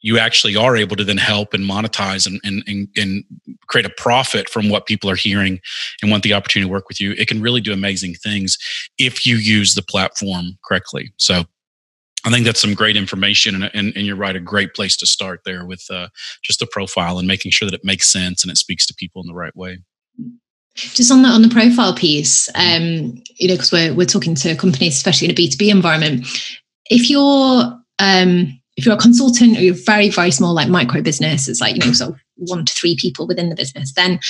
you 0.00 0.18
actually 0.18 0.56
are 0.56 0.76
able 0.76 0.96
to 0.96 1.04
then 1.04 1.16
help 1.16 1.52
and 1.52 1.64
monetize 1.64 2.26
and, 2.26 2.40
and, 2.44 2.62
and, 2.66 2.88
and 2.96 3.24
create 3.66 3.84
a 3.84 3.90
profit 3.90 4.48
from 4.48 4.68
what 4.68 4.86
people 4.86 5.10
are 5.10 5.16
hearing 5.16 5.58
and 6.00 6.10
want 6.10 6.22
the 6.22 6.32
opportunity 6.32 6.68
to 6.68 6.72
work 6.72 6.88
with 6.88 7.00
you. 7.00 7.12
It 7.18 7.26
can 7.26 7.42
really 7.42 7.60
do 7.60 7.72
amazing 7.72 8.14
things 8.14 8.56
if 8.96 9.26
you 9.26 9.36
use 9.36 9.74
the 9.74 9.82
platform 9.82 10.56
correctly. 10.64 11.12
So 11.16 11.44
I 12.24 12.30
think 12.30 12.44
that's 12.44 12.60
some 12.60 12.74
great 12.74 12.96
information, 12.96 13.54
and, 13.54 13.70
and, 13.74 13.96
and, 13.96 14.04
you're 14.04 14.16
right, 14.16 14.34
a 14.34 14.40
great 14.40 14.74
place 14.74 14.96
to 14.96 15.06
start 15.06 15.42
there 15.44 15.64
with 15.64 15.84
uh, 15.88 16.08
just 16.42 16.58
the 16.58 16.66
profile 16.66 17.18
and 17.18 17.28
making 17.28 17.52
sure 17.52 17.66
that 17.66 17.74
it 17.74 17.84
makes 17.84 18.12
sense 18.12 18.42
and 18.42 18.50
it 18.50 18.56
speaks 18.56 18.86
to 18.86 18.94
people 18.94 19.22
in 19.22 19.28
the 19.28 19.34
right 19.34 19.54
way. 19.54 19.78
Just 20.74 21.12
on 21.12 21.22
the 21.22 21.28
on 21.28 21.42
the 21.42 21.48
profile 21.48 21.94
piece, 21.94 22.48
um, 22.54 23.22
you 23.36 23.48
know, 23.48 23.54
because 23.54 23.72
we're 23.72 23.94
we're 23.94 24.06
talking 24.06 24.34
to 24.36 24.54
companies, 24.56 24.96
especially 24.96 25.26
in 25.26 25.32
a 25.32 25.34
B 25.34 25.48
two 25.48 25.56
B 25.56 25.70
environment. 25.70 26.26
If 26.90 27.10
you're 27.10 27.80
um, 27.98 28.60
if 28.76 28.86
you're 28.86 28.94
a 28.94 28.98
consultant 28.98 29.56
or 29.56 29.60
you're 29.60 29.74
very 29.74 30.08
very 30.08 30.30
small, 30.30 30.54
like 30.54 30.68
micro 30.68 31.02
business, 31.02 31.48
it's 31.48 31.60
like 31.60 31.76
you 31.76 31.84
know, 31.84 31.92
so 31.92 32.14
one 32.36 32.64
to 32.64 32.72
three 32.72 32.96
people 32.96 33.26
within 33.26 33.48
the 33.48 33.56
business, 33.56 33.92
then 33.94 34.20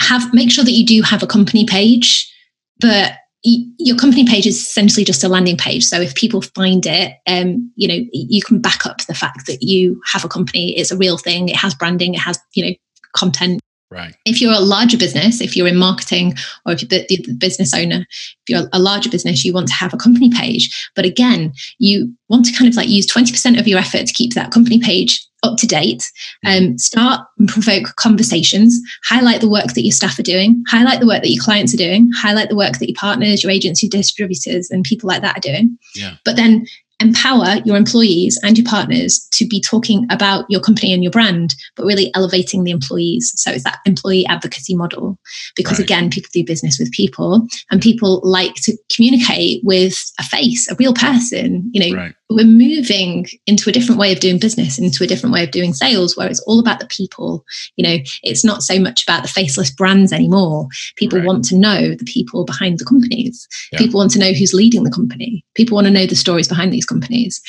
have 0.00 0.32
make 0.32 0.50
sure 0.50 0.64
that 0.64 0.72
you 0.72 0.86
do 0.86 1.02
have 1.02 1.22
a 1.22 1.26
company 1.26 1.66
page, 1.66 2.32
but 2.80 3.12
your 3.44 3.96
company 3.96 4.24
page 4.24 4.46
is 4.46 4.58
essentially 4.58 5.04
just 5.04 5.22
a 5.22 5.28
landing 5.28 5.56
page. 5.56 5.84
So 5.84 6.00
if 6.00 6.14
people 6.14 6.40
find 6.40 6.84
it, 6.86 7.18
um, 7.26 7.70
you 7.76 7.86
know, 7.86 7.98
you 8.12 8.42
can 8.42 8.60
back 8.60 8.86
up 8.86 9.02
the 9.02 9.14
fact 9.14 9.46
that 9.46 9.62
you 9.62 10.00
have 10.06 10.24
a 10.24 10.28
company. 10.28 10.76
It's 10.78 10.90
a 10.90 10.96
real 10.96 11.18
thing. 11.18 11.50
It 11.50 11.56
has 11.56 11.74
branding. 11.74 12.14
It 12.14 12.20
has, 12.20 12.38
you 12.54 12.64
know, 12.64 12.74
content. 13.14 13.60
Right. 13.90 14.16
If 14.24 14.40
you're 14.40 14.54
a 14.54 14.60
larger 14.60 14.96
business, 14.96 15.42
if 15.42 15.56
you're 15.56 15.68
in 15.68 15.76
marketing 15.76 16.34
or 16.64 16.72
if 16.72 16.82
you're 16.82 16.88
the 16.88 17.34
business 17.38 17.74
owner, 17.74 18.06
if 18.08 18.48
you're 18.48 18.68
a 18.72 18.78
larger 18.78 19.10
business, 19.10 19.44
you 19.44 19.52
want 19.52 19.68
to 19.68 19.74
have 19.74 19.92
a 19.92 19.98
company 19.98 20.30
page. 20.30 20.90
But 20.96 21.04
again, 21.04 21.52
you 21.78 22.12
want 22.28 22.46
to 22.46 22.52
kind 22.56 22.68
of 22.68 22.76
like 22.76 22.88
use 22.88 23.06
20% 23.06 23.60
of 23.60 23.68
your 23.68 23.78
effort 23.78 24.06
to 24.06 24.12
keep 24.12 24.32
that 24.34 24.50
company 24.50 24.80
page 24.80 25.24
up 25.44 25.58
to 25.58 25.66
date. 25.66 26.10
Mm-hmm. 26.44 26.70
Um, 26.70 26.78
start 26.78 27.20
and 27.38 27.48
provoke 27.48 27.94
conversations. 27.96 28.80
Highlight 29.04 29.40
the 29.40 29.50
work 29.50 29.74
that 29.74 29.84
your 29.84 29.92
staff 29.92 30.18
are 30.18 30.24
doing. 30.24 30.62
Highlight 30.68 31.00
the 31.00 31.06
work 31.06 31.22
that 31.22 31.30
your 31.30 31.42
clients 31.42 31.74
are 31.74 31.78
doing. 31.78 32.10
Highlight 32.16 32.48
the 32.48 32.56
work 32.56 32.78
that 32.78 32.88
your 32.88 32.96
partners, 32.98 33.42
your 33.42 33.52
agency 33.52 33.88
distributors, 33.88 34.70
and 34.70 34.84
people 34.84 35.08
like 35.08 35.22
that 35.22 35.38
are 35.38 35.40
doing. 35.40 35.78
Yeah. 35.94 36.14
But 36.24 36.36
then 36.36 36.66
empower 37.00 37.56
your 37.64 37.76
employees 37.76 38.38
and 38.42 38.56
your 38.56 38.66
partners 38.66 39.26
to 39.32 39.46
be 39.46 39.60
talking 39.60 40.06
about 40.10 40.44
your 40.48 40.60
company 40.60 40.92
and 40.92 41.02
your 41.02 41.10
brand, 41.10 41.54
but 41.76 41.84
really 41.84 42.10
elevating 42.14 42.64
the 42.64 42.70
employees. 42.70 43.32
So 43.36 43.50
it's 43.50 43.64
that 43.64 43.80
employee 43.84 44.26
advocacy 44.26 44.76
model. 44.76 45.18
Because 45.56 45.78
right. 45.78 45.84
again, 45.84 46.10
people 46.10 46.30
do 46.32 46.44
business 46.44 46.78
with 46.78 46.92
people 46.92 47.46
and 47.70 47.82
people 47.82 48.20
like 48.22 48.54
to 48.62 48.76
communicate 48.94 49.62
with 49.64 50.12
a 50.18 50.22
face, 50.22 50.70
a 50.70 50.76
real 50.76 50.94
person. 50.94 51.70
You 51.72 51.90
know, 51.90 51.96
right. 51.96 52.14
We're 52.30 52.46
moving 52.46 53.26
into 53.46 53.68
a 53.68 53.72
different 53.72 54.00
way 54.00 54.12
of 54.12 54.20
doing 54.20 54.38
business, 54.38 54.78
into 54.78 55.04
a 55.04 55.06
different 55.06 55.32
way 55.32 55.44
of 55.44 55.50
doing 55.50 55.74
sales, 55.74 56.16
where 56.16 56.28
it's 56.28 56.40
all 56.40 56.58
about 56.58 56.80
the 56.80 56.86
people. 56.86 57.44
You 57.76 57.84
know, 57.84 57.96
it's 58.22 58.44
not 58.44 58.62
so 58.62 58.78
much 58.78 59.02
about 59.02 59.22
the 59.22 59.28
faceless 59.28 59.70
brands 59.70 60.12
anymore. 60.12 60.68
People 60.96 61.18
right. 61.18 61.26
want 61.26 61.44
to 61.46 61.56
know 61.56 61.94
the 61.94 62.04
people 62.04 62.44
behind 62.44 62.78
the 62.78 62.84
companies. 62.84 63.46
Yeah. 63.72 63.78
People 63.78 63.98
want 63.98 64.10
to 64.12 64.18
know 64.18 64.32
who's 64.32 64.54
leading 64.54 64.84
the 64.84 64.90
company. 64.90 65.44
People 65.54 65.74
want 65.74 65.86
to 65.86 65.92
know 65.92 66.06
the 66.06 66.16
stories 66.16 66.48
behind 66.48 66.72
these 66.72 66.86
companies. 66.86 67.40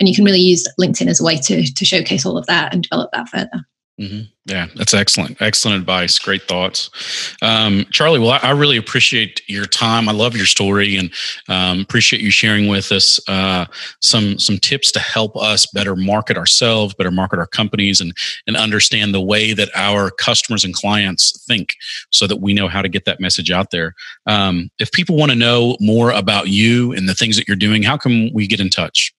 And 0.00 0.08
you 0.08 0.14
can 0.14 0.24
really 0.24 0.40
use 0.40 0.66
LinkedIn 0.80 1.06
as 1.06 1.20
a 1.20 1.24
way 1.24 1.36
to, 1.36 1.72
to 1.72 1.84
showcase 1.84 2.26
all 2.26 2.36
of 2.36 2.46
that 2.46 2.72
and 2.72 2.82
develop 2.82 3.10
that 3.12 3.28
further. 3.28 3.64
Mm-hmm. 4.00 4.22
Yeah, 4.46 4.66
that's 4.74 4.92
excellent. 4.92 5.40
Excellent 5.40 5.78
advice. 5.78 6.18
Great 6.18 6.42
thoughts. 6.42 6.90
Um, 7.42 7.86
Charlie, 7.92 8.18
well, 8.18 8.32
I, 8.32 8.38
I, 8.38 8.50
really 8.50 8.76
appreciate 8.76 9.40
your 9.48 9.66
time. 9.66 10.08
I 10.08 10.12
love 10.12 10.36
your 10.36 10.46
story 10.46 10.96
and 10.96 11.12
um, 11.48 11.80
appreciate 11.80 12.20
you 12.20 12.32
sharing 12.32 12.66
with 12.66 12.90
us 12.90 13.20
uh, 13.28 13.66
some 14.00 14.36
some 14.40 14.58
tips 14.58 14.90
to 14.92 14.98
help 14.98 15.36
us 15.36 15.66
better 15.66 15.94
market 15.94 16.36
ourselves, 16.36 16.92
better 16.94 17.12
market 17.12 17.38
our 17.38 17.46
companies, 17.46 18.00
and, 18.00 18.12
and 18.48 18.56
understand 18.56 19.14
the 19.14 19.20
way 19.20 19.52
that 19.52 19.70
our 19.76 20.10
customers 20.10 20.64
and 20.64 20.74
clients 20.74 21.44
think 21.46 21.74
so 22.10 22.26
that 22.26 22.40
we 22.40 22.52
know 22.52 22.66
how 22.66 22.82
to 22.82 22.88
get 22.88 23.04
that 23.04 23.20
message 23.20 23.52
out 23.52 23.70
there. 23.70 23.94
Um, 24.26 24.70
if 24.80 24.90
people 24.90 25.16
want 25.16 25.30
to 25.30 25.38
know 25.38 25.76
more 25.78 26.10
about 26.10 26.48
you 26.48 26.92
and 26.92 27.08
the 27.08 27.14
things 27.14 27.36
that 27.36 27.46
you're 27.46 27.56
doing, 27.56 27.84
how 27.84 27.96
can 27.96 28.32
we 28.34 28.48
get 28.48 28.58
in 28.58 28.70
touch? 28.70 29.14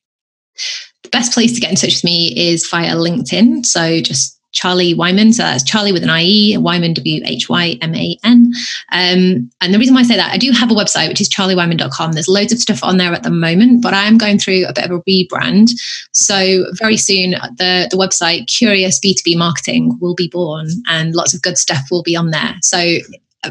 The 1.04 1.10
best 1.10 1.34
place 1.34 1.54
to 1.54 1.62
get 1.62 1.70
in 1.70 1.78
touch 1.78 1.96
with 1.96 2.04
me 2.04 2.34
is 2.36 2.68
via 2.68 2.96
LinkedIn. 2.96 3.66
So 3.66 4.02
just 4.02 4.36
Charlie 4.56 4.94
Whyman. 4.94 5.34
So 5.34 5.44
that's 5.44 5.64
Charlie 5.64 5.92
with 5.92 6.04
an 6.04 6.10
IE, 6.10 6.56
Whyman, 6.56 6.94
W 6.94 7.22
H 7.26 7.50
Y 7.50 7.78
M 7.82 7.94
A 7.94 8.18
N. 8.24 8.52
Um, 8.92 9.52
and 9.62 9.74
the 9.74 9.78
reason 9.78 9.94
why 9.94 10.02
I 10.02 10.04
say 10.04 10.16
that, 10.16 10.32
I 10.32 10.38
do 10.38 10.52
have 10.52 10.72
a 10.72 10.74
website, 10.74 11.10
which 11.10 11.22
is 11.22 11.30
charliewhyman.com. 11.30 12.14
There's 12.14 12.28
loads 12.28 12.54
of 12.54 12.60
stuff 12.60 12.84
on 12.84 12.98
there 12.98 13.14
at 13.14 13.24
the 13.24 13.30
moment, 13.30 13.84
but 13.84 13.94
I 13.94 14.04
am 14.06 14.18
going 14.18 14.40
through 14.40 14.66
a 14.66 14.74
bit 14.74 14.86
of 14.86 14.92
a 14.92 15.02
rebrand. 15.02 15.72
So 16.14 16.66
very 16.74 16.98
soon, 16.98 17.32
the, 17.58 17.88
the 17.92 17.98
website, 17.98 18.48
Curious 18.48 19.00
B2B 19.00 19.38
Marketing, 19.38 19.98
will 20.00 20.16
be 20.16 20.30
born 20.30 20.68
and 20.88 21.14
lots 21.14 21.34
of 21.34 21.42
good 21.42 21.58
stuff 21.58 21.84
will 21.92 22.04
be 22.04 22.16
on 22.16 22.32
there. 22.32 22.56
So 22.62 22.98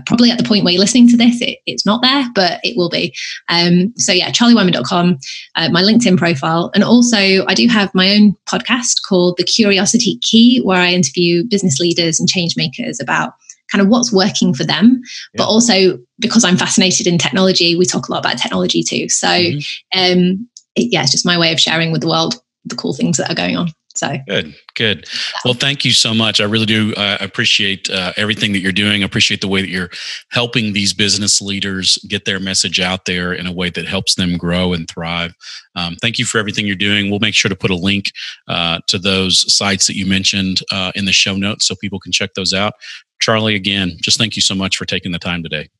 probably 0.06 0.30
at 0.30 0.38
the 0.38 0.44
point 0.44 0.64
where 0.64 0.72
you're 0.72 0.80
listening 0.80 1.08
to 1.08 1.16
this, 1.16 1.40
it, 1.40 1.58
it's 1.66 1.86
not 1.86 2.02
there, 2.02 2.24
but 2.34 2.60
it 2.62 2.76
will 2.76 2.90
be. 2.90 3.14
Um, 3.48 3.92
so 3.96 4.12
yeah, 4.12 4.30
charliewhyman.com, 4.30 5.18
uh, 5.54 5.68
my 5.70 5.82
LinkedIn 5.82 6.16
profile. 6.16 6.70
And 6.74 6.84
also 6.84 7.44
I 7.46 7.54
do 7.54 7.66
have 7.68 7.94
my 7.94 8.14
own 8.14 8.36
podcast 8.46 9.02
called 9.06 9.36
The 9.36 9.44
Curiosity 9.44 10.18
Key, 10.22 10.60
where 10.62 10.80
I 10.80 10.92
interview 10.92 11.44
business 11.44 11.78
leaders 11.80 12.18
and 12.18 12.28
change 12.28 12.56
makers 12.56 13.00
about 13.00 13.34
kind 13.70 13.82
of 13.82 13.88
what's 13.88 14.12
working 14.12 14.54
for 14.54 14.64
them. 14.64 15.00
Yeah. 15.02 15.38
But 15.38 15.48
also 15.48 15.98
because 16.18 16.44
I'm 16.44 16.56
fascinated 16.56 17.06
in 17.06 17.18
technology, 17.18 17.76
we 17.76 17.86
talk 17.86 18.08
a 18.08 18.12
lot 18.12 18.18
about 18.18 18.38
technology 18.38 18.82
too. 18.82 19.08
So 19.08 19.28
mm-hmm. 19.28 19.98
um, 19.98 20.48
it, 20.76 20.92
yeah, 20.92 21.02
it's 21.02 21.12
just 21.12 21.26
my 21.26 21.38
way 21.38 21.52
of 21.52 21.60
sharing 21.60 21.92
with 21.92 22.02
the 22.02 22.08
world 22.08 22.36
the 22.64 22.76
cool 22.76 22.94
things 22.94 23.18
that 23.18 23.30
are 23.30 23.34
going 23.34 23.56
on. 23.56 23.68
So 23.94 24.18
good, 24.26 24.56
good. 24.74 25.06
Well, 25.44 25.54
thank 25.54 25.84
you 25.84 25.92
so 25.92 26.12
much. 26.12 26.40
I 26.40 26.44
really 26.44 26.66
do 26.66 26.92
uh, 26.94 27.18
appreciate 27.20 27.88
uh, 27.88 28.12
everything 28.16 28.52
that 28.52 28.58
you're 28.58 28.72
doing. 28.72 29.02
I 29.02 29.06
appreciate 29.06 29.40
the 29.40 29.48
way 29.48 29.60
that 29.60 29.68
you're 29.68 29.90
helping 30.30 30.72
these 30.72 30.92
business 30.92 31.40
leaders 31.40 31.96
get 32.08 32.24
their 32.24 32.40
message 32.40 32.80
out 32.80 33.04
there 33.04 33.32
in 33.32 33.46
a 33.46 33.52
way 33.52 33.70
that 33.70 33.86
helps 33.86 34.16
them 34.16 34.36
grow 34.36 34.72
and 34.72 34.88
thrive. 34.88 35.34
Um, 35.76 35.94
thank 36.02 36.18
you 36.18 36.24
for 36.24 36.38
everything 36.38 36.66
you're 36.66 36.76
doing. 36.76 37.08
We'll 37.08 37.20
make 37.20 37.34
sure 37.34 37.48
to 37.48 37.56
put 37.56 37.70
a 37.70 37.76
link 37.76 38.06
uh, 38.48 38.80
to 38.88 38.98
those 38.98 39.52
sites 39.54 39.86
that 39.86 39.96
you 39.96 40.06
mentioned 40.06 40.60
uh, 40.72 40.90
in 40.96 41.04
the 41.04 41.12
show 41.12 41.36
notes 41.36 41.66
so 41.66 41.76
people 41.80 42.00
can 42.00 42.10
check 42.10 42.34
those 42.34 42.52
out. 42.52 42.74
Charlie, 43.20 43.54
again, 43.54 43.96
just 44.02 44.18
thank 44.18 44.34
you 44.34 44.42
so 44.42 44.54
much 44.54 44.76
for 44.76 44.86
taking 44.86 45.12
the 45.12 45.18
time 45.18 45.42
today. 45.42 45.70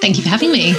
Thank 0.00 0.16
you 0.16 0.22
for 0.22 0.30
having 0.30 0.50
me. 0.50 0.72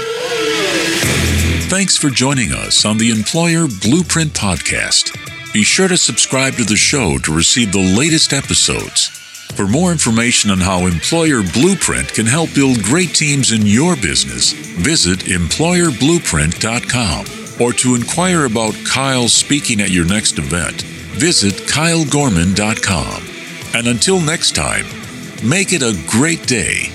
Thanks 1.67 1.97
for 1.97 2.09
joining 2.09 2.51
us 2.51 2.85
on 2.85 2.97
the 2.97 3.11
Employer 3.11 3.67
Blueprint 3.81 4.33
Podcast. 4.33 5.34
Be 5.55 5.63
sure 5.63 5.87
to 5.87 5.95
subscribe 5.95 6.55
to 6.55 6.65
the 6.65 6.75
show 6.75 7.17
to 7.19 7.33
receive 7.33 7.71
the 7.71 7.95
latest 7.97 8.33
episodes. 8.33 9.07
For 9.55 9.65
more 9.65 9.93
information 9.93 10.51
on 10.51 10.59
how 10.59 10.85
Employer 10.85 11.43
Blueprint 11.53 12.09
can 12.09 12.25
help 12.25 12.53
build 12.53 12.83
great 12.83 13.15
teams 13.15 13.53
in 13.53 13.65
your 13.65 13.95
business, 13.95 14.51
visit 14.51 15.19
employerblueprint.com. 15.19 17.61
Or 17.61 17.71
to 17.71 17.95
inquire 17.95 18.43
about 18.43 18.75
Kyle 18.85 19.29
speaking 19.29 19.79
at 19.79 19.91
your 19.91 20.03
next 20.03 20.37
event, 20.37 20.81
visit 20.81 21.53
kylegorman.com. 21.53 23.23
And 23.73 23.87
until 23.87 24.19
next 24.19 24.55
time, 24.55 24.85
make 25.41 25.71
it 25.71 25.81
a 25.81 25.97
great 26.05 26.45
day. 26.47 26.89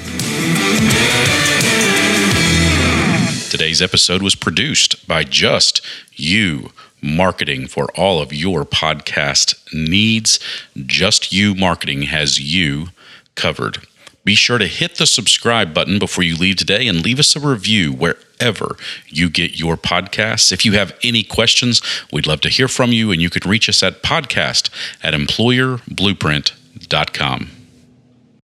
Today's 3.49 3.81
episode 3.81 4.21
was 4.21 4.35
produced 4.35 5.09
by 5.09 5.25
Just 5.25 5.81
You 6.13 6.73
marketing 7.03 7.67
for 7.67 7.91
all 7.93 8.21
of 8.21 8.33
your 8.33 8.65
podcast 8.65 9.55
needs. 9.73 10.41
Just 10.77 11.33
You 11.33 11.55
Marketing 11.55 12.03
has 12.03 12.41
you 12.41 12.89
covered. 13.35 13.79
Be 14.25 14.35
sure 14.35 14.59
to 14.59 14.67
hit 14.67 14.97
the 14.97 15.07
subscribe 15.07 15.73
button 15.73 15.99
before 15.99 16.25
you 16.25 16.37
leave 16.37 16.57
today 16.57 16.87
and 16.87 17.03
leave 17.03 17.19
us 17.19 17.35
a 17.35 17.41
review 17.41 17.91
wherever 17.93 18.77
you 19.09 19.31
get 19.31 19.59
your 19.59 19.79
podcasts. 19.79 20.53
If 20.53 20.67
you 20.67 20.73
have 20.73 20.93
any 21.03 21.23
questions, 21.23 21.81
we'd 22.13 22.27
love 22.27 22.43
to 22.43 22.51
hear 22.51 22.69
from 22.69 22.93
you, 22.93 23.11
and 23.13 23.23
you 23.23 23.31
can 23.31 23.49
reach 23.49 23.67
us 23.69 23.83
at 23.83 24.03
podcast 24.03 24.69
at 25.03 25.15
employerblueprint.com. 25.15 27.60